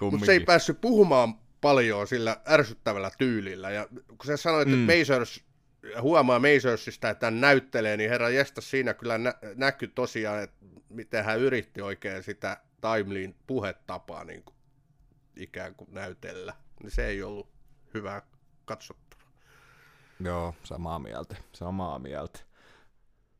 Mutta 0.00 0.26
se 0.26 0.32
ei 0.32 0.40
päässyt 0.40 0.80
puhumaan 0.80 1.34
paljon 1.60 2.06
sillä 2.06 2.36
ärsyttävällä 2.48 3.10
tyylillä. 3.18 3.70
Ja 3.70 3.86
kun 4.08 4.26
sä 4.26 4.36
sanoit, 4.36 4.68
Mm. 4.68 4.74
että 4.90 4.98
Mazers, 4.98 5.44
huomaa 6.00 6.38
Mazersista, 6.38 7.10
että 7.10 7.26
hän 7.26 7.40
näyttelee, 7.40 7.96
niin 7.96 8.10
herra 8.10 8.28
jästä 8.30 8.60
siinä 8.60 8.94
kyllä 8.94 9.18
nä- 9.18 9.34
näkyi 9.54 9.88
tosiaan, 9.88 10.42
että 10.42 10.56
miten 10.88 11.24
hän 11.24 11.40
yritti 11.40 11.82
oikein 11.82 12.22
sitä 12.22 12.60
Timelin 12.80 13.34
puhetapaa 13.46 14.24
niin 14.24 14.42
kuin 14.42 14.54
ikään 15.36 15.74
kuin 15.74 15.88
näytellä. 15.94 16.54
Niin 16.82 16.90
se 16.90 17.06
ei 17.06 17.22
ollut 17.22 17.48
hyvää 17.94 18.22
katsottavaa. 18.64 19.03
Joo, 20.20 20.54
samaa 20.64 20.98
mieltä, 20.98 21.36
samaa 21.52 21.98
mieltä. 21.98 22.38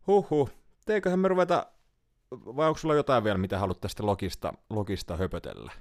Huhhuh, 0.07 0.51
teiköhän 0.85 1.19
me 1.19 1.29
ruveta, 1.29 1.67
vai 2.31 2.69
onko 2.69 2.79
sulla 2.79 2.95
jotain 2.95 3.25
vielä, 3.25 3.39
mitä 3.39 3.59
haluat 3.59 3.81
tästä 3.81 4.07
logista, 4.07 4.55
logista 4.71 5.17
höpötellä? 5.17 5.73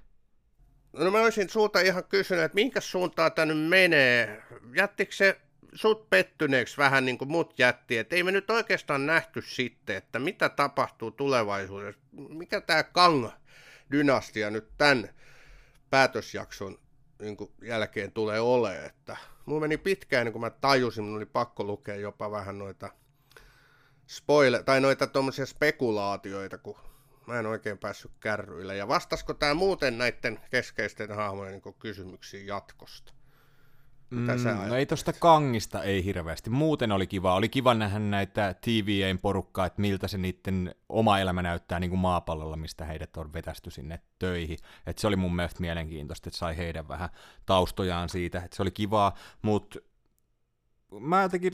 No 0.93 1.11
mä 1.11 1.21
olisin 1.21 1.49
sulta 1.49 1.79
ihan 1.79 2.03
kysynyt, 2.03 2.43
että 2.43 2.55
minkä 2.55 2.81
suuntaan 2.81 3.31
tämä 3.31 3.45
nyt 3.45 3.69
menee? 3.69 4.43
Jättikö 4.75 5.15
se 5.15 5.41
sut 5.73 6.09
pettyneeksi 6.09 6.77
vähän 6.77 7.05
niin 7.05 7.17
kuin 7.17 7.31
mut 7.31 7.59
jätti, 7.59 7.97
että 7.97 8.15
ei 8.15 8.23
me 8.23 8.31
nyt 8.31 8.49
oikeastaan 8.49 9.05
nähty 9.05 9.41
sitten, 9.41 9.95
että 9.95 10.19
mitä 10.19 10.49
tapahtuu 10.49 11.11
tulevaisuudessa. 11.11 12.01
Mikä 12.11 12.61
tämä 12.61 12.83
Kang-dynastia 12.83 14.49
nyt 14.51 14.69
tämän 14.77 15.09
päätösjakson 15.89 16.77
niin 17.21 17.37
jälkeen 17.61 18.11
tulee 18.11 18.39
olemaan, 18.39 18.85
että 18.85 19.17
mulla 19.45 19.61
meni 19.61 19.77
pitkään, 19.77 20.25
niin 20.25 20.33
kuin 20.33 20.41
mä 20.41 20.49
tajusin, 20.49 21.03
mun 21.03 21.17
oli 21.17 21.25
pakko 21.25 21.63
lukea 21.63 21.95
jopa 21.95 22.31
vähän 22.31 22.57
noita 22.57 22.89
spoiler, 24.07 24.63
tai 24.63 24.81
noita 24.81 25.07
tuommoisia 25.07 25.45
spekulaatioita, 25.45 26.57
kun 26.57 26.77
mä 27.27 27.39
en 27.39 27.45
oikein 27.45 27.77
päässyt 27.77 28.11
kärryille. 28.19 28.75
Ja 28.77 28.87
vastasko 28.87 29.33
tämä 29.33 29.53
muuten 29.53 29.97
näiden 29.97 30.39
keskeisten 30.51 31.15
hahmojen 31.15 31.61
niin 31.63 31.75
kysymyksiin 31.79 32.47
jatkosta? 32.47 33.13
Mitä 34.13 34.37
sä 34.37 34.53
no 34.53 34.75
ei 34.75 34.85
tosta 34.85 35.13
Kangista 35.13 35.83
ei 35.83 36.05
hirveästi. 36.05 36.49
Muuten 36.49 36.91
oli 36.91 37.07
kiva. 37.07 37.35
Oli 37.35 37.49
kiva 37.49 37.73
nähdä 37.73 37.99
näitä 37.99 38.55
TVAn 38.61 39.19
porukkaa, 39.21 39.65
että 39.65 39.81
miltä 39.81 40.07
se 40.07 40.17
niiden 40.17 40.75
oma 40.89 41.19
elämä 41.19 41.41
näyttää 41.41 41.79
niin 41.79 41.89
kuin 41.89 41.99
maapallolla, 41.99 42.57
mistä 42.57 42.85
heidät 42.85 43.17
on 43.17 43.33
vetästy 43.33 43.71
sinne 43.71 43.99
töihin. 44.19 44.57
Et 44.87 44.97
se 44.97 45.07
oli 45.07 45.15
mun 45.15 45.35
mielestä 45.35 45.61
mielenkiintoista, 45.61 46.29
että 46.29 46.37
sai 46.37 46.57
heidän 46.57 46.87
vähän 46.87 47.09
taustojaan 47.45 48.09
siitä. 48.09 48.41
Et 48.45 48.53
se 48.53 48.61
oli 48.61 48.71
kivaa, 48.71 49.15
mutta 49.41 49.79
mä 50.99 51.21
jotenkin, 51.21 51.53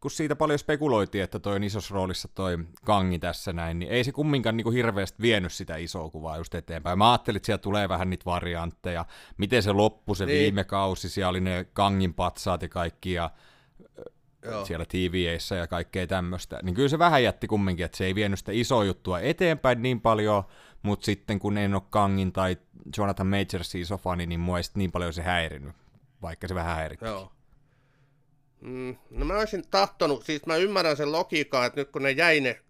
kun 0.00 0.10
siitä 0.10 0.36
paljon 0.36 0.58
spekuloitiin, 0.58 1.24
että 1.24 1.38
toi 1.38 1.56
on 1.56 1.64
isossa 1.64 1.94
roolissa 1.94 2.28
toi 2.28 2.58
Kangi 2.84 3.18
tässä 3.18 3.52
näin, 3.52 3.78
niin 3.78 3.90
ei 3.90 4.04
se 4.04 4.12
kumminkaan 4.12 4.56
niinku 4.56 4.70
hirveästi 4.70 5.22
vienyt 5.22 5.52
sitä 5.52 5.76
isoa 5.76 6.10
kuvaa 6.10 6.36
just 6.36 6.54
eteenpäin. 6.54 6.98
Mä 6.98 7.10
ajattelin, 7.12 7.36
että 7.36 7.46
siellä 7.46 7.62
tulee 7.62 7.88
vähän 7.88 8.10
niitä 8.10 8.24
variantteja, 8.24 9.04
miten 9.36 9.62
se 9.62 9.72
loppui 9.72 10.16
se 10.16 10.26
Niin. 10.26 10.34
niin. 10.34 10.42
viime 10.42 10.64
kausi, 10.64 11.08
siellä 11.08 11.30
oli 11.30 11.40
ne 11.40 11.66
Kangin 11.72 12.14
patsaat 12.14 12.62
ja 12.62 12.68
kaikki, 12.68 13.12
ja 13.12 13.30
Joo. 14.44 14.64
siellä 14.64 14.84
TVAissa 14.84 15.54
ja 15.54 15.66
kaikkea 15.66 16.06
tämmöistä. 16.06 16.60
Niin 16.62 16.74
kyllä 16.74 16.88
se 16.88 16.98
vähän 16.98 17.22
jätti 17.22 17.46
kumminkin, 17.46 17.84
että 17.86 17.98
se 17.98 18.04
ei 18.04 18.14
vienyt 18.14 18.38
sitä 18.38 18.52
isoa 18.54 18.84
juttua 18.84 19.20
eteenpäin 19.20 19.82
niin 19.82 20.00
paljon, 20.00 20.44
mutta 20.82 21.04
sitten 21.04 21.38
kun 21.38 21.58
en 21.58 21.74
ole 21.74 21.82
Kangin 21.90 22.32
tai 22.32 22.56
Jonathan 22.98 23.26
Majorsin 23.26 23.80
iso 23.80 23.96
fani, 23.96 24.26
niin 24.26 24.40
mua 24.40 24.58
ei 24.58 24.64
niin 24.74 24.92
paljon 24.92 25.12
se 25.12 25.22
häirinyt, 25.22 25.74
vaikka 26.22 26.48
se 26.48 26.54
vähän 26.54 26.76
häiritti. 26.76 27.04
Joo. 27.04 27.32
Mm, 28.60 28.96
no 29.10 29.24
mä 29.24 29.38
olisin 29.38 29.68
tahtonut, 29.70 30.24
siis 30.24 30.46
mä 30.46 30.56
ymmärrän 30.56 30.96
sen 30.96 31.12
logiikan, 31.12 31.66
että 31.66 31.80
nyt 31.80 31.90
kun 31.90 32.02
ne 32.02 32.10
jäi 32.10 32.40
ne 32.40 32.60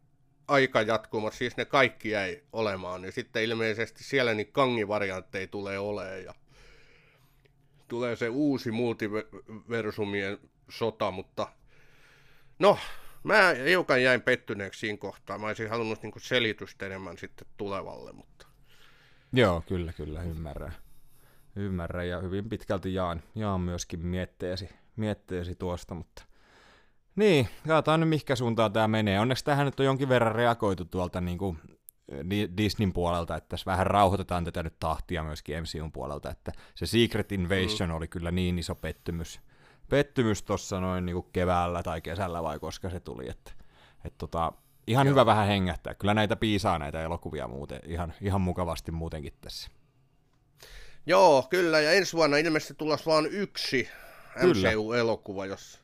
aikajatkumat, 0.49 1.33
siis 1.33 1.57
ne 1.57 1.65
kaikki 1.65 2.11
jäi 2.11 2.43
olemaan, 2.53 3.03
niin 3.03 3.13
sitten 3.13 3.43
ilmeisesti 3.43 4.05
siellä 4.05 4.35
niin 4.35 4.53
kangivariantteja 4.53 5.47
tulee 5.47 5.79
olemaan 5.79 6.25
ja 6.25 6.35
tulee 7.89 8.17
se 8.17 8.29
uusi 8.29 8.71
multiversumien 8.71 10.39
sota, 10.71 11.11
mutta 11.11 11.49
no, 12.59 12.79
mä 13.23 13.55
hiukan 13.69 14.03
jäin 14.03 14.23
pettyneeksi 14.23 14.81
siinä 14.81 14.99
kohtaa. 14.99 15.39
Mä 15.39 15.47
olisin 15.47 15.71
halunnut 15.71 16.03
niin 16.03 16.13
selitystä 16.19 16.87
enemmän 16.87 17.19
sitten 17.19 17.49
tulevalle, 17.57 18.13
mutta 18.13 18.47
Joo, 19.33 19.63
kyllä, 19.69 19.93
kyllä, 19.93 20.23
ymmärrän. 20.23 20.75
Ymmärrän 21.57 22.09
ja 22.09 22.21
hyvin 22.21 22.49
pitkälti 22.49 22.95
jaan, 22.95 23.23
jaan 23.35 23.61
myöskin 23.61 24.07
mietteesi, 24.07 24.69
mietteesi 24.99 25.55
tuosta, 25.55 25.95
mutta 25.95 26.25
niin, 27.17 27.49
katsotaan 27.67 28.01
nyt 28.01 28.09
mihinkä 28.09 28.37
suuntaan 28.37 28.73
tämä 28.73 28.89
menee. 28.89 29.21
Onneksi 29.21 29.45
tähän 29.45 29.67
nyt 29.67 29.81
on 29.81 29.87
jonkin 29.87 30.09
verran 30.09 30.35
reagoitu 30.35 30.85
tuolta 30.85 31.21
niin 31.21 31.39
kuin 31.39 31.59
Disneyn 32.57 32.93
puolelta, 32.93 33.37
että 33.37 33.49
tässä 33.49 33.71
vähän 33.71 33.87
rauhoitetaan 33.87 34.45
tätä 34.45 34.63
nyt 34.63 34.79
tahtia 34.81 35.23
myöskin 35.23 35.57
MCUn 35.63 35.93
puolelta, 35.93 36.31
että 36.31 36.53
se 36.75 36.87
Secret 36.87 37.33
Invasion 37.33 37.89
mm. 37.89 37.97
oli 37.97 38.09
kyllä 38.09 38.31
niin 38.31 38.59
iso 38.59 38.75
pettymys, 38.75 39.41
pettymys 39.91 40.43
tuossa 40.43 40.81
noin 40.81 41.07
niin 41.07 41.15
kuin 41.15 41.27
keväällä 41.33 41.83
tai 41.83 42.01
kesällä 42.01 42.43
vai 42.43 42.59
koska 42.59 42.91
se 42.91 43.01
tuli, 43.01 43.29
että, 43.29 43.53
että 44.05 44.19
tota, 44.19 44.53
ihan 44.87 45.07
Joo. 45.07 45.13
hyvä 45.13 45.27
vähän 45.27 45.47
hengähtää. 45.47 45.95
Kyllä 45.95 46.15
näitä 46.15 46.37
piisaa 46.37 46.79
näitä 46.79 47.03
elokuvia 47.03 47.49
muuten, 47.49 47.81
ihan, 47.87 48.15
ihan 48.21 48.41
mukavasti 48.41 48.93
muutenkin 48.93 49.33
tässä. 49.41 49.71
Joo, 51.07 51.47
kyllä, 51.51 51.81
ja 51.81 51.93
ensi 51.93 52.17
vuonna 52.17 52.37
ilmeisesti 52.37 52.75
tulossa 52.75 53.11
vain 53.11 53.27
yksi 53.27 53.89
Kyllä. 54.41 54.71
MCU-elokuva, 54.71 55.47
jos 55.47 55.81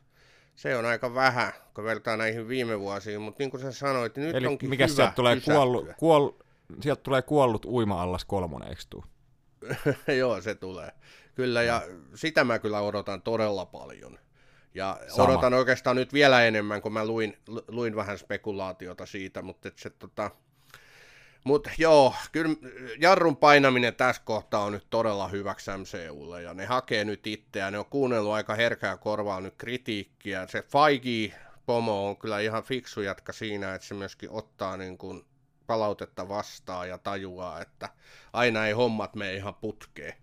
se 0.55 0.77
on 0.77 0.85
aika 0.85 1.13
vähän, 1.13 1.53
kun 1.73 1.83
vertaa 1.83 2.17
näihin 2.17 2.47
viime 2.47 2.79
vuosiin, 2.79 3.21
mutta 3.21 3.43
niin 3.43 3.51
kuin 3.51 3.61
sä 3.61 3.71
sanoit, 3.71 4.15
niin 4.15 4.27
nyt 4.27 4.35
Eli 4.35 4.47
onkin 4.47 4.69
mikä 4.69 4.85
hyvä 4.87 4.95
sieltä 4.95 5.13
tulee, 5.13 5.41
kuollu, 5.45 5.87
kuoll, 5.97 6.31
sieltä 6.81 7.01
tulee 7.01 7.21
kuollut 7.21 7.65
uima-allas 7.65 8.25
kolmonen, 8.25 8.69
eikö 8.69 8.81
tuu? 8.89 9.05
Joo, 10.19 10.41
se 10.41 10.55
tulee. 10.55 10.91
Kyllä, 11.35 11.63
ja 11.63 11.81
sitä 12.15 12.43
mä 12.43 12.59
kyllä 12.59 12.81
odotan 12.81 13.21
todella 13.21 13.65
paljon. 13.65 14.19
Ja 14.73 14.99
Sama. 15.07 15.29
odotan 15.29 15.53
oikeastaan 15.53 15.95
nyt 15.95 16.13
vielä 16.13 16.43
enemmän, 16.43 16.81
kun 16.81 16.93
mä 16.93 17.05
luin, 17.05 17.37
lu- 17.47 17.65
luin 17.67 17.95
vähän 17.95 18.17
spekulaatiota 18.17 19.05
siitä, 19.05 19.41
mutta 19.41 19.67
et 19.67 19.77
se 19.77 19.89
tota... 19.89 20.31
Mut 21.45 21.67
joo, 21.77 22.13
kyllä 22.31 22.55
jarrun 22.99 23.37
painaminen 23.37 23.95
tässä 23.95 24.21
kohtaa 24.25 24.63
on 24.63 24.71
nyt 24.71 24.87
todella 24.89 25.27
hyväksi 25.27 25.71
MCUlle, 25.71 26.41
ja 26.41 26.53
ne 26.53 26.65
hakee 26.65 27.05
nyt 27.05 27.27
itseään, 27.27 27.73
ne 27.73 27.79
on 27.79 27.85
kuunnellut 27.85 28.33
aika 28.33 28.55
herkää 28.55 28.97
korvaa 28.97 29.41
nyt 29.41 29.53
kritiikkiä, 29.57 30.47
se 30.47 30.61
Feige 30.61 31.35
Pomo 31.65 32.09
on 32.09 32.17
kyllä 32.17 32.39
ihan 32.39 32.63
fiksu 32.63 33.01
jatka 33.01 33.33
siinä, 33.33 33.75
että 33.75 33.87
se 33.87 33.93
myöskin 33.93 34.29
ottaa 34.29 34.77
niin 34.77 34.97
kuin 34.97 35.25
palautetta 35.67 36.29
vastaan 36.29 36.89
ja 36.89 36.97
tajuaa, 36.97 37.61
että 37.61 37.89
aina 38.33 38.67
ei 38.67 38.73
hommat 38.73 39.15
mene 39.15 39.33
ihan 39.33 39.55
putkeen. 39.55 40.13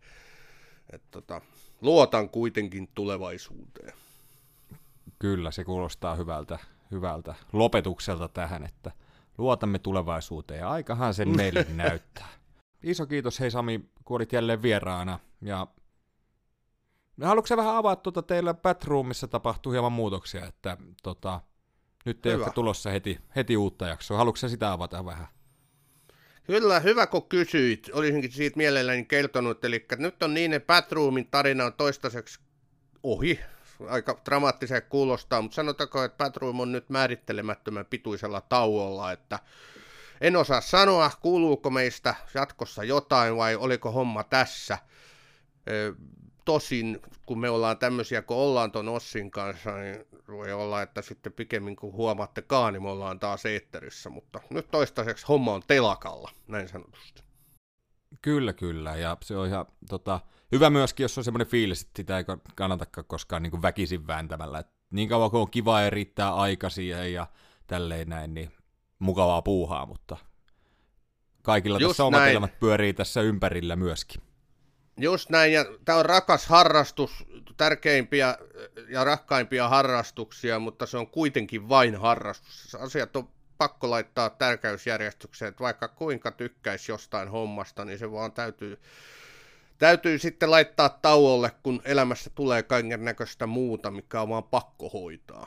Et 0.92 1.02
tota, 1.10 1.40
luotan 1.80 2.28
kuitenkin 2.28 2.88
tulevaisuuteen. 2.94 3.92
Kyllä, 5.18 5.50
se 5.50 5.64
kuulostaa 5.64 6.14
hyvältä, 6.14 6.58
hyvältä 6.90 7.34
lopetukselta 7.52 8.28
tähän, 8.28 8.64
että 8.64 8.92
luotamme 9.38 9.78
tulevaisuuteen 9.78 10.60
ja 10.60 10.70
aikahan 10.70 11.14
sen 11.14 11.36
meille 11.36 11.66
näyttää. 11.74 12.28
Iso 12.82 13.06
kiitos 13.06 13.40
hei 13.40 13.50
Sami, 13.50 13.90
kun 14.04 14.16
olit 14.16 14.32
jälleen 14.32 14.62
vieraana. 14.62 15.18
Ja 15.42 15.66
haluatko 17.22 17.46
sä 17.46 17.56
vähän 17.56 17.76
avaa 17.76 17.96
tuota 17.96 18.22
teillä 18.22 18.54
Batroomissa 18.54 19.28
tapahtuu 19.28 19.72
hieman 19.72 19.92
muutoksia, 19.92 20.46
että 20.46 20.76
tota, 21.02 21.40
nyt 22.04 22.26
ei 22.26 22.34
ole 22.34 22.50
tulossa 22.54 22.90
heti, 22.90 23.18
heti 23.36 23.56
uutta 23.56 23.86
jaksoa. 23.86 24.16
Haluatko 24.16 24.36
sä 24.36 24.48
sitä 24.48 24.72
avata 24.72 25.04
vähän? 25.04 25.26
Kyllä, 26.44 26.80
hyvä 26.80 27.06
kun 27.06 27.28
kysyit. 27.28 27.90
Olisinkin 27.92 28.32
siitä 28.32 28.56
mielelläni 28.56 29.04
kertonut. 29.04 29.64
Eli 29.64 29.86
nyt 29.96 30.22
on 30.22 30.34
niin, 30.34 30.52
että 30.52 30.66
Batroomin 30.66 31.26
tarina 31.30 31.64
on 31.64 31.72
toistaiseksi 31.72 32.40
ohi. 33.02 33.40
Aika 33.88 34.20
dramaattisen 34.24 34.82
kuulostaa, 34.88 35.42
mutta 35.42 35.54
sanotaanko, 35.54 36.02
että 36.02 36.24
Batroom 36.24 36.60
on 36.60 36.72
nyt 36.72 36.90
määrittelemättömän 36.90 37.86
pituisella 37.86 38.40
tauolla, 38.40 39.12
että 39.12 39.38
en 40.20 40.36
osaa 40.36 40.60
sanoa, 40.60 41.10
kuuluuko 41.22 41.70
meistä 41.70 42.14
jatkossa 42.34 42.84
jotain 42.84 43.36
vai 43.36 43.56
oliko 43.56 43.92
homma 43.92 44.24
tässä. 44.24 44.78
Tosin, 46.44 47.00
kun 47.26 47.40
me 47.40 47.50
ollaan 47.50 47.78
tämmöisiä, 47.78 48.22
kun 48.22 48.36
ollaan 48.36 48.72
ton 48.72 48.88
Ossin 48.88 49.30
kanssa, 49.30 49.76
niin 49.76 50.06
voi 50.28 50.52
olla, 50.52 50.82
että 50.82 51.02
sitten 51.02 51.32
pikemmin 51.32 51.76
kun 51.76 51.92
huomaattekaan, 51.92 52.72
niin 52.72 52.82
me 52.82 52.90
ollaan 52.90 53.18
taas 53.18 53.46
eetterissä, 53.46 54.10
mutta 54.10 54.40
nyt 54.50 54.70
toistaiseksi 54.70 55.26
homma 55.26 55.54
on 55.54 55.62
telakalla, 55.66 56.30
näin 56.48 56.68
sanotusti. 56.68 57.22
Kyllä, 58.22 58.52
kyllä, 58.52 58.96
ja 58.96 59.16
se 59.22 59.36
on 59.36 59.46
ihan 59.46 59.66
tota, 59.88 60.20
hyvä 60.52 60.70
myöskin, 60.70 61.04
jos 61.04 61.18
on 61.18 61.24
semmoinen 61.24 61.46
fiilis, 61.46 61.82
että 61.82 61.92
sitä 61.96 62.18
ei 62.18 62.24
kannatakaan 62.54 63.04
koskaan 63.04 63.42
niin 63.42 63.50
kuin 63.50 63.62
väkisin 63.62 64.06
vääntämällä. 64.06 64.58
Et 64.58 64.68
niin 64.90 65.08
kauan 65.08 65.30
kuin 65.30 65.40
on 65.40 65.50
kiva 65.50 65.80
ja 65.80 65.90
riittää 65.90 66.34
aika 66.34 66.70
siihen 66.70 67.12
ja 67.12 67.26
tälleen 67.66 68.08
näin, 68.08 68.34
niin 68.34 68.52
mukavaa 68.98 69.42
puuhaa, 69.42 69.86
mutta 69.86 70.16
kaikilla 71.42 71.78
Just 71.78 71.90
tässä 71.90 72.04
omat 72.04 72.20
näin. 72.20 72.30
elämät 72.30 72.58
pyörii 72.60 72.92
tässä 72.92 73.20
ympärillä 73.20 73.76
myöskin. 73.76 74.22
Just 74.96 75.30
näin, 75.30 75.52
ja 75.52 75.64
tämä 75.84 75.98
on 75.98 76.06
rakas 76.06 76.46
harrastus, 76.46 77.24
tärkeimpiä 77.56 78.38
ja 78.88 79.04
rakkaimpia 79.04 79.68
harrastuksia, 79.68 80.58
mutta 80.58 80.86
se 80.86 80.96
on 80.96 81.06
kuitenkin 81.06 81.68
vain 81.68 81.96
harrastus. 81.96 82.74
Asiat 82.74 83.16
on 83.16 83.28
pakko 83.58 83.90
laittaa 83.90 84.30
tärkeysjärjestykseen, 84.30 85.48
että 85.48 85.64
vaikka 85.64 85.88
kuinka 85.88 86.30
tykkäisi 86.30 86.92
jostain 86.92 87.28
hommasta, 87.28 87.84
niin 87.84 87.98
se 87.98 88.12
vaan 88.12 88.32
täytyy, 88.32 88.80
täytyy 89.82 90.18
sitten 90.18 90.50
laittaa 90.50 90.88
tauolle, 90.88 91.50
kun 91.62 91.82
elämässä 91.84 92.30
tulee 92.34 92.62
kaiken 92.62 93.04
näköistä 93.04 93.46
muuta, 93.46 93.90
mikä 93.90 94.20
on 94.20 94.28
vaan 94.28 94.44
pakko 94.44 94.88
hoitaa. 94.88 95.46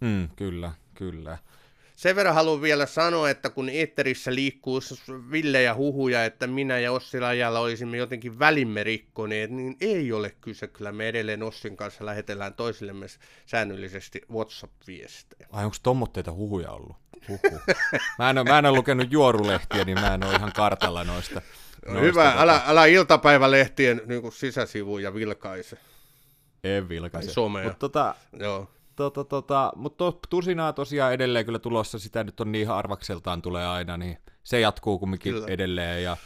Mm, 0.00 0.28
kyllä, 0.36 0.72
kyllä. 0.94 1.38
Sen 2.00 2.16
verran 2.16 2.34
haluan 2.34 2.62
vielä 2.62 2.86
sanoa, 2.86 3.30
että 3.30 3.50
kun 3.50 3.68
Eetterissä 3.68 4.34
liikkuu 4.34 4.80
villejä 5.30 5.74
huhuja, 5.74 6.24
että 6.24 6.46
minä 6.46 6.78
ja 6.78 6.92
Ossi 6.92 7.20
Lajalla 7.20 7.60
olisimme 7.60 7.96
jotenkin 7.96 8.38
välimme 8.38 8.84
rikkoneet, 8.84 9.50
niin 9.50 9.76
ei 9.80 10.12
ole 10.12 10.30
kyse. 10.40 10.66
Kyllä 10.66 10.92
me 10.92 11.08
edelleen 11.08 11.42
Ossin 11.42 11.76
kanssa 11.76 12.06
lähetellään 12.06 12.54
toisillemme 12.54 13.06
säännöllisesti 13.46 14.20
WhatsApp-viestejä. 14.32 15.48
Ai 15.52 15.64
onko 15.64 15.76
tommotteita 15.82 16.32
huhuja 16.32 16.70
ollut? 16.70 16.96
Huhu. 17.28 17.60
Mä 18.18 18.30
en, 18.30 18.38
ole, 18.38 18.48
mä 18.48 18.58
en 18.58 18.66
ole 18.66 18.76
lukenut 18.76 19.12
juorulehtiä, 19.12 19.84
niin 19.84 20.00
mä 20.00 20.14
en 20.14 20.24
ole 20.24 20.34
ihan 20.34 20.52
kartalla 20.52 21.04
noista. 21.04 21.42
No 21.86 21.92
noista 21.92 22.00
hyvä, 22.00 22.30
tota... 22.30 22.42
älä, 22.42 22.62
älä 22.66 22.86
iltapäivälehtien 22.86 24.02
niin 24.06 24.32
sisäsivuja 24.32 25.14
vilkaise. 25.14 25.78
En 26.64 26.88
vilkaise. 26.88 27.30
Somea. 27.30 27.64
Mutta 27.64 27.78
tota, 27.78 28.14
Joo 28.38 28.68
tota, 29.00 29.24
tota, 29.24 29.72
mutta 29.76 29.96
to, 29.96 30.20
tusinaa 30.30 30.72
tosiaan 30.72 31.12
edelleen 31.12 31.44
kyllä 31.44 31.58
tulossa, 31.58 31.98
sitä 31.98 32.24
nyt 32.24 32.40
on 32.40 32.52
niin 32.52 32.70
arvakseltaan 32.70 33.42
tulee 33.42 33.66
aina, 33.66 33.96
niin 33.96 34.18
se 34.42 34.60
jatkuu 34.60 34.98
kumminkin 34.98 35.32
kyllä. 35.32 35.46
edelleen. 35.48 36.02
Ja 36.02 36.16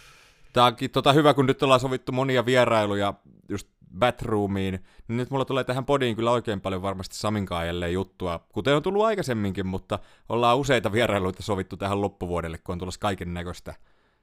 tämä 0.52 0.66
onkin 0.66 0.90
tota, 0.90 1.12
hyvä, 1.12 1.34
kun 1.34 1.46
nyt 1.46 1.62
ollaan 1.62 1.80
sovittu 1.80 2.12
monia 2.12 2.46
vierailuja 2.46 3.14
just 3.48 3.68
Batroomiin, 3.98 4.84
niin 5.08 5.16
nyt 5.16 5.30
mulla 5.30 5.44
tulee 5.44 5.64
tähän 5.64 5.84
podiin 5.84 6.16
kyllä 6.16 6.30
oikein 6.30 6.60
paljon 6.60 6.82
varmasti 6.82 7.16
Saminkaan 7.16 7.66
jälleen 7.66 7.92
juttua, 7.92 8.46
kuten 8.52 8.76
on 8.76 8.82
tullut 8.82 9.04
aikaisemminkin, 9.04 9.66
mutta 9.66 9.98
ollaan 10.28 10.58
useita 10.58 10.92
vierailuita 10.92 11.42
sovittu 11.42 11.76
tähän 11.76 12.00
loppuvuodelle, 12.00 12.58
kun 12.58 12.72
on 12.72 12.78
tulossa 12.78 13.00
kaiken 13.00 13.34
näköistä 13.34 13.74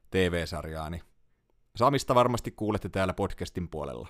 TV-sarjaa, 0.10 0.90
niin 0.90 1.02
Samista 1.76 2.16
varmasti 2.16 2.52
kuulette 2.52 2.90
täällä 2.90 3.14
podcastin 3.14 3.70
puolella. 3.70 4.08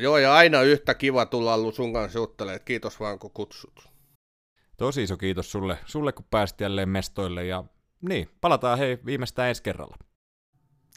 Joo, 0.00 0.18
ja 0.18 0.34
aina 0.34 0.62
yhtä 0.62 0.94
kiva 0.94 1.26
tulla 1.26 1.54
ollut 1.54 1.74
sun 1.74 1.92
kanssa 1.92 2.18
juttelemaan. 2.18 2.60
Kiitos 2.64 3.00
vaan, 3.00 3.18
kun 3.18 3.30
kutsut. 3.30 3.88
Tosi 4.76 5.02
iso 5.02 5.16
kiitos 5.16 5.52
sulle, 5.52 5.78
sulle 5.86 6.12
kun 6.12 6.24
pääsit 6.30 6.60
jälleen 6.60 6.88
mestoille. 6.88 7.46
Ja 7.46 7.64
niin, 8.00 8.28
palataan 8.40 8.78
hei 8.78 8.98
viimeistään 9.04 9.48
ensi 9.48 9.62
kerralla. 9.62 9.96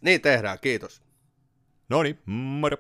Niin 0.02 0.22
tehdään, 0.22 0.60
kiitos. 0.62 1.02
No 1.90 2.04
niin, 2.04 2.20
moro. 2.26 2.78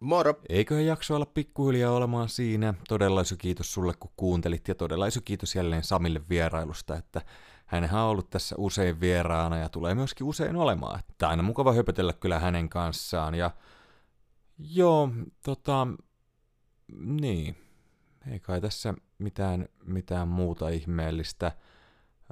Moro. 0.00 0.34
Eiköhän 0.48 0.86
jakso 0.86 1.16
olla 1.16 1.26
pikkuhiljaa 1.26 1.92
olemaan 1.92 2.28
siinä. 2.28 2.74
Todella 2.88 3.20
iso 3.20 3.36
kiitos 3.38 3.74
sulle, 3.74 3.94
kun 4.00 4.10
kuuntelit, 4.16 4.68
ja 4.68 4.74
todella 4.74 5.06
iso 5.06 5.20
kiitos 5.24 5.54
jälleen 5.54 5.82
Samille 5.82 6.20
vierailusta, 6.28 6.96
että 6.96 7.22
hän 7.66 7.88
on 7.92 8.00
ollut 8.00 8.30
tässä 8.30 8.54
usein 8.58 9.00
vieraana 9.00 9.58
ja 9.58 9.68
tulee 9.68 9.94
myöskin 9.94 10.26
usein 10.26 10.56
olemaan. 10.56 10.98
Että 10.98 11.28
aina 11.28 11.42
mukava 11.42 11.72
höpötellä 11.72 12.12
kyllä 12.12 12.38
hänen 12.38 12.68
kanssaan, 12.68 13.34
ja 13.34 13.50
Joo, 14.58 15.10
tota, 15.42 15.86
niin. 16.98 17.56
Ei 18.30 18.40
kai 18.40 18.60
tässä 18.60 18.94
mitään, 19.18 19.68
mitään 19.84 20.28
muuta 20.28 20.68
ihmeellistä. 20.68 21.52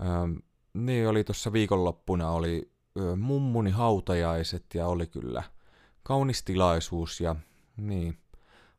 Ähm, 0.02 0.34
niin 0.74 1.08
oli 1.08 1.24
tuossa 1.24 1.52
viikonloppuna 1.52 2.30
oli 2.30 2.72
ö, 3.00 3.16
mummuni 3.16 3.70
hautajaiset 3.70 4.64
ja 4.74 4.86
oli 4.86 5.06
kyllä 5.06 5.42
kaunis 6.02 6.42
tilaisuus 6.42 7.20
ja 7.20 7.36
niin. 7.76 8.18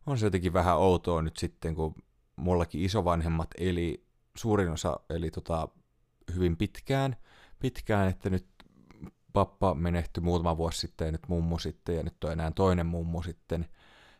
On 0.06 0.18
se 0.18 0.26
jotenkin 0.26 0.54
vähän 0.54 0.78
outoa 0.78 1.22
nyt 1.22 1.38
sitten, 1.38 1.76
kun 1.76 1.96
mullakin 2.36 2.82
isovanhemmat 2.82 3.50
eli, 3.58 4.06
suurin 4.38 4.70
osa 4.70 5.00
eli 5.10 5.32
tota, 5.32 5.68
hyvin 6.36 6.58
pitkään, 6.58 7.16
pitkään, 7.60 8.10
että 8.10 8.30
nyt 8.30 8.48
pappa 9.34 9.76
menehtyi 9.76 10.24
muutama 10.24 10.58
vuosi 10.58 10.80
sitten 10.80 11.06
ja 11.06 11.12
nyt 11.12 11.28
mummu 11.28 11.60
sitten 11.60 11.96
ja 11.96 12.04
nyt 12.04 12.24
on 12.24 12.32
enää 12.32 12.52
toinen 12.52 12.86
mummu 12.86 13.24
sitten, 13.24 13.66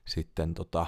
sitten 0.06 0.54
tota, 0.54 0.86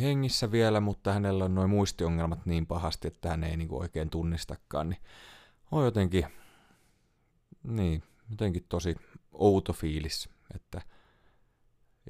hengissä 0.00 0.52
vielä, 0.52 0.80
mutta 0.80 1.12
hänellä 1.12 1.44
on 1.44 1.54
noin 1.54 1.70
muistiongelmat 1.70 2.46
niin 2.46 2.66
pahasti, 2.66 3.08
että 3.08 3.28
hän 3.28 3.44
ei 3.44 3.56
niinku 3.56 3.78
oikein 3.78 4.10
tunnistakaan, 4.10 4.88
niin 4.88 5.00
on 5.70 5.84
jotenkin, 5.84 6.26
niin, 7.62 8.02
jotenkin 8.30 8.66
tosi 8.68 8.96
outo 9.32 9.72
fiilis, 9.72 10.28
että 10.54 10.82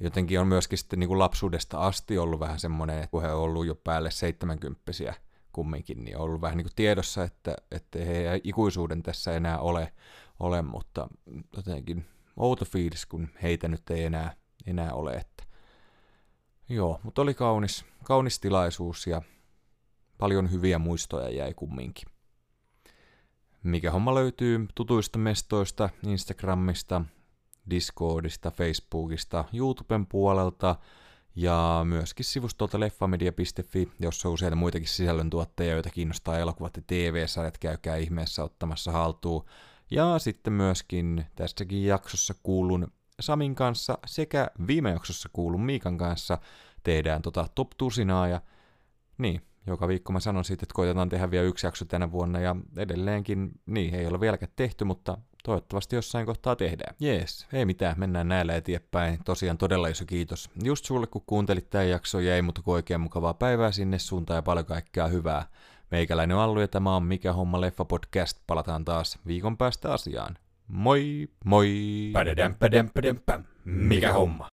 jotenkin 0.01 0.39
on 0.39 0.47
myöskin 0.47 0.77
sitten 0.77 0.99
niin 0.99 1.07
kuin 1.07 1.19
lapsuudesta 1.19 1.79
asti 1.79 2.17
ollut 2.17 2.39
vähän 2.39 2.59
semmoinen, 2.59 2.97
että 2.97 3.07
kun 3.07 3.21
he 3.21 3.31
on 3.31 3.41
ollut 3.41 3.65
jo 3.65 3.75
päälle 3.75 4.11
70 4.11 4.81
kumminkin, 5.57 6.03
niin 6.03 6.17
on 6.17 6.23
ollut 6.23 6.41
vähän 6.41 6.57
niin 6.57 6.65
kuin 6.65 6.75
tiedossa, 6.75 7.23
että, 7.23 7.55
että 7.71 7.99
he 7.99 8.41
ikuisuuden 8.43 9.03
tässä 9.03 9.33
enää 9.33 9.59
ole, 9.59 9.93
ole, 10.39 10.61
mutta 10.61 11.07
jotenkin 11.55 12.05
outo 12.37 12.65
fiilis, 12.65 13.05
kun 13.05 13.27
heitä 13.43 13.67
nyt 13.67 13.89
ei 13.89 14.03
enää, 14.03 14.35
enää 14.67 14.93
ole. 14.93 15.13
Että. 15.13 15.43
Joo, 16.69 16.99
mutta 17.03 17.21
oli 17.21 17.33
kaunis, 17.33 17.85
kaunis 18.03 18.39
tilaisuus 18.39 19.07
ja 19.07 19.21
paljon 20.17 20.51
hyviä 20.51 20.79
muistoja 20.79 21.29
jäi 21.29 21.53
kumminkin. 21.53 22.07
Mikä 23.63 23.91
homma 23.91 24.15
löytyy 24.15 24.67
tutuista 24.75 25.19
mestoista, 25.19 25.89
Instagramista, 26.07 27.01
Discordista, 27.69 28.51
Facebookista, 28.51 29.45
YouTuben 29.53 30.05
puolelta 30.05 30.75
ja 31.37 31.81
myöskin 31.83 32.25
sivustolta 32.25 32.79
leffamedia.fi, 32.79 33.91
jossa 33.99 34.27
on 34.27 34.33
useita 34.33 34.55
muitakin 34.55 34.87
sisällöntuottajia, 34.87 35.73
joita 35.73 35.89
kiinnostaa 35.89 36.39
elokuvat 36.39 36.77
ja 36.77 36.83
TV-sarjat, 36.87 37.57
käykää 37.57 37.95
ihmeessä 37.95 38.43
ottamassa 38.43 38.91
haltuun. 38.91 39.45
Ja 39.91 40.19
sitten 40.19 40.53
myöskin 40.53 41.25
tässäkin 41.35 41.85
jaksossa 41.85 42.33
kuulun 42.43 42.91
Samin 43.19 43.55
kanssa 43.55 43.97
sekä 44.05 44.51
viime 44.67 44.89
jaksossa 44.91 45.29
kuulun 45.33 45.61
Miikan 45.61 45.97
kanssa 45.97 46.37
tehdään 46.83 47.21
tota 47.21 47.47
top 47.55 47.69
tusinaa 47.77 48.27
ja 48.27 48.41
niin, 49.17 49.41
joka 49.67 49.87
viikko 49.87 50.13
mä 50.13 50.19
sanon 50.19 50.45
siitä, 50.45 50.63
että 50.63 50.73
koitetaan 50.73 51.09
tehdä 51.09 51.31
vielä 51.31 51.45
yksi 51.45 51.67
jakso 51.67 51.85
tänä 51.85 52.11
vuonna 52.11 52.39
ja 52.39 52.55
edelleenkin, 52.77 53.51
niin 53.65 53.95
ei 53.95 54.07
ole 54.07 54.19
vieläkään 54.19 54.51
tehty, 54.55 54.85
mutta 54.85 55.17
toivottavasti 55.43 55.95
jossain 55.95 56.25
kohtaa 56.25 56.55
tehdään. 56.55 56.95
Jees, 56.99 57.47
ei 57.53 57.65
mitään, 57.65 57.99
mennään 57.99 58.27
näillä 58.27 58.55
eteenpäin. 58.55 59.19
Tosiaan 59.25 59.57
todella 59.57 59.87
iso 59.87 60.05
kiitos 60.05 60.49
just 60.63 60.85
sulle, 60.85 61.07
kun 61.07 61.23
kuuntelit 61.25 61.69
tämän 61.69 61.89
jakson 61.89 62.25
ja 62.25 62.35
ei 62.35 62.41
muuta 62.41 62.61
kuin 62.61 62.75
oikein 62.75 63.01
mukavaa 63.01 63.33
päivää 63.33 63.71
sinne 63.71 63.99
suuntaan 63.99 64.37
ja 64.37 64.41
paljon 64.41 64.65
kaikkea 64.65 65.07
hyvää. 65.07 65.45
Meikäläinen 65.91 66.37
on 66.37 66.43
Allu 66.43 66.59
ja 66.59 66.67
tämä 66.67 66.95
on 66.95 67.03
Mikä 67.03 67.33
homma 67.33 67.61
leffa 67.61 67.85
podcast. 67.85 68.37
Palataan 68.47 68.85
taas 68.85 69.19
viikon 69.27 69.57
päästä 69.57 69.93
asiaan. 69.93 70.37
Moi 70.67 71.29
moi! 71.45 72.09
Pädädäm, 72.13 72.55
pädäm, 72.55 72.89
pädäm, 72.93 73.43
Mikä 73.65 74.13
homma? 74.13 74.47